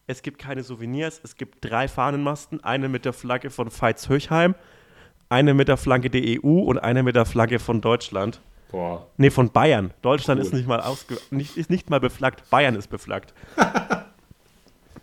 Es 0.08 0.22
gibt 0.22 0.38
keine 0.38 0.62
Souvenirs, 0.62 1.20
es 1.24 1.36
gibt 1.36 1.64
drei 1.64 1.88
Fahnenmasten, 1.88 2.62
eine 2.62 2.88
mit 2.88 3.04
der 3.04 3.12
Flagge 3.12 3.50
von 3.50 3.70
Veitshöchheim, 3.70 4.54
eine 5.28 5.54
mit 5.54 5.68
der 5.68 5.76
Flagge 5.76 6.10
der 6.10 6.22
EU 6.22 6.60
und 6.60 6.78
eine 6.78 7.02
mit 7.02 7.16
der 7.16 7.26
Flagge 7.26 7.58
von 7.58 7.80
Deutschland. 7.80 8.40
Boah. 8.70 9.06
Nee, 9.16 9.30
von 9.30 9.50
Bayern. 9.50 9.92
Deutschland 10.02 10.40
Cool. 10.40 10.46
ist 10.46 10.52
nicht 10.52 10.66
mal 10.66 10.80
ausge 10.80 11.18
nicht, 11.30 11.56
ist 11.56 11.70
nicht 11.70 11.90
mal 11.90 12.00
beflaggt, 12.00 12.48
Bayern 12.50 12.74
ist 12.74 12.88
beflaggt. 12.88 13.34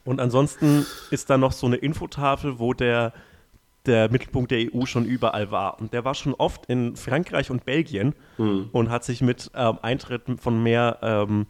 Und 0.06 0.20
ansonsten 0.20 0.86
ist 1.12 1.30
da 1.30 1.38
noch 1.38 1.54
so 1.54 1.66
eine 1.66 1.78
Infotafel, 1.78 2.60
wo 2.60 2.74
der, 2.74 3.14
der 3.86 4.12
Mittelpunkt 4.12 4.52
der 4.52 4.68
EU 4.74 4.86
schon 4.86 5.06
überall 5.06 5.50
war. 5.50 5.80
Und 5.80 5.94
der 5.94 6.04
war 6.04 6.14
schon 6.14 6.34
oft 6.34 6.66
in 6.66 6.98
Frankreich 6.98 7.50
und 7.50 7.64
Belgien 7.64 8.14
und 8.74 8.90
hat 8.90 9.06
sich 9.06 9.22
mit 9.22 9.50
ähm, 9.56 9.80
Eintritt 9.82 10.24
von 10.42 10.62
mehr 10.62 10.98
ähm, 11.02 11.48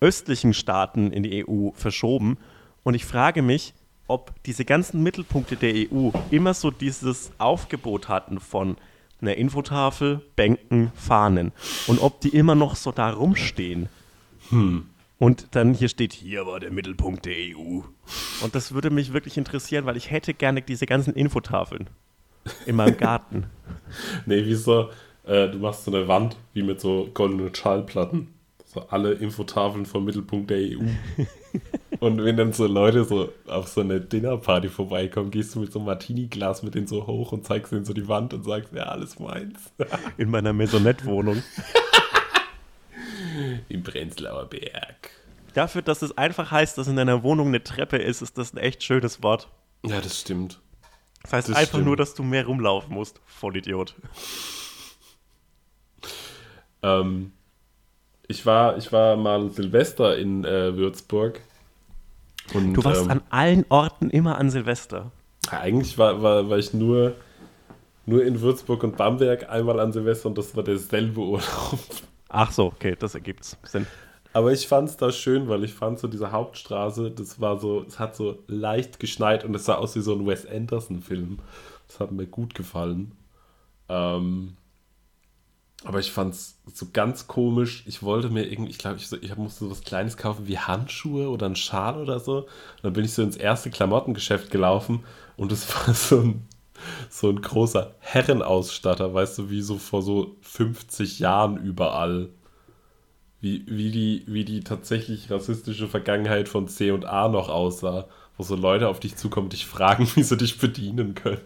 östlichen 0.00 0.54
Staaten 0.54 1.12
in 1.12 1.22
die 1.22 1.46
EU 1.46 1.70
verschoben. 1.74 2.38
Und 2.82 2.94
ich 2.94 3.04
frage 3.04 3.42
mich, 3.42 3.74
ob 4.06 4.32
diese 4.44 4.64
ganzen 4.64 5.02
Mittelpunkte 5.02 5.56
der 5.56 5.72
EU 5.72 6.10
immer 6.30 6.54
so 6.54 6.70
dieses 6.70 7.30
Aufgebot 7.38 8.08
hatten 8.08 8.40
von 8.40 8.76
einer 9.20 9.36
Infotafel, 9.36 10.22
Bänken, 10.34 10.90
Fahnen. 10.94 11.52
Und 11.86 12.00
ob 12.00 12.20
die 12.20 12.30
immer 12.30 12.54
noch 12.54 12.74
so 12.74 12.90
da 12.90 13.10
rumstehen. 13.10 13.88
Und 15.18 15.48
dann 15.52 15.74
hier 15.74 15.88
steht, 15.88 16.12
hier 16.12 16.46
war 16.46 16.58
der 16.60 16.72
Mittelpunkt 16.72 17.26
der 17.26 17.34
EU. 17.34 17.82
Und 18.40 18.54
das 18.54 18.72
würde 18.72 18.90
mich 18.90 19.12
wirklich 19.12 19.36
interessieren, 19.36 19.84
weil 19.84 19.96
ich 19.96 20.10
hätte 20.10 20.34
gerne 20.34 20.62
diese 20.62 20.86
ganzen 20.86 21.14
Infotafeln 21.14 21.88
in 22.66 22.76
meinem 22.76 22.96
Garten. 22.98 23.44
Nee, 24.26 24.44
wie 24.46 24.54
so, 24.54 24.88
äh, 25.24 25.48
du 25.48 25.58
machst 25.58 25.84
so 25.84 25.92
eine 25.92 26.08
Wand 26.08 26.36
wie 26.54 26.62
mit 26.62 26.80
so 26.80 27.08
goldenen 27.12 27.54
Schallplatten. 27.54 28.28
So 28.72 28.82
alle 28.88 29.14
Infotafeln 29.14 29.84
vom 29.84 30.04
Mittelpunkt 30.04 30.48
der 30.50 30.58
EU. 30.58 30.84
Und 31.98 32.22
wenn 32.22 32.36
dann 32.36 32.52
so 32.52 32.68
Leute 32.68 33.04
so 33.04 33.32
auf 33.48 33.66
so 33.66 33.80
eine 33.80 34.00
Dinnerparty 34.00 34.68
vorbeikommen, 34.68 35.32
gehst 35.32 35.56
du 35.56 35.60
mit 35.60 35.72
so 35.72 35.80
einem 35.80 35.86
Martini-Glas 35.86 36.62
mit 36.62 36.76
denen 36.76 36.86
so 36.86 37.04
hoch 37.06 37.32
und 37.32 37.44
zeigst 37.44 37.72
ihnen 37.72 37.84
so 37.84 37.92
die 37.92 38.06
Wand 38.06 38.32
und 38.32 38.44
sagst, 38.44 38.72
ja, 38.72 38.84
alles 38.84 39.18
meins. 39.18 39.72
In 40.16 40.30
meiner 40.30 40.52
Maisonette-Wohnung. 40.52 41.42
Im 43.68 43.82
Prenzlauer 43.82 44.46
Berg. 44.46 45.10
Dafür, 45.54 45.82
dass 45.82 46.02
es 46.02 46.16
einfach 46.16 46.52
heißt, 46.52 46.78
dass 46.78 46.86
in 46.86 46.94
deiner 46.94 47.24
Wohnung 47.24 47.48
eine 47.48 47.64
Treppe 47.64 47.96
ist, 47.98 48.22
ist 48.22 48.38
das 48.38 48.54
ein 48.54 48.58
echt 48.58 48.84
schönes 48.84 49.20
Wort. 49.24 49.48
Ja, 49.84 50.00
das 50.00 50.20
stimmt. 50.20 50.60
Das 51.22 51.32
heißt 51.32 51.48
Das 51.48 51.56
einfach 51.56 51.70
stimmt. 51.70 51.86
nur, 51.86 51.96
dass 51.96 52.14
du 52.14 52.22
mehr 52.22 52.46
rumlaufen 52.46 52.94
musst. 52.94 53.20
Vollidiot. 53.26 53.96
Ähm, 56.82 57.32
ich, 58.30 58.46
war, 58.46 58.76
ich 58.78 58.92
war 58.92 59.16
mal 59.16 59.50
Silvester 59.50 60.16
in 60.16 60.44
äh, 60.44 60.76
Würzburg. 60.76 61.40
Und, 62.54 62.74
Du 62.74 62.84
warst 62.84 63.02
ähm, 63.02 63.10
an 63.10 63.20
allen 63.30 63.64
Orten 63.68 64.10
immer 64.10 64.38
an 64.38 64.50
Silvester. 64.50 65.10
Eigentlich 65.50 65.98
war, 65.98 66.22
war, 66.22 66.48
war 66.48 66.58
ich 66.58 66.72
nur, 66.72 67.14
nur 68.06 68.24
in 68.24 68.40
Würzburg 68.40 68.82
und 68.84 68.96
Bamberg 68.96 69.50
einmal 69.50 69.80
an 69.80 69.92
Silvester 69.92 70.28
und 70.28 70.38
das 70.38 70.54
war 70.54 70.62
derselbe 70.62 71.20
Urlaub. 71.20 71.78
Ach 72.28 72.52
so, 72.52 72.66
okay, 72.66 72.96
das 72.98 73.14
ergibt's 73.14 73.56
Sinn. 73.64 73.86
Aber 74.32 74.52
ich 74.52 74.68
fand 74.68 74.88
es 74.88 74.96
da 74.96 75.10
schön, 75.10 75.48
weil 75.48 75.64
ich 75.64 75.74
fand 75.74 75.98
so 75.98 76.06
diese 76.06 76.30
Hauptstraße, 76.30 77.10
das 77.10 77.40
war 77.40 77.58
so, 77.58 77.82
es 77.82 77.98
hat 77.98 78.14
so 78.14 78.38
leicht 78.46 79.00
geschneit 79.00 79.44
und 79.44 79.56
es 79.56 79.64
sah 79.64 79.74
aus 79.74 79.96
wie 79.96 80.00
so 80.00 80.14
ein 80.14 80.24
Wes 80.24 80.46
Anderson-Film. 80.46 81.40
Das 81.88 81.98
hat 81.98 82.12
mir 82.12 82.26
gut 82.26 82.54
gefallen. 82.54 83.10
Ähm, 83.88 84.56
aber 85.84 85.98
ich 85.98 86.12
fand 86.12 86.34
es 86.34 86.58
so 86.72 86.88
ganz 86.92 87.26
komisch. 87.26 87.84
Ich 87.86 88.02
wollte 88.02 88.28
mir 88.28 88.50
irgendwie, 88.50 88.70
ich 88.70 88.78
glaube, 88.78 88.98
ich, 88.98 89.10
ich 89.12 89.36
musste 89.36 89.64
so 89.64 89.70
was 89.70 89.82
Kleines 89.82 90.16
kaufen 90.16 90.46
wie 90.46 90.58
Handschuhe 90.58 91.30
oder 91.30 91.46
einen 91.46 91.56
Schal 91.56 91.96
oder 92.00 92.20
so. 92.20 92.40
Und 92.40 92.48
dann 92.82 92.92
bin 92.92 93.04
ich 93.04 93.14
so 93.14 93.22
ins 93.22 93.36
erste 93.36 93.70
Klamottengeschäft 93.70 94.50
gelaufen 94.50 95.04
und 95.36 95.52
es 95.52 95.66
war 95.86 95.94
so 95.94 96.20
ein, 96.20 96.46
so 97.08 97.30
ein 97.30 97.40
großer 97.40 97.94
Herrenausstatter, 98.00 99.14
weißt 99.14 99.38
du, 99.38 99.50
wie 99.50 99.62
so 99.62 99.78
vor 99.78 100.02
so 100.02 100.36
50 100.42 101.18
Jahren 101.18 101.56
überall 101.56 102.30
wie, 103.40 103.64
wie, 103.66 103.90
die, 103.90 104.24
wie 104.26 104.44
die 104.44 104.60
tatsächlich 104.60 105.30
rassistische 105.30 105.88
Vergangenheit 105.88 106.48
von 106.48 106.68
C 106.68 106.90
und 106.90 107.06
A 107.06 107.28
noch 107.28 107.48
aussah, 107.48 108.06
wo 108.36 108.42
so 108.42 108.54
Leute 108.54 108.88
auf 108.88 109.00
dich 109.00 109.16
zukommen, 109.16 109.48
dich 109.48 109.66
fragen, 109.66 110.08
wie 110.14 110.22
sie 110.22 110.36
dich 110.36 110.58
bedienen 110.58 111.14
können. 111.14 111.40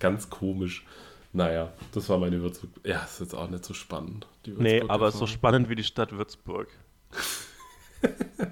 Ganz 0.00 0.28
komisch. 0.28 0.84
Naja, 1.32 1.72
das 1.92 2.08
war 2.08 2.18
meine 2.18 2.40
Würzburg. 2.42 2.70
Ja, 2.84 3.04
ist 3.04 3.20
jetzt 3.20 3.34
auch 3.34 3.48
nicht 3.48 3.64
so 3.64 3.72
spannend. 3.72 4.26
die 4.44 4.52
Nee, 4.52 4.82
aber 4.86 5.10
so 5.10 5.26
spannend 5.26 5.68
wie 5.68 5.74
die 5.74 5.84
Stadt 5.84 6.12
Würzburg. 6.12 6.68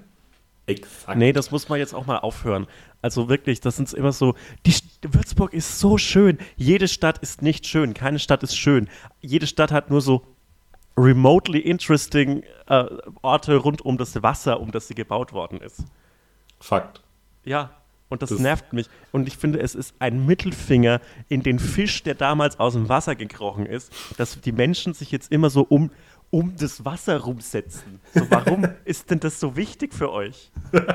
Exakt. 0.65 1.17
Nee, 1.17 1.33
das 1.33 1.51
muss 1.51 1.69
man 1.69 1.79
jetzt 1.79 1.93
auch 1.93 2.05
mal 2.05 2.17
aufhören. 2.17 2.67
Also 3.01 3.29
wirklich, 3.29 3.59
das 3.59 3.75
sind 3.75 3.93
immer 3.93 4.11
so, 4.11 4.35
die 4.65 4.71
St 4.71 4.85
Würzburg 5.03 5.53
ist 5.53 5.79
so 5.79 5.97
schön. 5.97 6.37
Jede 6.55 6.87
Stadt 6.87 7.17
ist 7.19 7.41
nicht 7.41 7.65
schön. 7.67 7.93
Keine 7.93 8.19
Stadt 8.19 8.43
ist 8.43 8.55
schön. 8.55 8.87
Jede 9.19 9.47
Stadt 9.47 9.71
hat 9.71 9.89
nur 9.89 10.01
so 10.01 10.25
remotely 10.97 11.59
interesting 11.59 12.43
äh, 12.67 12.85
Orte 13.21 13.55
rund 13.55 13.81
um 13.81 13.97
das 13.97 14.21
Wasser, 14.21 14.59
um 14.59 14.71
das 14.71 14.87
sie 14.87 14.95
gebaut 14.95 15.33
worden 15.33 15.59
ist. 15.59 15.83
Fakt. 16.59 17.01
Ja, 17.43 17.71
und 18.11 18.21
das, 18.21 18.29
Das- 18.29 18.39
nervt 18.39 18.73
mich. 18.73 18.87
Und 19.11 19.27
ich 19.27 19.37
finde, 19.37 19.59
es 19.59 19.73
ist 19.73 19.95
ein 19.97 20.25
Mittelfinger 20.27 21.01
in 21.29 21.41
den 21.41 21.57
Fisch, 21.57 22.03
der 22.03 22.13
damals 22.13 22.59
aus 22.59 22.73
dem 22.73 22.87
Wasser 22.89 23.15
gekrochen 23.15 23.65
ist, 23.65 23.91
dass 24.17 24.39
die 24.39 24.51
Menschen 24.51 24.93
sich 24.93 25.11
jetzt 25.11 25.31
immer 25.31 25.49
so 25.49 25.61
um, 25.63 25.89
um 26.29 26.55
das 26.57 26.85
Wasser 26.85 27.17
rumsetzen. 27.19 27.99
So, 28.13 28.21
warum 28.29 28.67
ist 28.85 29.09
denn 29.09 29.19
das 29.19 29.39
so 29.39 29.55
wichtig 29.55 29.93
für 29.93 30.11
euch? 30.11 30.51
Das 30.71 30.89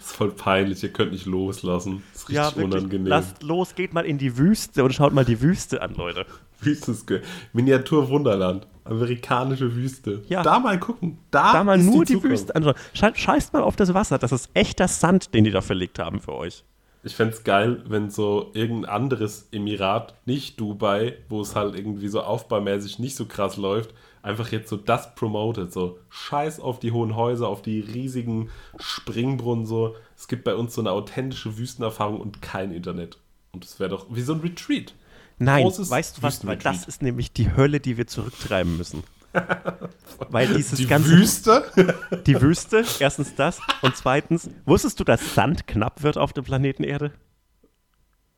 ist 0.00 0.12
voll 0.16 0.30
peinlich, 0.30 0.82
ihr 0.82 0.92
könnt 0.92 1.12
nicht 1.12 1.26
loslassen. 1.26 2.02
Das 2.12 2.22
ist 2.22 2.28
richtig 2.30 2.56
Ja, 2.56 2.64
unangenehm. 2.64 3.06
Lasst 3.06 3.42
los, 3.42 3.74
geht 3.74 3.92
mal 3.92 4.06
in 4.06 4.16
die 4.18 4.36
Wüste 4.38 4.82
und 4.82 4.94
schaut 4.94 5.12
mal 5.12 5.24
die 5.26 5.40
Wüste 5.42 5.82
an, 5.82 5.94
Leute. 5.94 6.24
Wüstensge 6.60 7.22
Miniatur 7.52 8.08
Wunderland. 8.08 8.66
Amerikanische 8.84 9.74
Wüste. 9.74 10.22
Ja. 10.28 10.42
Da 10.42 10.58
mal 10.58 10.80
gucken. 10.80 11.18
Da, 11.30 11.52
Da 11.52 11.64
mal 11.64 11.76
nur 11.76 12.04
die, 12.04 12.14
Zukunft. 12.14 12.32
Wüste 12.32 12.56
anschauen. 12.56 12.74
Sche 12.94 13.12
scheißt 13.14 13.52
mal 13.52 13.62
auf 13.62 13.76
das 13.76 13.92
Wasser. 13.92 14.18
Das 14.18 14.32
ist 14.32 14.48
echter 14.54 14.88
Sand, 14.88 15.34
den 15.34 15.44
die 15.44 15.50
da 15.50 15.60
verlegt 15.60 15.98
haben 15.98 16.20
für 16.20 16.34
euch. 16.34 16.64
Ich 17.04 17.14
fände 17.14 17.34
es 17.34 17.44
geil, 17.44 17.84
wenn 17.86 18.10
so 18.10 18.50
irgendein 18.54 18.90
anderes 18.90 19.48
Emirat, 19.52 20.14
nicht 20.26 20.58
Dubai, 20.58 21.16
wo 21.28 21.40
es 21.40 21.54
halt 21.54 21.76
irgendwie 21.76 22.08
so 22.08 22.22
aufbaumäßig 22.22 22.98
nicht 22.98 23.14
so 23.14 23.26
krass 23.26 23.56
läuft, 23.56 23.94
einfach 24.22 24.50
jetzt 24.50 24.68
so 24.68 24.76
das 24.76 25.14
promotet. 25.14 25.72
So 25.72 25.98
scheiß 26.10 26.58
auf 26.58 26.80
die 26.80 26.92
hohen 26.92 27.14
Häuser, 27.14 27.48
auf 27.48 27.62
die 27.62 27.80
riesigen 27.80 28.50
Springbrunnen. 28.78 29.64
So. 29.64 29.94
Es 30.16 30.28
gibt 30.28 30.44
bei 30.44 30.54
uns 30.54 30.74
so 30.74 30.80
eine 30.80 30.90
authentische 30.90 31.56
Wüstenerfahrung 31.56 32.20
und 32.20 32.42
kein 32.42 32.72
Internet. 32.72 33.18
Und 33.52 33.64
das 33.64 33.78
wäre 33.78 33.90
doch 33.90 34.06
wie 34.10 34.22
so 34.22 34.32
ein 34.32 34.40
Retreat. 34.40 34.94
Nein, 35.38 35.62
Großes 35.62 35.90
weißt 35.90 36.18
du 36.18 36.22
was? 36.22 36.46
Weil 36.46 36.56
das 36.56 36.86
ist 36.88 37.02
nämlich 37.02 37.32
die 37.32 37.54
Hölle, 37.54 37.80
die 37.80 37.96
wir 37.96 38.06
zurücktreiben 38.06 38.76
müssen. 38.76 39.04
Weil 40.30 40.48
dieses 40.54 40.78
Die 40.78 40.86
ganze 40.86 41.10
Wüste? 41.10 41.64
Die 42.26 42.40
Wüste, 42.40 42.84
erstens 42.98 43.34
das. 43.34 43.60
Und 43.82 43.94
zweitens, 43.96 44.48
wusstest 44.64 44.98
du, 44.98 45.04
dass 45.04 45.34
Sand 45.34 45.66
knapp 45.66 46.02
wird 46.02 46.16
auf 46.16 46.32
dem 46.32 46.44
Planeten 46.44 46.82
Erde? 46.82 47.12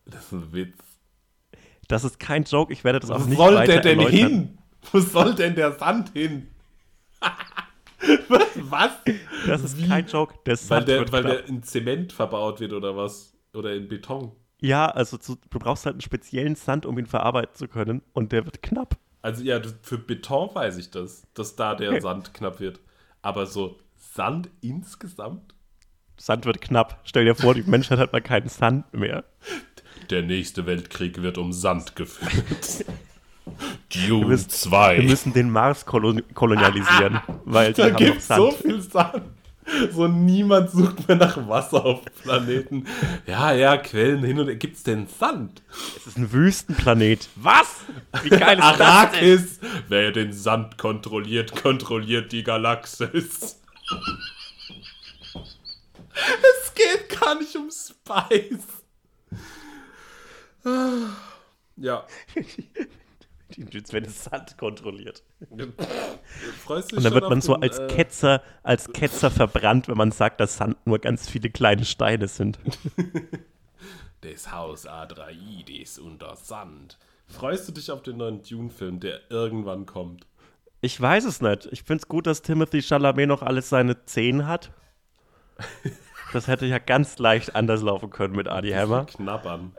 Das 0.04 0.24
ist 0.24 0.32
ein 0.32 0.52
Witz. 0.52 0.76
Das 1.88 2.04
ist 2.04 2.18
kein 2.20 2.44
Joke, 2.44 2.72
ich 2.72 2.84
werde 2.84 3.00
das 3.00 3.10
auch 3.10 3.20
Wo 3.20 3.24
nicht 3.26 3.36
soll 3.38 3.54
weiter 3.54 3.72
der 3.74 3.80
denn 3.82 3.98
erläutern. 4.00 4.18
hin? 4.30 4.58
Wo 4.92 5.00
soll 5.00 5.34
denn 5.34 5.54
der 5.54 5.78
Sand 5.78 6.10
hin? 6.12 6.48
was? 8.56 8.90
Das 9.46 9.62
ist 9.62 9.88
kein 9.88 10.06
Joke, 10.06 10.34
der 10.46 10.52
Weil, 10.52 10.56
Sand 10.58 10.88
der, 10.88 10.98
wird 11.00 11.12
weil 11.12 11.22
knapp. 11.22 11.36
der 11.38 11.48
in 11.48 11.62
Zement 11.62 12.12
verbaut 12.12 12.60
wird 12.60 12.72
oder 12.72 12.96
was? 12.96 13.32
Oder 13.54 13.74
in 13.74 13.88
Beton. 13.88 14.32
Ja, 14.60 14.86
also 14.86 15.16
zu, 15.16 15.36
du 15.50 15.58
brauchst 15.58 15.86
halt 15.86 15.94
einen 15.94 16.00
speziellen 16.02 16.54
Sand, 16.54 16.86
um 16.86 16.98
ihn 16.98 17.06
verarbeiten 17.06 17.54
zu 17.54 17.66
können. 17.68 18.02
Und 18.12 18.32
der 18.32 18.44
wird 18.44 18.62
knapp. 18.62 18.96
Also 19.22 19.42
ja, 19.42 19.60
für 19.82 19.98
Beton 19.98 20.54
weiß 20.54 20.76
ich 20.78 20.90
das, 20.90 21.22
dass 21.34 21.56
da 21.56 21.74
der 21.74 21.90
Okay. 21.90 22.00
Sand 22.00 22.34
knapp 22.34 22.60
wird. 22.60 22.80
Aber 23.22 23.46
so 23.46 23.78
Sand 23.96 24.48
insgesamt? 24.60 25.54
Sand 26.18 26.44
wird 26.46 26.60
knapp. 26.60 27.00
Stell 27.04 27.24
dir 27.24 27.34
vor, 27.34 27.54
die 27.54 27.62
Menschheit 27.62 27.98
hat 27.98 28.12
mal 28.12 28.20
keinen 28.20 28.48
Sand 28.48 28.92
mehr. 28.92 29.24
Der 30.10 30.22
nächste 30.22 30.66
Weltkrieg 30.66 31.22
wird 31.22 31.38
um 31.38 31.52
Sand 31.52 31.96
geführt. 31.96 32.84
Dune 34.08 34.26
müssen- 34.26 34.50
2. 34.50 34.98
Wir 34.98 35.04
müssen 35.08 35.32
den 35.32 35.50
Mars 35.50 35.84
kolon 35.86 36.22
kolonialisieren, 36.34 37.20
weil 37.44 37.72
da 37.72 37.90
gibt 37.90 38.22
so 38.22 38.50
viel 38.52 38.80
Sand. 38.80 39.22
So 39.92 40.08
niemand 40.08 40.70
sucht 40.70 41.06
mehr 41.08 41.16
nach 41.16 41.36
Wasser 41.48 41.84
auf 41.84 42.04
dem 42.04 42.12
Planeten. 42.22 42.86
Ja, 43.26 43.52
ja, 43.52 43.76
Quellen 43.76 44.24
hin 44.24 44.38
und 44.38 44.46
her. 44.48 44.56
Gibt's 44.56 44.82
denn 44.82 45.06
Sand? 45.06 45.62
Es 45.96 46.06
ist 46.08 46.18
ein 46.18 46.32
Wüstenplanet. 46.32 47.28
Was? 47.36 47.76
Wie 48.22 48.30
geil 48.30 48.58
ist 48.58 48.64
das 48.64 48.76
denn? 48.76 48.86
Arrakis! 48.86 49.60
Wer 49.88 50.12
den 50.12 50.32
Sand 50.32 50.78
kontrolliert, 50.78 51.54
kontrolliert 51.62 52.32
die 52.32 52.42
Galaxis. 52.42 53.60
es 56.14 56.74
geht 56.74 57.20
gar 57.20 57.38
nicht 57.38 57.54
um 57.56 57.70
Spice. 57.70 58.66
Ah, 60.64 61.10
Ja. 61.76 62.06
Wird 63.58 64.06
das 64.06 64.24
Sand 64.24 64.56
kontrolliert. 64.58 65.22
Freust 66.64 66.92
Und 66.92 67.04
dann 67.04 67.14
wird 67.14 67.28
man 67.28 67.40
so 67.40 67.54
den, 67.54 67.62
als 67.62 67.78
äh, 67.78 67.86
Ketzer, 67.88 68.42
als 68.62 68.92
Ketzer 68.92 69.30
verbrannt, 69.30 69.88
wenn 69.88 69.96
man 69.96 70.12
sagt, 70.12 70.40
dass 70.40 70.56
Sand 70.56 70.76
nur 70.86 70.98
ganz 70.98 71.28
viele 71.28 71.50
kleine 71.50 71.84
Steine 71.84 72.28
sind. 72.28 72.58
Das 74.22 74.52
Haus 74.52 74.86
Adraidis 74.86 75.98
unter 75.98 76.36
Sand. 76.36 76.98
Freust 77.26 77.66
du 77.68 77.72
dich 77.72 77.90
auf 77.90 78.02
den 78.02 78.18
neuen 78.18 78.42
Dune-Film, 78.42 79.00
der 79.00 79.30
irgendwann 79.30 79.86
kommt? 79.86 80.26
Ich 80.82 81.00
weiß 81.00 81.24
es 81.24 81.40
nicht. 81.40 81.68
Ich 81.72 81.84
finde 81.84 82.02
es 82.02 82.08
gut, 82.08 82.26
dass 82.26 82.42
Timothy 82.42 82.82
Chalamet 82.82 83.28
noch 83.28 83.40
alles 83.40 83.70
seine 83.70 84.04
Zehen 84.04 84.46
hat. 84.46 84.72
Das 86.32 86.48
hätte 86.48 86.66
ja 86.66 86.78
ganz 86.78 87.18
leicht 87.18 87.56
anders 87.56 87.82
laufen 87.82 88.10
können 88.10 88.36
mit 88.36 88.46
Adi 88.46 88.70
Hammer. 88.70 89.06
Knabbern. 89.06 89.74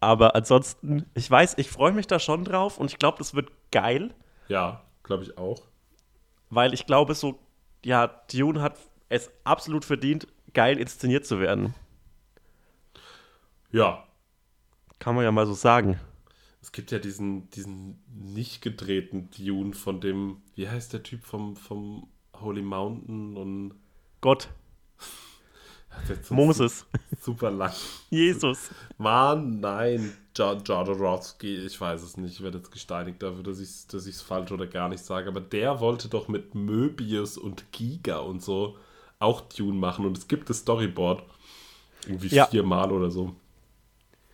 Aber 0.00 0.34
ansonsten, 0.36 1.06
ich 1.14 1.30
weiß, 1.30 1.54
ich 1.58 1.70
freue 1.70 1.92
mich 1.92 2.06
da 2.06 2.18
schon 2.18 2.44
drauf 2.44 2.78
und 2.78 2.90
ich 2.90 2.98
glaube, 2.98 3.18
das 3.18 3.34
wird 3.34 3.50
geil, 3.72 4.14
Ja, 4.48 4.82
glaube 5.02 5.22
ich 5.24 5.38
auch. 5.38 5.62
weil 6.50 6.74
ich 6.74 6.86
glaube, 6.86 7.14
so, 7.14 7.38
ja, 7.84 8.06
Dune 8.32 8.60
hat 8.60 8.78
es 9.08 9.30
absolut 9.44 9.84
verdient, 9.84 10.26
geil 10.52 10.78
inszeniert 10.78 11.24
zu 11.26 11.40
werden. 11.40 11.74
Ja, 13.70 14.04
Kann 14.98 15.14
man 15.14 15.24
ja 15.24 15.32
mal 15.32 15.46
so 15.46 15.54
sagen. 15.54 15.98
Es 16.62 16.72
gibt 16.72 16.90
ja 16.90 16.98
diesen, 16.98 17.48
diesen 17.50 18.02
nicht 18.08 18.60
gedrehten 18.62 19.30
Dune 19.30 19.72
von 19.74 20.00
dem, 20.00 20.42
wie 20.54 20.68
heißt 20.68 20.92
der 20.92 21.02
Typ 21.02 21.24
vom, 21.24 21.54
vom 21.56 22.08
Holy 22.40 22.62
Mountain 22.62 23.36
und 23.36 23.74
Gott, 24.20 24.48
Moses, 26.30 26.86
Super 27.26 27.50
lang. 27.50 27.72
Jesus. 28.10 28.70
Mann, 28.98 29.58
nein, 29.58 30.12
Jo- 30.36 30.52
Jodorowsky, 30.64 31.56
ich 31.66 31.80
weiß 31.80 32.02
es 32.02 32.16
nicht, 32.16 32.34
ich 32.34 32.42
werde 32.42 32.58
jetzt 32.58 32.70
gesteinigt 32.70 33.20
dafür, 33.22 33.42
dass 33.42 33.58
ich 33.58 33.68
es 33.68 33.86
dass 33.88 34.06
ich's 34.06 34.22
falsch 34.22 34.52
oder 34.52 34.66
gar 34.68 34.88
nicht 34.88 35.04
sage, 35.04 35.28
aber 35.28 35.40
der 35.40 35.80
wollte 35.80 36.08
doch 36.08 36.28
mit 36.28 36.54
Möbius 36.54 37.36
und 37.36 37.72
Giga 37.72 38.18
und 38.18 38.42
so 38.42 38.76
auch 39.18 39.40
Dune 39.40 39.76
machen 39.78 40.06
und 40.06 40.16
es 40.16 40.28
gibt 40.28 40.48
das 40.50 40.58
Storyboard. 40.58 41.22
Irgendwie 42.06 42.28
Ja. 42.28 42.46
viermal 42.46 42.92
oder 42.92 43.10
so. 43.10 43.34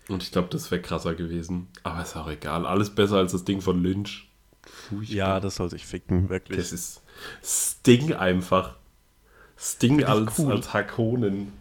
Und 0.09 0.23
ich 0.23 0.31
glaube, 0.33 0.49
das 0.51 0.71
wäre 0.71 0.83
krasser 0.83 1.15
gewesen. 1.15 1.69
Aber 1.85 2.03
ist 2.03 2.17
auch 2.17 2.29
egal. 2.29 2.67
Alles 2.67 2.91
besser 2.91 3.17
als 3.17 3.33
das 3.33 3.45
Ding 3.45 3.63
von 3.63 3.83
Lynch. 3.83 4.29
Furchtbar. 4.65 5.17
Ja, 5.17 5.41
das 5.41 5.57
soll 5.57 5.71
sich 5.71 5.87
ficken, 5.87 6.29
wirklich. 6.29 6.59
Das 6.59 6.73
ist 6.73 7.01
Sting 7.43 8.13
einfach. 8.13 8.77
Sting 9.57 10.05
als, 10.05 10.39
cool. 10.39 10.53
als 10.53 10.75
Harkonnen. 10.75 11.53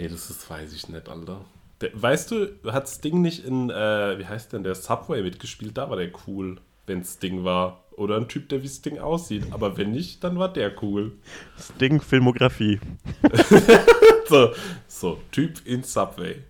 Ey, 0.00 0.08
das 0.08 0.30
ist, 0.30 0.48
weiß 0.48 0.72
ich 0.72 0.88
nicht, 0.88 1.10
Alter. 1.10 1.44
Der, 1.82 1.90
weißt 1.92 2.30
du, 2.30 2.48
hat 2.72 2.88
Sting 2.88 3.20
nicht 3.20 3.44
in, 3.44 3.68
äh, 3.68 4.18
wie 4.18 4.24
heißt 4.24 4.50
denn 4.50 4.62
der, 4.62 4.74
Subway 4.74 5.22
mitgespielt? 5.22 5.76
Da 5.76 5.90
war 5.90 5.98
der 5.98 6.10
cool, 6.26 6.56
wenn 6.86 7.04
Sting 7.04 7.44
war. 7.44 7.84
Oder 7.90 8.16
ein 8.16 8.26
Typ, 8.26 8.48
der 8.48 8.62
wie 8.62 8.68
Sting 8.68 8.98
aussieht. 8.98 9.44
Aber 9.50 9.76
wenn 9.76 9.92
nicht, 9.92 10.24
dann 10.24 10.38
war 10.38 10.50
der 10.50 10.72
cool. 10.82 11.12
Sting 11.58 12.00
Filmografie. 12.00 12.80
So, 14.26 14.52
so 14.86 15.20
Typ 15.32 15.66
in 15.66 15.82
Subway. 15.82 16.44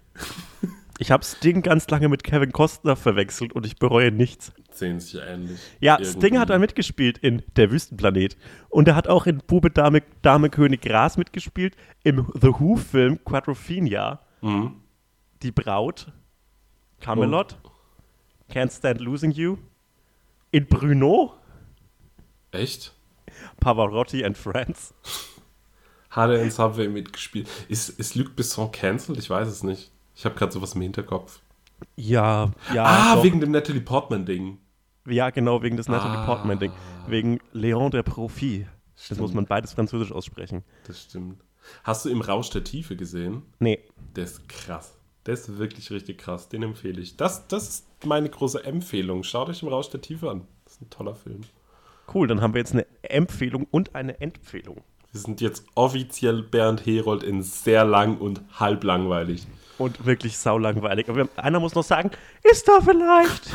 Ich 1.00 1.10
habe 1.10 1.24
Sting 1.24 1.62
ganz 1.62 1.88
lange 1.88 2.10
mit 2.10 2.24
Kevin 2.24 2.52
Costner 2.52 2.94
verwechselt 2.94 3.54
und 3.54 3.64
ich 3.64 3.76
bereue 3.76 4.12
nichts. 4.12 4.52
Sehen 4.70 5.00
sich 5.00 5.18
ähnlich. 5.18 5.58
Ja, 5.80 5.94
Irgendwie. 5.98 6.10
Sting 6.10 6.38
hat 6.38 6.50
da 6.50 6.58
mitgespielt 6.58 7.16
in 7.16 7.42
Der 7.56 7.70
Wüstenplanet. 7.70 8.36
Und 8.68 8.86
er 8.86 8.96
hat 8.96 9.08
auch 9.08 9.26
in 9.26 9.38
Bube, 9.38 9.70
Dame, 9.70 10.02
Dame, 10.20 10.50
König, 10.50 10.82
Gras 10.82 11.16
mitgespielt. 11.16 11.74
Im 12.04 12.30
The 12.34 12.48
Who-Film 12.48 13.24
Quadrophenia. 13.24 14.20
Mhm. 14.42 14.82
Die 15.42 15.52
Braut. 15.52 16.12
Camelot. 17.00 17.56
Can't 18.52 18.70
Stand 18.70 19.00
Losing 19.00 19.30
You. 19.30 19.56
In 20.50 20.66
Bruno. 20.66 21.32
Echt? 22.50 22.94
Pavarotti 23.58 24.22
and 24.22 24.36
Friends. 24.36 24.92
Hat 26.10 26.28
er 26.28 26.42
in 26.42 26.50
Subway 26.50 26.88
mitgespielt? 26.88 27.48
Ist, 27.68 27.88
ist 27.88 28.16
Luc 28.16 28.36
Besson 28.36 28.70
cancelled? 28.70 29.18
Ich 29.18 29.30
weiß 29.30 29.48
es 29.48 29.62
nicht. 29.62 29.90
Ich 30.14 30.24
habe 30.24 30.34
gerade 30.34 30.52
sowas 30.52 30.74
im 30.74 30.80
Hinterkopf. 30.82 31.40
Ja, 31.96 32.50
ja. 32.74 32.84
ah, 32.84 33.14
doch. 33.16 33.24
wegen 33.24 33.40
dem 33.40 33.52
Natalie 33.52 33.80
Portman-Ding. 33.80 34.58
Ja, 35.08 35.30
genau, 35.30 35.62
wegen 35.62 35.76
des 35.76 35.88
Natalie 35.88 36.18
Ah. 36.18 36.26
Portman-Ding. 36.26 36.72
Wegen 37.08 37.40
Léon 37.54 37.90
der 37.90 38.02
Profit. 38.02 38.66
Das 38.96 39.06
Stimmt. 39.06 39.20
muss 39.20 39.32
man 39.32 39.46
beides 39.46 39.72
französisch 39.72 40.12
aussprechen. 40.12 40.62
Das 40.86 41.02
stimmt. 41.02 41.40
Hast 41.84 42.04
du 42.04 42.10
im 42.10 42.20
Rausch 42.20 42.50
der 42.50 42.64
Tiefe 42.64 42.96
gesehen? 42.96 43.42
Nee. 43.58 43.80
Der 44.14 44.24
ist 44.24 44.46
krass. 44.48 44.94
Der 45.26 45.34
ist 45.34 45.58
wirklich 45.58 45.90
richtig 45.90 46.18
krass. 46.18 46.48
Den 46.50 46.62
empfehle 46.62 47.00
ich. 47.00 47.16
Das, 47.16 47.48
das 47.48 47.68
ist 47.68 47.86
meine 48.06 48.28
große 48.28 48.62
Empfehlung. 48.64 49.22
Schaut 49.22 49.48
euch 49.48 49.62
im 49.62 49.68
Rausch 49.68 49.88
der 49.90 50.00
Tiefe 50.02 50.30
an. 50.30 50.46
Das 50.64 50.74
ist 50.74 50.82
ein 50.82 50.90
toller 50.90 51.14
Film. 51.14 51.40
Cool, 52.12 52.26
dann 52.26 52.40
haben 52.42 52.54
wir 52.54 52.58
jetzt 52.58 52.72
eine 52.72 52.86
Empfehlung 53.02 53.66
und 53.70 53.94
eine 53.94 54.20
Empfehlung. 54.20 54.82
Wir 55.12 55.20
sind 55.20 55.40
jetzt 55.40 55.64
offiziell 55.74 56.42
Bernd 56.42 56.86
Herold 56.86 57.22
in 57.22 57.42
sehr 57.42 57.84
lang 57.84 58.18
und 58.18 58.40
halb 58.58 58.84
langweilig. 58.84 59.46
Und 59.78 60.04
wirklich 60.06 60.38
saulangweilig. 60.38 61.08
Aber 61.08 61.28
einer 61.36 61.58
muss 61.58 61.74
noch 61.74 61.84
sagen, 61.84 62.10
ist 62.42 62.68
da 62.68 62.80
vielleicht 62.80 63.50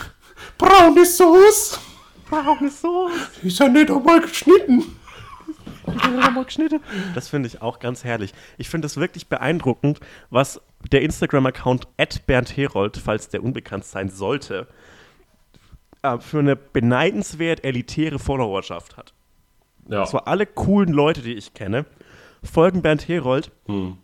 Braune 0.57 1.05
Sauce! 1.05 1.79
braune 2.29 2.69
Soße? 2.69 3.13
Ist 3.43 3.59
ja 3.59 3.67
nicht 3.67 3.89
einmal 3.89 4.21
geschnitten. 4.21 4.83
geschnitten. 6.45 6.81
Das 7.13 7.29
finde 7.29 7.47
ich 7.47 7.61
auch 7.61 7.79
ganz 7.79 8.03
herrlich. 8.03 8.33
Ich 8.57 8.69
finde 8.69 8.87
es 8.87 8.97
wirklich 8.97 9.27
beeindruckend, 9.27 9.99
was 10.29 10.61
der 10.91 11.01
Instagram-Account 11.01 11.87
Bernd 12.27 12.57
Herold, 12.57 12.97
falls 12.97 13.29
der 13.29 13.43
unbekannt 13.43 13.85
sein 13.85 14.09
sollte, 14.09 14.67
äh, 16.01 16.19
für 16.19 16.39
eine 16.39 16.55
beneidenswert 16.55 17.63
elitäre 17.63 18.19
Followerschaft 18.19 18.97
hat. 18.97 19.13
Ja. 19.87 20.05
Zwar 20.05 20.27
alle 20.27 20.45
coolen 20.45 20.93
Leute, 20.93 21.21
die 21.21 21.33
ich 21.33 21.53
kenne, 21.53 21.85
folgen 22.43 22.81
Bernd 22.81 23.07
Herold, 23.07 23.51
Hm. 23.67 23.97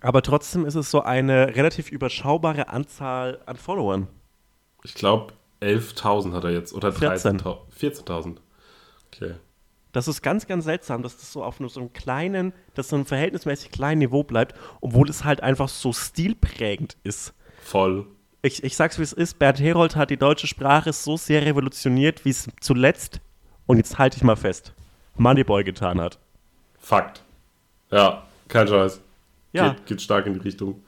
aber 0.00 0.22
trotzdem 0.22 0.64
ist 0.66 0.74
es 0.74 0.90
so 0.90 1.02
eine 1.02 1.54
relativ 1.54 1.90
überschaubare 1.90 2.68
Anzahl 2.68 3.40
an 3.46 3.56
Followern. 3.56 4.08
Ich 4.84 4.94
glaube, 4.94 5.32
11.000 5.60 6.32
hat 6.32 6.44
er 6.44 6.50
jetzt. 6.50 6.74
Oder 6.74 6.92
14. 6.92 7.38
13.000. 7.38 7.56
14.000. 7.78 8.36
Okay. 9.14 9.34
Das 9.92 10.08
ist 10.08 10.22
ganz, 10.22 10.46
ganz 10.46 10.64
seltsam, 10.64 11.02
dass 11.02 11.18
das 11.18 11.30
so 11.32 11.44
auf 11.44 11.58
so 11.68 11.78
einem 11.80 11.92
kleinen, 11.92 12.52
dass 12.74 12.88
so 12.88 12.96
einem 12.96 13.04
verhältnismäßig 13.06 13.70
kleinen 13.70 13.98
Niveau 13.98 14.24
bleibt, 14.24 14.58
obwohl 14.80 15.08
es 15.08 15.22
halt 15.24 15.42
einfach 15.42 15.68
so 15.68 15.92
stilprägend 15.92 16.96
ist. 17.04 17.34
Voll. 17.60 18.06
Ich, 18.40 18.64
ich 18.64 18.74
sag's 18.74 18.98
wie 18.98 19.02
es 19.02 19.12
ist, 19.12 19.38
Bernd 19.38 19.60
Herold 19.60 19.94
hat 19.94 20.10
die 20.10 20.16
deutsche 20.16 20.46
Sprache 20.46 20.92
so 20.92 21.16
sehr 21.16 21.44
revolutioniert, 21.44 22.24
wie 22.24 22.30
es 22.30 22.48
zuletzt, 22.60 23.20
und 23.66 23.76
jetzt 23.76 23.98
halte 23.98 24.16
ich 24.16 24.24
mal 24.24 24.34
fest, 24.34 24.72
Moneyboy 25.16 25.64
getan 25.64 26.00
hat. 26.00 26.18
Fakt. 26.78 27.22
Ja, 27.90 28.22
kein 28.48 28.68
Scheiß. 28.68 29.00
Ja. 29.52 29.70
Geht, 29.70 29.86
geht 29.86 30.02
stark 30.02 30.26
in 30.26 30.34
die 30.34 30.40
Richtung. 30.40 30.82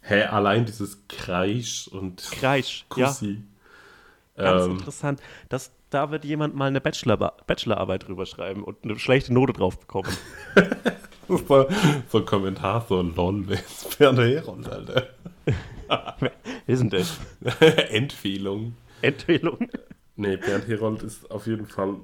Hä, 0.00 0.22
allein 0.22 0.64
dieses 0.64 1.06
Kreisch 1.08 1.88
und 1.88 2.22
Kreisch, 2.30 2.86
ja, 2.96 3.06
Kussi. 3.08 3.42
ganz 4.36 4.64
Ähm, 4.64 4.70
interessant. 4.72 5.20
Das, 5.48 5.70
da 5.90 6.10
wird 6.10 6.24
jemand 6.24 6.54
mal 6.54 6.66
eine 6.66 6.80
Bachelor, 6.80 7.16
Bachelorarbeit 7.46 8.08
drüber 8.08 8.24
schreiben 8.24 8.64
und 8.64 8.82
eine 8.84 8.98
schlechte 8.98 9.34
Note 9.34 9.52
drauf 9.52 9.78
bekommen. 9.78 10.08
so, 11.28 11.68
ein 12.18 12.24
Kommentar, 12.24 12.86
so 12.88 13.02
lol, 13.02 13.48
wer 13.48 13.58
ist 13.58 13.98
Bernd 13.98 14.18
Herold, 14.18 14.68
Alter? 14.68 15.08
Wer 16.20 16.32
ist 16.66 16.80
denn 16.80 16.90
das? 16.90 17.18
Empfehlung. 17.90 18.76
Empfehlung. 19.02 19.68
Nee, 20.16 20.36
Bernd 20.36 20.68
Herold 20.68 21.02
ist 21.02 21.30
auf 21.30 21.46
jeden 21.46 21.66
Fall 21.66 21.96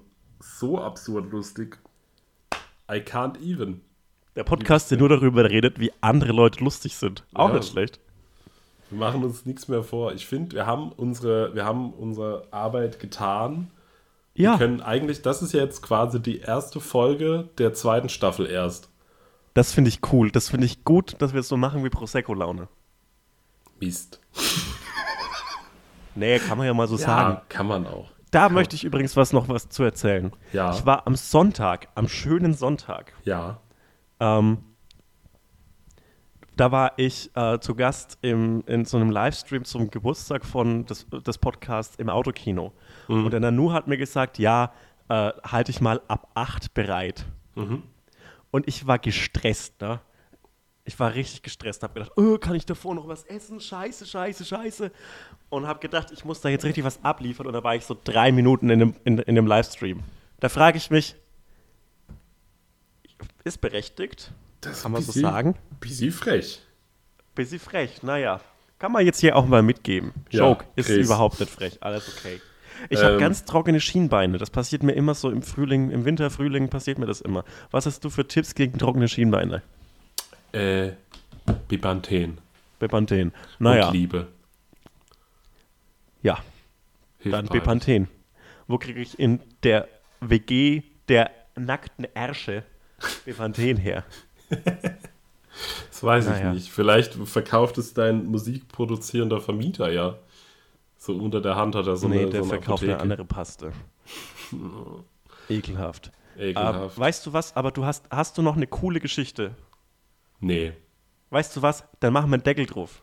so 0.45 0.80
absurd 0.80 1.30
lustig. 1.32 1.78
I 2.90 2.97
can't 2.97 3.38
even. 3.40 3.80
Der 4.36 4.45
Podcast, 4.45 4.90
der 4.90 4.99
nur 4.99 5.09
darüber 5.09 5.49
redet, 5.49 5.78
wie 5.78 5.92
andere 6.01 6.32
Leute 6.32 6.62
lustig 6.62 6.97
sind. 6.97 7.24
Auch 7.34 7.49
Ja. 7.51 7.57
nicht 7.57 7.70
schlecht. 7.70 8.01
Wir 8.90 8.99
machen 8.99 9.24
uns 9.24 9.47
nichts 9.47 9.68
mehr 9.68 9.82
vor. 9.82 10.12
Ich 10.12 10.26
finde, 10.26 10.55
wir 10.57 10.66
haben 10.66 10.92
unsere, 10.92 11.55
wir 11.55 11.64
haben 11.64 11.92
unsere 11.92 12.47
Arbeit 12.51 12.99
getan. 13.01 13.70
Wir 14.34 14.45
Ja, 14.51 14.59
können 14.59 14.80
eigentlich, 14.82 15.22
das 15.22 15.40
ist 15.42 15.53
jetzt 15.53 15.82
quasi 15.82 16.20
die 16.20 16.40
erste 16.40 16.80
Folge 16.80 17.49
der 17.59 17.72
zweiten 17.74 18.09
Staffel 18.09 18.47
erst. 18.47 18.88
das 19.55 19.72
finde 19.72 19.88
ich 19.88 20.01
cool. 20.12 20.30
Das 20.32 20.49
finde 20.49 20.66
ich 20.66 20.84
gut, 20.84 21.14
dass 21.20 21.32
wir 21.32 21.40
es 21.40 21.49
so 21.49 21.57
machen 21.57 21.84
wie 21.84 21.90
Prosecco-Laune. 21.90 22.68
Mist. 23.80 24.20
Nee, 26.16 26.38
kann 26.40 26.59
man 26.59 26.66
ja 26.66 26.74
mal 26.74 26.86
so 26.88 26.97
sagen. 26.97 27.40
kann 27.49 27.66
man 27.66 27.86
auch. 27.86 28.11
Da 28.35 28.49
möchte 28.49 28.74
ich 28.76 28.85
übrigens 28.85 29.16
was 29.16 29.32
noch 29.32 29.49
was 29.49 29.68
zu 29.68 29.82
erzählen. 29.85 30.32
Ja. 30.53 30.72
Ich 30.74 30.85
war 30.85 31.07
am 31.07 31.14
Sonntag, 31.16 31.89
am 31.95 32.09
schönen 32.09 32.55
Sonntag, 32.55 33.12
Ja. 33.24 33.61
ähm, 34.20 34.59
da 36.57 36.70
war 36.70 36.93
ich 36.99 37.30
äh, 37.37 37.59
zu 37.59 37.74
Gast 37.74 38.18
im, 38.22 38.62
in 38.66 38.85
so 38.85 38.97
einem 38.97 39.11
Livestream 39.11 39.64
zum 39.64 39.91
Geburtstag 39.91 40.45
von 40.45 40.85
des, 40.87 41.07
des 41.09 41.39
Podcasts 41.39 41.97
im 41.97 42.09
Autokino. 42.09 42.72
Und 43.09 43.30
der 43.32 43.41
Nanu 43.41 43.72
hat 43.72 43.89
mir 43.89 43.97
gesagt, 43.97 44.39
ja, 44.39 44.72
äh, 45.09 45.32
halte 45.45 45.70
ich 45.72 45.80
mal 45.80 46.01
ab 46.07 46.28
8 46.35 46.72
bereit. 46.74 47.26
Und 48.51 48.68
ich 48.68 48.87
war 48.87 48.99
gestresst, 49.01 49.80
ne? 49.80 50.01
Ich 50.87 50.99
war 51.01 51.14
richtig 51.14 51.43
gestresst, 51.43 51.82
habe 51.82 51.95
gedacht, 51.95 52.12
oh, 52.16 52.37
kann 52.37 52.55
ich 52.55 52.66
davor 52.66 52.95
noch 52.95 53.09
was 53.09 53.24
essen? 53.24 53.59
Scheiße, 53.59 54.05
scheiße, 54.05 54.45
scheiße. 54.45 54.91
Und 55.49 55.66
habe 55.66 55.80
gedacht, 55.80 56.11
ich 56.12 56.24
muss 56.26 56.43
da 56.43 56.51
jetzt 56.51 56.64
richtig 56.64 56.85
was 56.85 57.03
abliefern. 57.03 57.47
Und 57.47 57.55
da 57.55 57.64
war 57.64 57.74
ich 57.74 57.85
so 57.87 57.97
drei 58.05 58.32
Minuten 58.32 58.68
in 58.68 58.78
dem, 58.80 58.95
in, 59.05 59.18
in 59.18 59.35
dem 59.35 59.47
Livestream. 59.47 60.01
Da 60.41 60.51
frage 60.51 60.76
ich 60.76 60.91
mich, 60.91 61.16
ist 63.45 63.61
berechtigt? 63.61 64.32
Das 64.61 64.82
Kann 64.82 64.93
man 64.93 65.01
so 65.03 65.07
bisschen- 65.09 65.22
sagen? 65.22 65.55
Bisschen 65.80 66.12
frech. 66.12 66.61
Bisschen 67.35 67.61
frech, 67.61 68.03
naja. 68.03 68.41
Kann 68.78 68.93
man 68.93 69.05
jetzt 69.07 69.20
hier 69.20 69.37
auch 69.37 69.47
mal 69.47 69.62
mitgeben. 69.62 70.12
Ja, 70.30 70.41
Joke, 70.41 70.66
ist 70.76 70.87
Chris. 70.87 71.07
überhaupt 71.07 71.41
nicht 71.41 71.51
frech, 71.51 71.78
alles 71.82 72.09
okay. 72.16 72.41
Ich 72.91 72.99
habe 73.03 73.14
Ähm. 73.14 73.20
ganz 73.20 73.45
trockene 73.45 73.80
Schienbeine. 73.80 74.37
Das 74.37 74.51
passiert 74.51 74.82
mir 74.82 74.93
immer 74.93 75.14
so 75.14 75.30
im 75.30 75.43
Frühling, 75.43 75.91
im 75.91 76.05
Winter, 76.05 76.28
Frühling 76.30 76.68
passiert 76.68 76.99
mir 76.99 77.07
das 77.07 77.20
immer. 77.20 77.45
Was 77.70 77.87
hast 77.87 78.05
du 78.05 78.11
für 78.11 78.26
Tipps 78.26 78.55
gegen 78.55 78.78
trockene 78.78 79.09
Schienbeine? 79.09 79.62
Äh, 80.55 80.92
Bipanthen. 81.68 82.38
Bepanthen. 82.78 83.32
Naja, 83.59 83.88
Und 83.88 83.92
Liebe. 83.94 84.28
ja, 86.22 86.38
Hilft 87.18 87.34
dann. 87.34 87.46
Bepanthen. 87.46 88.09
Wo 88.66 88.78
kriege 88.78 89.00
ich 89.00 89.18
in 89.18 89.40
der 89.62 89.88
WG 90.20 90.82
der 91.09 91.30
nackten 91.57 92.07
Ärsche 92.14 92.64
Bepanthen 93.24 93.76
her? 93.76 94.05
Das 95.88 96.02
weiß 96.02 96.26
Naja. 96.26 96.48
ich 96.48 96.55
nicht. 96.55 96.70
Vielleicht 96.72 97.14
verkauft 97.14 97.78
es 97.78 97.94
dein 97.94 98.24
musikproduzierender 98.26 99.40
Vermieter 99.40 99.92
ja. 99.92 100.18
So 100.98 101.14
unter 101.14 101.40
der 101.40 101.55
Hand 101.55 101.76
hat 101.76 101.86
er 101.86 101.96
so 101.96 102.09
nee, 102.09 102.22
eine, 102.22 102.30
der 102.30 102.42
so 102.42 102.50
eine 102.50 102.59
verkauft 102.61 102.82
eine 102.82 102.94
Apotheke. 102.94 103.02
andere 103.12 103.24
Paste. 103.24 103.72
Ekelhaft. 105.48 106.11
Ekelhaft. 106.36 106.96
Äh, 106.96 107.00
weißt 107.00 107.26
du 107.26 107.32
was, 107.32 107.55
aber 107.55 107.70
du 107.70 107.84
hast, 107.84 108.07
hast 108.11 108.36
du 108.36 108.42
noch 108.42 108.57
eine 108.57 108.66
coole 108.66 108.98
Geschichte? 108.98 109.55
Nee. 110.45 110.72
Weißt 111.30 111.57
du 111.57 111.62
was? 111.62 111.84
Dann 112.01 112.12
machen 112.12 112.30
wir 112.30 112.34
einen 112.34 112.45
Deckel 112.45 112.66
drauf. 112.66 113.03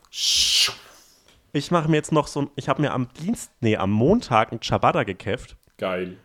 Ich 1.54 1.72
mache 1.72 1.90
mir 1.90 1.98
jetzt 1.98 2.14
noch 2.14 2.28
so 2.28 2.44
ein, 2.44 2.50
ich 2.56 2.70
habe 2.70 2.82
mir 2.82 2.94
am 2.94 3.10
Dienst, 3.20 3.52
nee, 3.60 3.76
am 3.76 3.92
Montag 3.92 4.54
ein 4.54 4.62
Ciabatta 4.62 5.04
gekäfft. 5.04 5.58
Geil. 5.78 6.18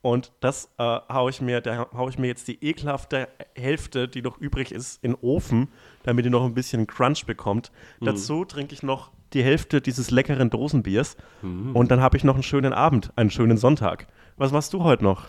Und 0.00 0.32
das 0.40 0.70
äh, 0.78 1.00
haue 1.12 1.30
ich 1.30 1.40
mir, 1.40 1.60
da 1.60 1.88
haue 1.92 2.08
ich 2.08 2.18
mir 2.18 2.28
jetzt 2.28 2.48
die 2.48 2.64
ekelhafte 2.64 3.28
Hälfte, 3.54 4.08
die 4.08 4.22
noch 4.22 4.38
übrig 4.38 4.72
ist, 4.72 5.02
in 5.02 5.12
den 5.12 5.18
Ofen, 5.20 5.68
damit 6.04 6.24
die 6.24 6.30
noch 6.30 6.44
ein 6.44 6.54
bisschen 6.54 6.86
Crunch 6.86 7.26
bekommt. 7.26 7.72
Mhm. 8.00 8.06
Dazu 8.06 8.44
trinke 8.44 8.72
ich 8.72 8.82
noch 8.82 9.10
die 9.32 9.42
Hälfte 9.42 9.80
dieses 9.80 10.10
leckeren 10.10 10.50
Dosenbiers. 10.50 11.16
Mhm. 11.42 11.74
Und 11.74 11.90
dann 11.90 12.00
habe 12.00 12.16
ich 12.16 12.24
noch 12.24 12.34
einen 12.34 12.42
schönen 12.42 12.72
Abend, 12.72 13.12
einen 13.16 13.30
schönen 13.30 13.58
Sonntag. 13.58 14.06
Was 14.36 14.52
machst 14.52 14.72
du 14.72 14.84
heute 14.84 15.04
noch? 15.04 15.26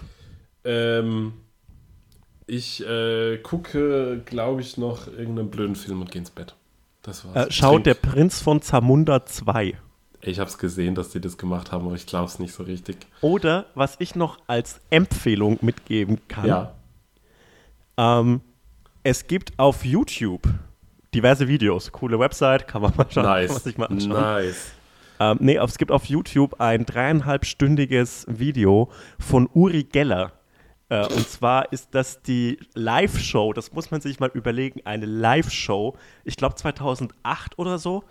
Ähm, 0.64 1.34
ich 2.50 2.86
äh, 2.86 3.38
gucke, 3.38 4.22
glaube 4.26 4.62
ich, 4.62 4.78
noch 4.78 5.08
irgendeinen 5.08 5.50
blöden 5.50 5.76
Film 5.76 6.02
und 6.02 6.12
gehe 6.12 6.20
ins 6.20 6.32
Bett. 6.32 6.56
Das 7.02 7.26
war's. 7.26 7.48
Äh, 7.48 7.52
schau 7.52 7.74
Trink- 7.74 7.84
der 7.86 7.94
Prinz 7.94 8.42
von 8.42 8.62
Zamunda 8.62 9.26
2. 9.26 9.78
Ich 10.22 10.40
habe 10.40 10.50
es 10.50 10.58
gesehen, 10.58 10.96
dass 10.96 11.12
die 11.12 11.22
das 11.22 11.38
gemacht 11.38 11.72
haben, 11.72 11.86
aber 11.86 11.96
ich 11.96 12.06
glaube 12.06 12.26
es 12.26 12.40
nicht 12.40 12.54
so 12.54 12.64
richtig. 12.64 12.98
Oder 13.22 13.68
was 13.76 13.96
ich 14.00 14.16
noch 14.16 14.38
als 14.48 14.82
Empfehlung 14.90 15.60
mitgeben 15.62 16.20
kann. 16.28 16.46
Ja. 16.48 16.76
Ähm, 17.98 18.42
es 19.04 19.28
gibt 19.28 19.58
auf 19.58 19.86
YouTube 19.86 20.42
diverse 21.14 21.48
Videos. 21.48 21.92
Coole 21.92 22.20
Website, 22.20 22.68
kann 22.68 22.82
man 22.82 22.94
mal 22.98 23.08
schauen. 23.10 23.24
Nice. 23.24 23.64
sich 23.64 23.78
mal 23.78 23.86
anschauen. 23.86 24.10
Nice. 24.22 24.72
Ähm, 25.22 25.38
nee, 25.42 25.56
es 25.58 25.78
gibt 25.78 25.92
auf 25.92 26.06
YouTube 26.06 26.60
ein 26.60 26.86
dreieinhalbstündiges 26.86 28.26
Video 28.30 28.90
von 29.20 29.50
Uri 29.54 29.84
Geller. 29.84 30.34
Äh, 30.90 31.06
und 31.06 31.28
zwar 31.30 31.72
ist 31.72 31.90
das 31.92 32.22
die 32.22 32.60
Live-Show, 32.74 33.54
das 33.54 33.72
muss 33.72 33.92
man 33.92 34.02
sich 34.02 34.20
mal 34.20 34.32
überlegen, 34.34 34.82
eine 34.86 35.06
Live-Show, 35.06 35.96
ich 36.24 36.36
glaube 36.36 36.56
2008 36.56 37.58
oder 37.58 37.78
so, 37.78 38.04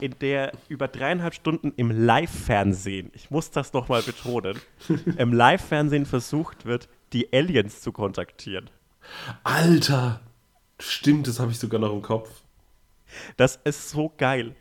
in 0.00 0.14
der 0.20 0.52
über 0.68 0.88
dreieinhalb 0.88 1.34
Stunden 1.34 1.72
im 1.76 1.90
Live-Fernsehen, 1.90 3.10
ich 3.14 3.30
muss 3.30 3.50
das 3.50 3.72
nochmal 3.72 4.02
betonen, 4.02 4.58
im 5.16 5.32
Live-Fernsehen 5.32 6.06
versucht 6.06 6.66
wird, 6.66 6.88
die 7.12 7.32
Aliens 7.32 7.80
zu 7.80 7.92
kontaktieren. 7.92 8.70
Alter! 9.42 10.20
Stimmt, 10.78 11.26
das 11.26 11.40
habe 11.40 11.50
ich 11.50 11.58
sogar 11.58 11.80
noch 11.80 11.92
im 11.92 12.00
Kopf. 12.00 12.30
Das 13.36 13.58
ist 13.64 13.90
so 13.90 14.12
geil. 14.16 14.54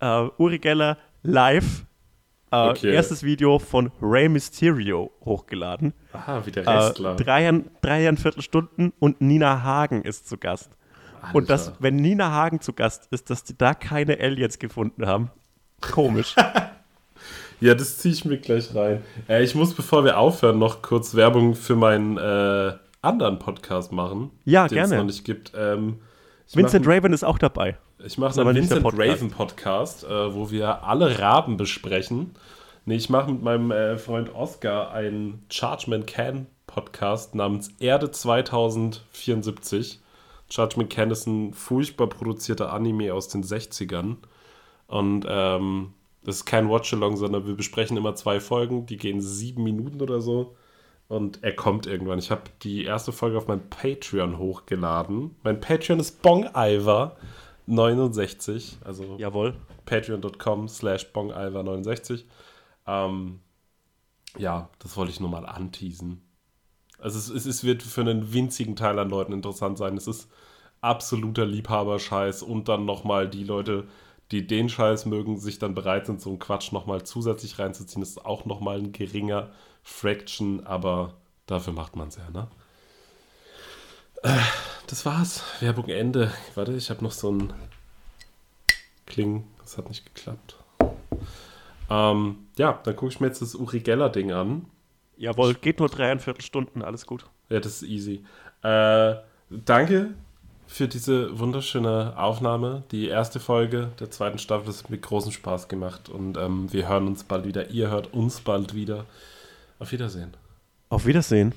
Äh, 0.00 0.28
Uri 0.38 0.58
Geller 0.58 0.96
live. 1.22 1.84
Äh, 2.50 2.68
Okay. 2.70 2.92
Erstes 2.94 3.22
Video 3.22 3.58
von 3.58 3.90
Rey 4.00 4.28
Mysterio 4.28 5.10
hochgeladen. 5.24 5.92
Aha, 6.12 6.42
wie 6.46 6.50
der 6.52 6.64
Äh, 6.66 6.70
Restler. 6.70 7.16
dreiern, 7.16 7.70
dreieinviertel 7.82 8.42
Stunden 8.42 8.92
und 9.00 9.20
Nina 9.20 9.62
Hagen 9.62 10.02
ist 10.02 10.28
zu 10.28 10.36
Gast. 10.38 10.70
Und 11.32 11.50
das, 11.50 11.68
Alter. 11.68 11.78
wenn 11.80 11.96
Nina 11.96 12.30
Hagen 12.30 12.60
zu 12.60 12.72
Gast 12.72 13.08
ist, 13.10 13.30
dass 13.30 13.42
die 13.42 13.58
da 13.58 13.74
keine 13.74 14.20
Aliens 14.20 14.58
gefunden 14.58 15.06
haben. 15.06 15.30
Komisch. 15.80 16.34
Ja, 17.58 17.74
das 17.74 17.96
ziehe 17.96 18.12
ich 18.12 18.26
mir 18.26 18.36
gleich 18.36 18.74
rein. 18.74 19.02
Äh, 19.30 19.42
ich 19.42 19.54
muss, 19.54 19.72
bevor 19.72 20.04
wir 20.04 20.18
aufhören, 20.18 20.58
noch 20.58 20.82
kurz 20.82 21.14
Werbung 21.14 21.54
für 21.54 21.74
meinen 21.74 22.18
äh, 22.18 22.72
anderen 23.00 23.38
Podcast 23.38 23.92
machen. 23.92 24.30
Ja, 24.44 24.68
den 24.68 24.76
es 24.76 24.90
gerne. 24.90 24.96
noch 25.02 25.06
nicht 25.06 25.24
gibt. 25.24 25.52
Ähm, 25.56 25.98
Vincent 26.52 26.86
Raven 26.86 27.14
ist 27.14 27.24
auch 27.24 27.38
dabei. 27.38 27.78
Ich 28.04 28.18
mache 28.18 28.38
einen 28.40 28.54
Vincent 28.54 28.82
Podcast. 28.82 29.10
Raven 29.10 29.30
Podcast, 29.30 30.04
äh, 30.04 30.34
wo 30.34 30.50
wir 30.50 30.84
alle 30.84 31.18
Raben 31.18 31.56
besprechen. 31.56 32.32
Nee, 32.84 32.96
ich 32.96 33.08
mache 33.08 33.30
mit 33.30 33.42
meinem 33.42 33.70
äh, 33.70 33.96
Freund 33.96 34.34
Oscar 34.34 34.92
einen 34.92 35.44
Chargeman 35.50 36.04
Can 36.04 36.46
Podcast 36.66 37.34
namens 37.34 37.70
Erde 37.80 38.10
2074. 38.10 40.00
Chargeman 40.50 40.90
Can 40.90 41.10
ist 41.10 41.26
ein 41.26 41.54
furchtbar 41.54 42.08
produzierter 42.08 42.72
Anime 42.72 43.14
aus 43.14 43.28
den 43.28 43.42
60ern. 43.42 44.16
Und 44.88 45.24
ähm, 45.26 45.94
das 46.22 46.36
ist 46.36 46.44
kein 46.44 46.68
Watch-Along, 46.68 47.16
sondern 47.16 47.46
wir 47.46 47.54
besprechen 47.54 47.96
immer 47.96 48.14
zwei 48.14 48.40
Folgen, 48.40 48.84
die 48.84 48.98
gehen 48.98 49.22
sieben 49.22 49.64
Minuten 49.64 50.02
oder 50.02 50.20
so. 50.20 50.54
Und 51.08 51.42
er 51.42 51.54
kommt 51.54 51.86
irgendwann. 51.86 52.18
Ich 52.18 52.30
habe 52.30 52.42
die 52.62 52.84
erste 52.84 53.12
Folge 53.12 53.38
auf 53.38 53.48
mein 53.48 53.70
Patreon 53.70 54.36
hochgeladen. 54.38 55.34
Mein 55.42 55.60
Patreon 55.60 55.98
ist 55.98 56.20
bongiver69, 57.68 58.84
also 58.84 59.16
Jawohl. 59.18 59.54
patreon.com 59.84 60.68
slash 60.68 61.06
bongiver69. 61.12 62.24
Ähm, 62.86 63.40
ja, 64.38 64.68
das 64.78 64.96
wollte 64.96 65.12
ich 65.12 65.20
nur 65.20 65.30
mal 65.30 65.46
anteasen. 65.46 66.22
Also 66.98 67.18
es, 67.18 67.28
es, 67.28 67.46
es 67.46 67.64
wird 67.64 67.82
für 67.82 68.00
einen 68.00 68.32
winzigen 68.32 68.76
Teil 68.76 68.98
an 68.98 69.10
Leuten 69.10 69.32
interessant 69.32 69.78
sein. 69.78 69.96
Es 69.96 70.06
ist 70.06 70.30
absoluter 70.80 71.44
Liebhaberscheiß 71.46 72.42
und 72.42 72.68
dann 72.68 72.84
nochmal 72.84 73.28
die 73.28 73.44
Leute, 73.44 73.86
die 74.30 74.46
den 74.46 74.68
Scheiß 74.68 75.06
mögen, 75.06 75.38
sich 75.38 75.58
dann 75.58 75.74
bereit 75.74 76.06
sind, 76.06 76.20
so 76.20 76.30
einen 76.30 76.38
Quatsch 76.38 76.72
nochmal 76.72 77.04
zusätzlich 77.04 77.58
reinzuziehen. 77.58 78.00
Das 78.00 78.10
ist 78.10 78.24
auch 78.24 78.44
nochmal 78.44 78.78
ein 78.78 78.92
geringer 78.92 79.50
Fraction, 79.82 80.66
aber 80.66 81.14
dafür 81.46 81.72
macht 81.72 81.96
man 81.96 82.08
es 82.08 82.16
ja, 82.16 82.30
ne? 82.30 82.48
Das 84.86 85.04
war's. 85.04 85.42
Werbung 85.60 85.88
Ende. 85.88 86.32
Warte, 86.54 86.72
ich 86.72 86.90
habe 86.90 87.02
noch 87.02 87.12
so 87.12 87.30
ein 87.30 87.52
Kling. 89.06 89.44
Das 89.58 89.78
hat 89.78 89.88
nicht 89.88 90.04
geklappt. 90.14 90.56
Ähm, 91.90 92.38
ja, 92.56 92.80
dann 92.84 92.96
gucke 92.96 93.12
ich 93.12 93.20
mir 93.20 93.26
jetzt 93.28 93.42
das 93.42 93.54
Uri 93.54 93.80
Geller-Ding 93.80 94.32
an. 94.32 94.66
Jawohl, 95.16 95.54
geht 95.54 95.78
nur 95.78 95.88
dreieinviertel 95.88 96.42
Stunden, 96.42 96.82
alles 96.82 97.06
gut. 97.06 97.26
Ja, 97.48 97.60
das 97.60 97.82
ist 97.82 97.88
easy. 97.88 98.24
Äh, 98.62 99.14
danke 99.50 100.14
für 100.66 100.88
diese 100.88 101.38
wunderschöne 101.38 102.14
Aufnahme. 102.16 102.82
Die 102.90 103.08
erste 103.08 103.40
Folge 103.40 103.92
der 104.00 104.10
zweiten 104.10 104.38
Staffel 104.38 104.68
ist 104.68 104.90
mit 104.90 105.02
großem 105.02 105.32
Spaß 105.32 105.68
gemacht 105.68 106.08
und 106.08 106.36
ähm, 106.36 106.72
wir 106.72 106.88
hören 106.88 107.06
uns 107.06 107.24
bald 107.24 107.46
wieder. 107.46 107.70
Ihr 107.70 107.90
hört 107.90 108.12
uns 108.12 108.40
bald 108.40 108.74
wieder. 108.74 109.06
Auf 109.78 109.92
Wiedersehen. 109.92 110.36
Auf 110.88 111.06
Wiedersehen 111.06 111.54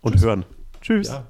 und 0.00 0.20
hören. 0.20 0.44
Tschüss. 0.80 1.08
Ja. 1.08 1.26